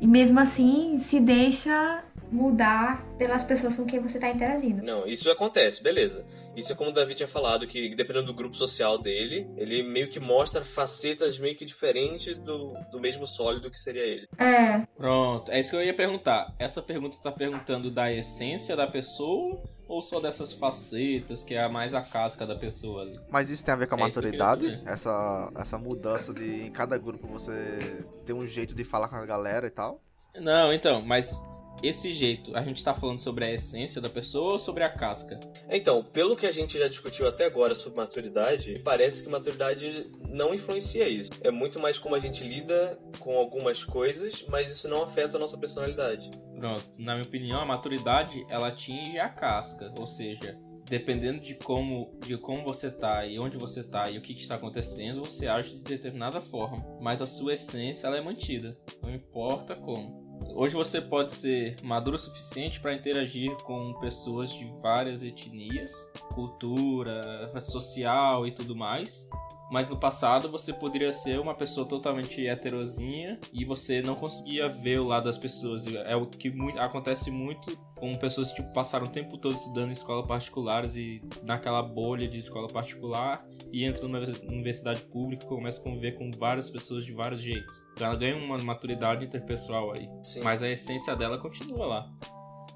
[0.00, 4.82] e mesmo assim se deixa mudar pelas pessoas com quem você tá interagindo.
[4.82, 6.26] Não, isso acontece, beleza.
[6.56, 10.08] Isso é como o Davi tinha falado, que dependendo do grupo social dele, ele meio
[10.08, 14.28] que mostra facetas meio que diferentes do, do mesmo sólido que seria ele.
[14.38, 14.86] É.
[14.96, 16.54] Pronto, é isso que eu ia perguntar.
[16.58, 21.68] Essa pergunta tá perguntando da essência da pessoa ou só dessas facetas que é a
[21.68, 23.20] mais a casca da pessoa ali?
[23.30, 24.82] Mas isso tem a ver com a É maturidade?
[24.86, 29.26] Essa, essa mudança de em cada grupo você ter um jeito de falar com a
[29.26, 30.00] galera e tal?
[30.36, 31.40] Não, então, mas
[31.82, 35.38] esse jeito, a gente tá falando sobre a essência da pessoa ou sobre a casca?
[35.68, 40.54] Então, pelo que a gente já discutiu até agora sobre maturidade, parece que maturidade não
[40.54, 41.30] influencia isso.
[41.42, 45.40] É muito mais como a gente lida com algumas coisas, mas isso não afeta a
[45.40, 46.30] nossa personalidade.
[46.56, 52.18] Pronto, na minha opinião, a maturidade ela atinge a casca, ou seja, dependendo de como,
[52.20, 55.46] de como você tá e onde você tá e o que, que está acontecendo, você
[55.46, 60.23] age de determinada forma, mas a sua essência ela é mantida, não importa como.
[60.54, 65.92] Hoje você pode ser maduro o suficiente para interagir com pessoas de várias etnias,
[66.32, 69.28] cultura, social e tudo mais.
[69.74, 75.00] Mas no passado você poderia ser uma pessoa totalmente heterozinha e você não conseguia ver
[75.00, 75.84] o lado das pessoas.
[75.84, 79.88] É o que muito, acontece muito com pessoas que tipo, passaram o tempo todo estudando
[79.88, 85.48] em escolas particulares e naquela bolha de escola particular e entram na universidade pública e
[85.48, 87.76] começam a conviver com várias pessoas de vários jeitos.
[87.94, 90.08] Então ela ganha uma maturidade interpessoal aí.
[90.22, 90.40] Sim.
[90.44, 92.12] Mas a essência dela continua lá.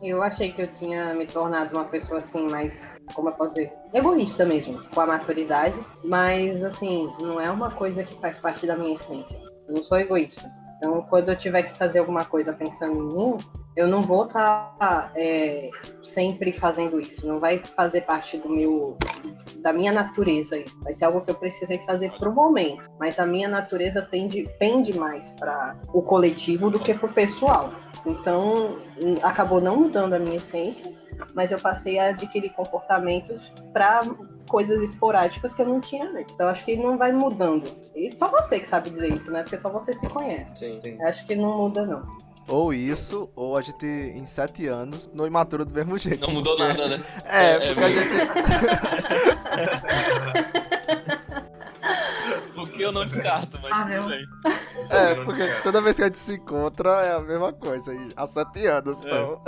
[0.01, 3.73] Eu achei que eu tinha me tornado uma pessoa assim, mais, como eu posso dizer,
[3.93, 5.79] egoísta mesmo, com a maturidade.
[6.05, 9.37] Mas, assim, não é uma coisa que faz parte da minha essência.
[9.67, 10.49] Eu não sou egoísta.
[10.77, 13.39] Então, quando eu tiver que fazer alguma coisa pensando em mim,
[13.75, 15.69] eu não vou estar é,
[16.01, 17.27] sempre fazendo isso.
[17.27, 18.97] Não vai fazer parte do meu,
[19.63, 20.63] da minha natureza.
[20.83, 22.83] Vai ser algo que eu precisei fazer pro momento.
[22.99, 27.73] Mas a minha natureza tende, tende mais para o coletivo do que pro pessoal.
[28.07, 30.93] Então, hum, acabou não mudando a minha essência,
[31.35, 34.03] mas eu passei a adquirir comportamentos para
[34.49, 36.35] coisas esporádicas que eu não tinha antes.
[36.35, 37.71] Então, acho que não vai mudando.
[37.95, 39.43] E só você que sabe dizer isso, né?
[39.43, 40.57] Porque só você se conhece.
[40.57, 41.03] Sim, sim.
[41.03, 42.28] Acho que não muda, não.
[42.49, 46.27] Ou isso, ou a gente, em sete anos, não imatura do mesmo jeito.
[46.27, 47.05] Não mudou Porque- nada, né?
[47.27, 48.09] É, É, porque a é gente.
[52.57, 54.27] O que eu não descarto, mas Ah, tudo bem.
[54.91, 57.93] É, porque toda vez que a gente se encontra é a mesma coisa.
[58.17, 59.09] Há sete anos, É.
[59.09, 59.43] então.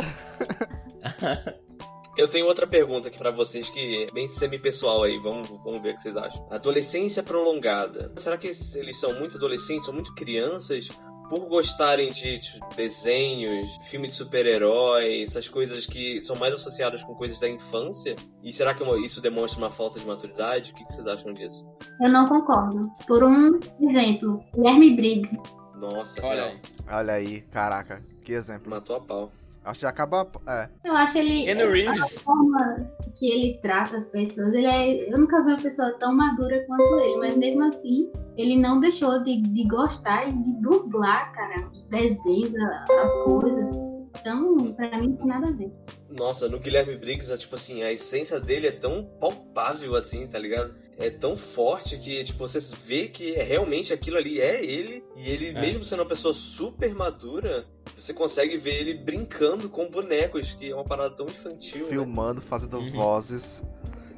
[2.17, 5.93] Eu tenho outra pergunta aqui pra vocês que é bem semi-pessoal aí, vamos, vamos ver
[5.93, 6.47] o que vocês acham.
[6.51, 8.13] Adolescência prolongada.
[8.17, 10.89] Será que eles são muito adolescentes, são muito crianças?
[11.31, 17.15] Por gostarem de tipo, desenhos, filme de super-herói, essas coisas que são mais associadas com
[17.15, 18.17] coisas da infância?
[18.43, 20.73] E será que isso demonstra uma falta de maturidade?
[20.73, 21.65] O que vocês acham disso?
[22.03, 22.91] Eu não concordo.
[23.07, 25.41] Por um exemplo, Guilherme Briggs.
[25.77, 26.61] Nossa, Olha aí.
[26.91, 28.69] Olha aí, caraca, que exemplo.
[28.69, 29.33] Matou a pau.
[29.65, 30.27] Acho que já acaba.
[30.49, 30.69] É.
[30.85, 31.45] Eu acho ele.
[31.45, 32.21] Keanu A Reeves.
[32.23, 35.13] forma que ele trata as pessoas, ele é.
[35.13, 39.23] Eu nunca vi uma pessoa tão madura quanto ele, mas mesmo assim, ele não deixou
[39.23, 43.71] de, de gostar e de dublar, cara, os desenhos, a- as coisas.
[44.19, 45.71] Então, pra mim, não tem nada a ver.
[46.11, 50.39] Nossa, no Guilherme Briggs, é, tipo assim, a essência dele é tão palpável assim, tá
[50.39, 50.75] ligado?
[50.99, 55.03] É tão forte que, tipo, você vê que é realmente aquilo ali é ele.
[55.17, 55.61] E ele, É.
[55.61, 57.65] mesmo sendo uma pessoa super madura,
[57.97, 61.83] você consegue ver ele brincando com bonecos, que é uma parada tão infantil.
[61.85, 61.89] né?
[61.91, 62.91] Filmando, fazendo Uhum.
[62.93, 63.63] vozes.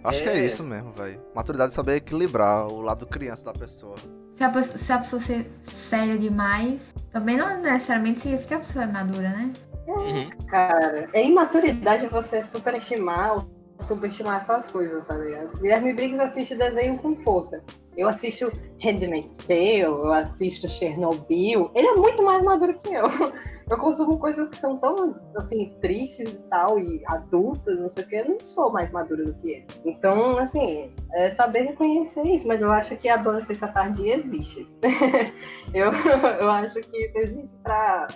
[0.02, 0.46] Acho que é É.
[0.46, 1.20] isso mesmo, velho.
[1.34, 3.96] Maturidade é saber equilibrar o lado criança da pessoa.
[4.32, 8.58] Se a, pessoa, se a pessoa ser séria demais, também não necessariamente significa que a
[8.58, 9.52] pessoa é madura, né?
[9.86, 10.30] Uhum.
[10.48, 15.58] Cara, é imaturidade você superestimar ou subestimar essas coisas, tá ligado?
[15.58, 17.62] Guilherme Briggs assiste desenho com força.
[17.96, 18.50] Eu assisto
[18.82, 21.70] Handmaid's Tale, eu assisto Chernobyl.
[21.74, 23.06] Ele é muito mais maduro que eu.
[23.70, 28.06] Eu consumo coisas que são tão, assim, tristes e tal, e adultas, não sei o
[28.06, 28.16] que.
[28.16, 29.66] Eu não sou mais madura do que ele.
[29.86, 32.46] Então, assim, é saber reconhecer isso.
[32.46, 34.68] Mas eu acho que a adolescência tardia existe.
[35.72, 35.90] eu,
[36.38, 38.08] eu acho que isso existe pra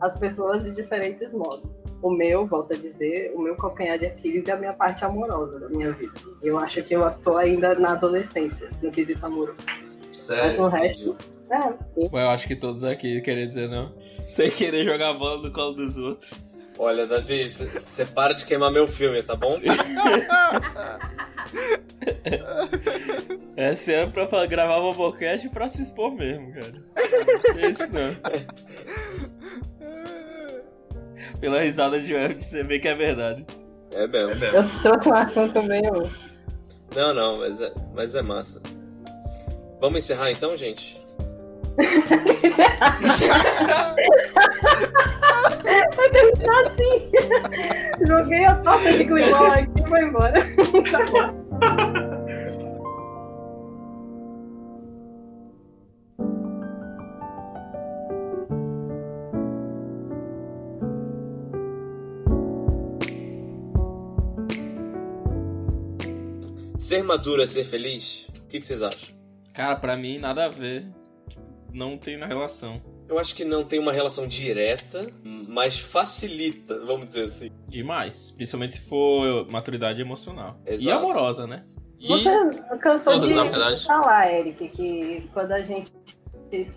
[0.00, 1.80] as pessoas de diferentes modos.
[2.02, 5.60] O meu, volto a dizer, o meu calcanhar de Aquiles é a minha parte amorosa
[5.60, 6.12] da minha vida.
[6.42, 9.56] Eu acho que eu tô ainda na adolescência, no quesito amoroso.
[10.12, 10.44] Sério.
[10.44, 11.16] Mas o resto,
[11.50, 11.74] é.
[11.96, 13.92] Ué, eu acho que todos aqui querem dizer não.
[14.26, 16.32] Sem querer jogar bola no colo dos outros.
[16.78, 19.58] Olha, Davi, você para de queimar meu filme, tá bom?
[23.54, 26.72] Essa é pra gravar uma podcast pra se expor mesmo, cara.
[27.58, 28.16] É isso não.
[31.42, 33.44] Pela risada de web, você vê que é verdade.
[33.90, 34.44] É mesmo.
[34.44, 36.08] Eu trouxe um assunto meio.
[36.94, 38.62] Não, não, mas é, mas é massa.
[39.80, 41.04] Vamos encerrar então, gente?
[45.98, 47.10] Eu devo estar assim.
[48.06, 50.34] Joguei a torta de climão aqui e foi embora.
[66.82, 68.26] Ser maduro é ser feliz?
[68.30, 69.14] O que, que vocês acham?
[69.54, 70.84] Cara, pra mim, nada a ver.
[71.72, 72.82] Não tem na relação.
[73.08, 75.08] Eu acho que não tem uma relação direta,
[75.48, 77.52] mas facilita, vamos dizer assim.
[77.68, 78.32] Demais.
[78.32, 80.58] Principalmente se for maturidade emocional.
[80.66, 80.98] E Exato.
[80.98, 81.64] amorosa, né?
[82.00, 82.28] E Você
[82.80, 85.92] cansou todas, de falar, Eric, que quando a gente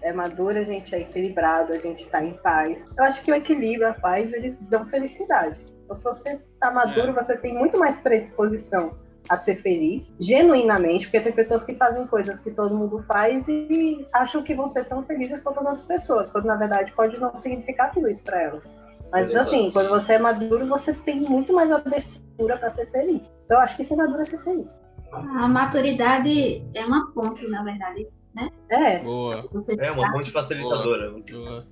[0.03, 2.87] é maduro, a gente é equilibrado, a gente tá em paz.
[2.95, 5.59] Eu acho que o equilíbrio, a paz, eles dão felicidade.
[5.83, 11.19] Então, se você tá maduro, você tem muito mais predisposição a ser feliz, genuinamente, porque
[11.21, 15.03] tem pessoas que fazem coisas que todo mundo faz e acham que vão ser tão
[15.03, 18.71] felizes quanto as outras pessoas, quando na verdade pode não significar tudo isso pra elas.
[19.11, 19.39] Mas Exato.
[19.47, 23.31] assim, quando você é maduro, você tem muito mais abertura pra ser feliz.
[23.45, 24.79] Então eu acho que ser maduro é ser feliz.
[25.11, 28.49] A maturidade é uma ponte, na verdade, né?
[28.69, 28.99] É.
[28.99, 29.47] Boa.
[29.53, 31.09] Você É uma tá- ponte facilitadora.
[31.11, 31.67] vamos dizer assim.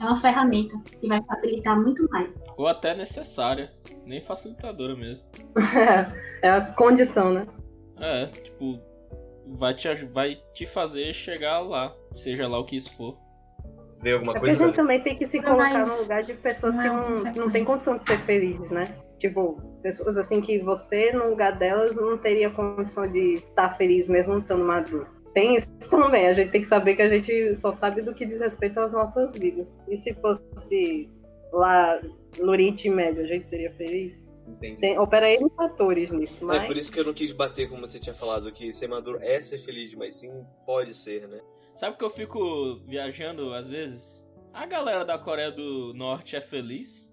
[0.00, 2.44] É uma ferramenta que vai facilitar muito mais.
[2.56, 3.72] Ou até necessária.
[4.04, 5.26] Nem facilitadora mesmo.
[6.42, 7.46] é a condição, né?
[7.98, 8.78] É, tipo,
[9.46, 11.94] vai te, vai te fazer chegar lá.
[12.12, 13.18] Seja lá o que isso for.
[14.02, 16.22] Ver alguma É porque a gente também tem que se Não, colocar mas no lugar
[16.22, 17.50] de pessoas não que é não, não consequência.
[17.50, 18.94] têm condição de ser felizes, né?
[19.18, 24.34] Tipo, pessoas assim que você, no lugar delas, não teria condição de estar feliz mesmo
[24.34, 25.15] não estando maduro.
[25.36, 28.24] Tem isso também, a gente tem que saber que a gente só sabe do que
[28.24, 29.78] diz respeito às nossas vidas.
[29.86, 31.10] E se fosse
[31.52, 32.00] lá
[32.38, 34.24] no Oriente Médio, a gente seria feliz?
[34.48, 34.80] Entendi.
[34.80, 36.62] Tem, opera N fatores nisso, mas...
[36.62, 39.18] É por isso que eu não quis bater como você tinha falado, que ser maduro
[39.20, 40.32] é ser feliz, mas sim
[40.64, 41.38] pode ser, né?
[41.74, 44.26] Sabe que eu fico viajando às vezes?
[44.54, 47.12] A galera da Coreia do Norte é feliz?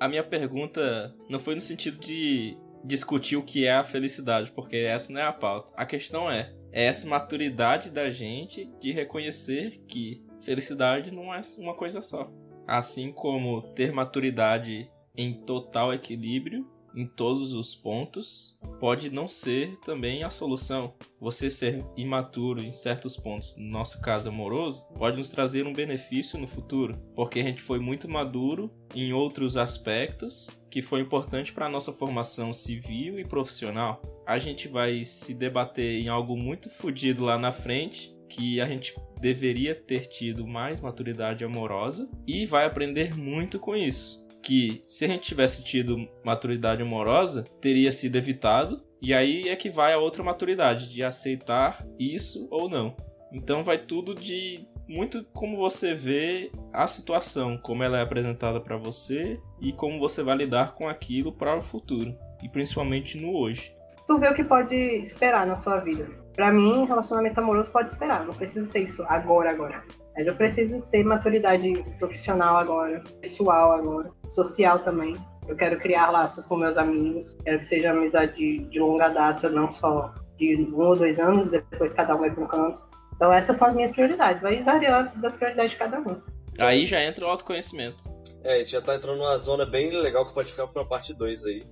[0.00, 4.76] A minha pergunta não foi no sentido de discutir o que é a felicidade, porque
[4.76, 5.74] essa não é a pauta.
[5.76, 11.74] A questão é, é essa maturidade da gente de reconhecer que felicidade não é uma
[11.74, 12.30] coisa só.
[12.66, 20.22] Assim como ter maturidade em total equilíbrio em todos os pontos pode não ser também
[20.22, 20.92] a solução.
[21.18, 26.38] Você ser imaturo em certos pontos, no nosso caso amoroso, pode nos trazer um benefício
[26.38, 31.64] no futuro, porque a gente foi muito maduro em outros aspectos que foi importante para
[31.64, 34.02] a nossa formação civil e profissional.
[34.26, 38.94] A gente vai se debater em algo muito fodido lá na frente que a gente
[39.18, 44.28] deveria ter tido mais maturidade amorosa e vai aprender muito com isso.
[44.42, 49.70] Que se a gente tivesse tido maturidade amorosa, teria sido evitado, e aí é que
[49.70, 52.94] vai a outra maturidade de aceitar isso ou não.
[53.32, 58.76] Então vai tudo de muito como você vê a situação, como ela é apresentada para
[58.76, 63.74] você e como você vai lidar com aquilo para o futuro, e principalmente no hoje.
[64.06, 66.06] tu vê o que pode esperar na sua vida.
[66.34, 68.24] Pra mim, relacionamento amoroso pode esperar.
[68.26, 69.82] Não preciso ter isso agora, agora.
[70.14, 75.14] Mas eu preciso ter maturidade profissional agora, pessoal agora, social também.
[75.48, 77.36] Eu quero criar laços com meus amigos.
[77.42, 81.48] Quero que seja amizade de, de longa data, não só de um ou dois anos,
[81.48, 82.85] depois cada um vai para um canto.
[83.16, 84.42] Então essas são as minhas prioridades.
[84.42, 86.20] Vai variar das prioridades de cada um.
[86.58, 88.04] Aí já entra o autoconhecimento.
[88.44, 91.12] É, a gente já tá entrando numa zona bem legal que pode ficar pra parte
[91.12, 91.62] 2 aí.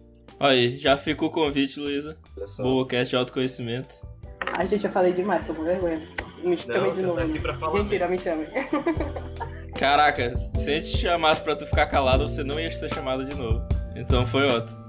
[0.40, 2.16] Aí, já fica o convite, Luísa.
[2.58, 3.94] Boa cast de autoconhecimento.
[4.56, 6.08] Ai, gente, eu falei demais, tô com vergonha.
[6.42, 7.18] Me chame de você novo.
[7.18, 8.46] tá aqui pra falar Mentira, me chame.
[9.78, 13.24] Caraca, se a gente te chamasse pra tu ficar calado, você não ia ser chamado
[13.24, 13.66] de novo.
[13.96, 14.84] Então foi ótimo.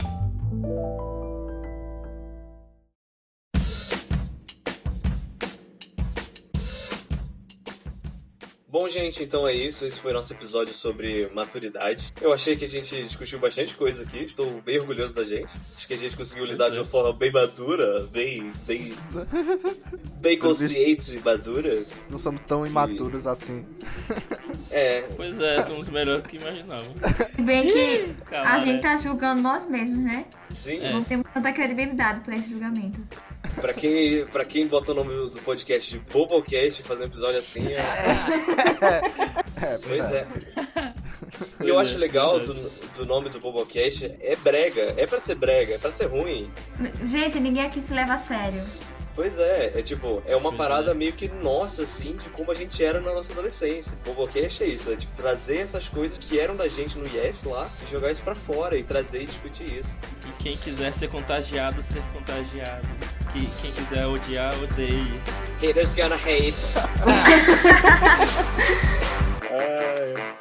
[8.76, 9.86] Bom, gente, então é isso.
[9.86, 12.12] Esse foi o nosso episódio sobre maturidade.
[12.20, 14.26] Eu achei que a gente discutiu bastante coisa aqui.
[14.26, 15.54] Estou bem orgulhoso da gente.
[15.78, 18.52] Acho que a gente conseguiu lidar de uma forma bem madura, bem.
[18.68, 18.94] bem.
[20.20, 21.86] bem consciente e madura.
[22.10, 23.66] Não somos tão imaturos assim.
[24.70, 25.04] É.
[25.16, 26.84] Pois é, somos melhores do que imaginava.
[27.34, 28.66] Se bem que a Camaré.
[28.66, 30.26] gente tá julgando nós mesmos, né?
[30.52, 30.82] Sim.
[30.92, 33.02] Não temos tanta credibilidade pra esse julgamento.
[33.60, 37.68] Pra quem, pra quem bota o nome do podcast de Bobocast, fazer um episódio assim.
[37.68, 37.82] É...
[39.62, 40.28] É, Pois é.
[40.76, 44.94] E Pois eu é, acho legal do, do nome do Bobocast é brega.
[44.98, 46.50] É pra ser brega, é pra ser ruim.
[47.04, 48.62] Gente, ninguém aqui se leva a sério.
[49.16, 50.94] Pois é, é tipo, é uma Pois parada é.
[50.94, 53.98] meio que nossa, assim, de como a gente era na nossa adolescência.
[54.06, 57.48] O Bobocast é isso, é tipo, trazer essas coisas que eram da gente no IF
[57.48, 59.96] lá e jogar isso pra fora e trazer e discutir isso.
[60.28, 62.86] E quem quiser ser contagiado, ser contagiado.
[63.32, 65.22] Que, quem quiser odiar, odeie.
[65.62, 66.56] Haters gonna hate.
[69.50, 70.36] Ai.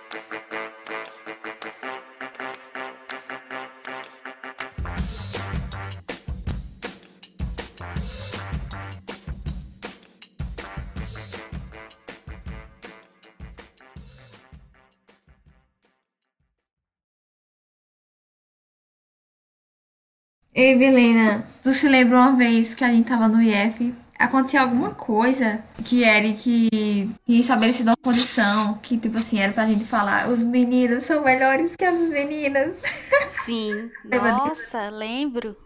[20.55, 23.93] Ei, Belena, tu se lembra uma vez que a gente tava no IF?
[24.17, 29.85] Aconteceu alguma coisa que Eric tinha estabelecido uma condição que, tipo assim, era pra gente
[29.85, 32.81] falar: os meninos são melhores que as meninas.
[33.27, 33.91] Sim.
[34.05, 34.61] Lembra disso?
[34.63, 35.57] Nossa, lembro.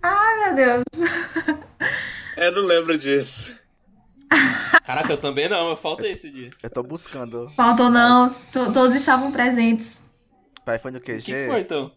[0.00, 0.82] Ai, meu Deus.
[2.36, 3.58] Eu não lembro disso.
[4.84, 6.50] Caraca, eu também não, eu faltei esse dia.
[6.62, 7.48] Eu tô buscando.
[7.50, 10.00] Faltou não, to- todos estavam presentes.
[10.64, 11.18] Pai, foi no QG?
[11.18, 11.90] O que, que foi então?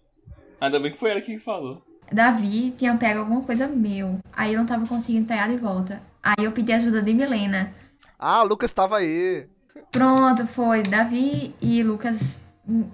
[0.59, 1.81] Ainda bem que foi ela que falou.
[2.11, 4.19] Davi tinha pego alguma coisa meu.
[4.33, 6.01] Aí eu não tava conseguindo pegar de volta.
[6.21, 7.73] Aí eu pedi ajuda de Milena.
[8.17, 9.47] Ah, o Lucas tava aí.
[9.91, 10.83] Pronto, foi.
[10.83, 12.39] Davi e Lucas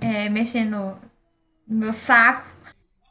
[0.01, 0.97] é, mexendo
[1.67, 2.45] no meu saco.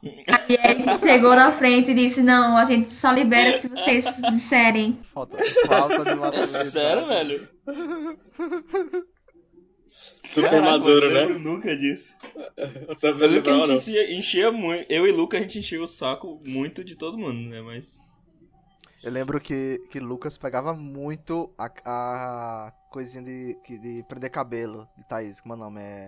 [0.03, 4.99] Aí ele chegou na frente e disse: Não, a gente só libera se vocês disserem.
[5.13, 5.37] Falta,
[5.67, 6.47] falta de maturidade.
[6.47, 7.49] Sério, velho?
[10.23, 11.21] Super Caraca, maduro, eu né?
[11.21, 12.15] lembro nunca disso.
[12.87, 14.85] Eu também Eu lembro que a gente enchia, enchia muito.
[14.91, 17.61] Eu e Luca, a gente enchia o saco muito de todo mundo, né?
[17.61, 18.03] Mas.
[19.03, 24.87] Eu lembro que, que Lucas pegava muito a, a coisinha de, que- de prender cabelo
[24.97, 25.81] de Thaís, como é o nome?
[25.81, 26.05] É...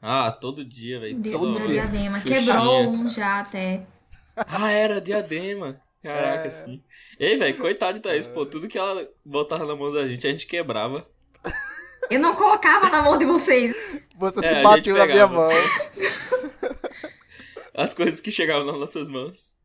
[0.00, 1.20] Ah, todo dia, velho.
[1.20, 1.68] De, toda do hora.
[1.68, 2.18] diadema.
[2.20, 2.40] Xuxinha.
[2.40, 3.86] Quebrou um já até.
[4.36, 5.80] Ah, era diadema.
[6.02, 6.50] Caraca, É.
[6.50, 6.82] sim.
[7.18, 10.30] Ei, velho, coitado de Thaís, pô, tudo que ela botava na mão da gente, a
[10.32, 11.06] gente quebrava.
[12.10, 13.74] Eu não colocava na mão de vocês.
[14.16, 15.48] Você É, se bateu na minha mão.
[17.74, 19.56] As coisas que chegavam nas nossas mãos.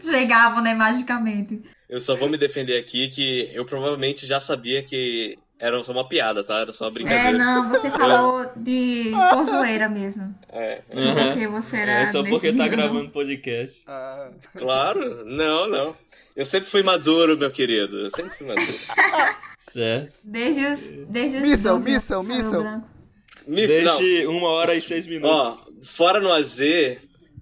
[0.00, 1.62] Chegavam, né, magicamente.
[1.88, 6.06] Eu só vou me defender aqui que eu provavelmente já sabia que era só uma
[6.08, 6.58] piada, tá?
[6.60, 7.38] Era só uma É, brincadeira.
[7.38, 10.34] não, você falou de por zoeira mesmo.
[10.50, 10.82] É.
[10.88, 12.84] Porque você era É só porque tá nível, não.
[12.86, 13.84] gravando podcast.
[13.86, 15.96] Ah, Claro, não, não.
[16.36, 17.98] Eu sempre fui maduro, meu querido.
[17.98, 18.72] Eu sempre fui maduro.
[19.58, 20.14] Certo.
[20.24, 20.80] Desde os.
[21.08, 22.64] Desde os Missão, 12 missão, missão.
[22.64, 22.84] não.
[23.46, 25.72] Desde uma hora e seis Ó, minutos.
[25.84, 26.60] fora no AZ,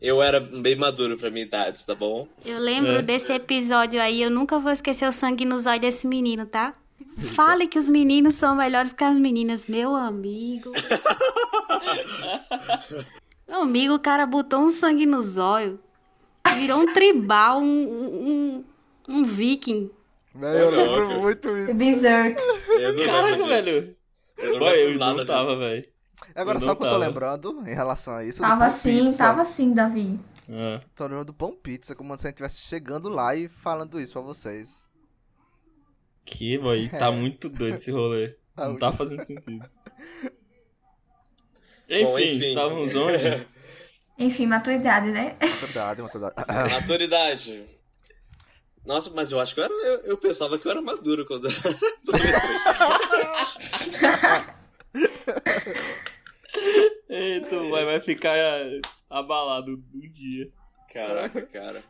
[0.00, 2.28] eu era bem maduro pra minha idade, tá bom?
[2.44, 3.02] Eu lembro É.
[3.02, 6.72] desse episódio aí, eu nunca vou esquecer o sangue nos olhos desse menino, tá?
[7.34, 10.70] Fale que os meninos são melhores que as meninas, meu amigo.
[13.48, 15.78] Meu amigo, o cara botou um sangue nos olhos.
[16.56, 18.64] Virou um tribal, um, um,
[19.08, 19.90] um viking.
[20.34, 21.74] velho, eu lembro muito isso.
[21.74, 22.40] Berserk.
[22.68, 23.48] Eu não Caraca, disso.
[23.48, 23.96] velho.
[24.38, 25.26] Eu não eu nada não disso.
[25.26, 25.88] tava, velho.
[26.34, 28.40] Agora, Eu o que eu tô lembrando em relação a isso?
[28.40, 29.18] Tava sim, Pizza.
[29.18, 30.18] tava sim, Davi.
[30.50, 30.80] Ah.
[30.94, 34.12] Tô lembrando do Pão Pizza, como se a gente estivesse chegando lá e falando isso
[34.12, 34.85] pra vocês.
[36.26, 38.34] Que, boy, tá muito doido esse rolê.
[38.56, 39.68] Tá Não muito- tá fazendo sentido.
[41.88, 42.44] Enfim, Bom, enfim.
[42.44, 43.46] estávamos onde?
[44.18, 45.36] Enfim, maturidade, né?
[45.40, 46.70] Maturidade, maturidade.
[46.72, 47.66] Maturidade.
[48.86, 51.48] Nossa, mas eu acho que eu, era, eu, eu pensava que eu era maduro quando
[57.08, 58.34] Ei, tu vai, vai ficar
[59.08, 60.48] abalado um dia.
[60.92, 61.82] Caraca, cara.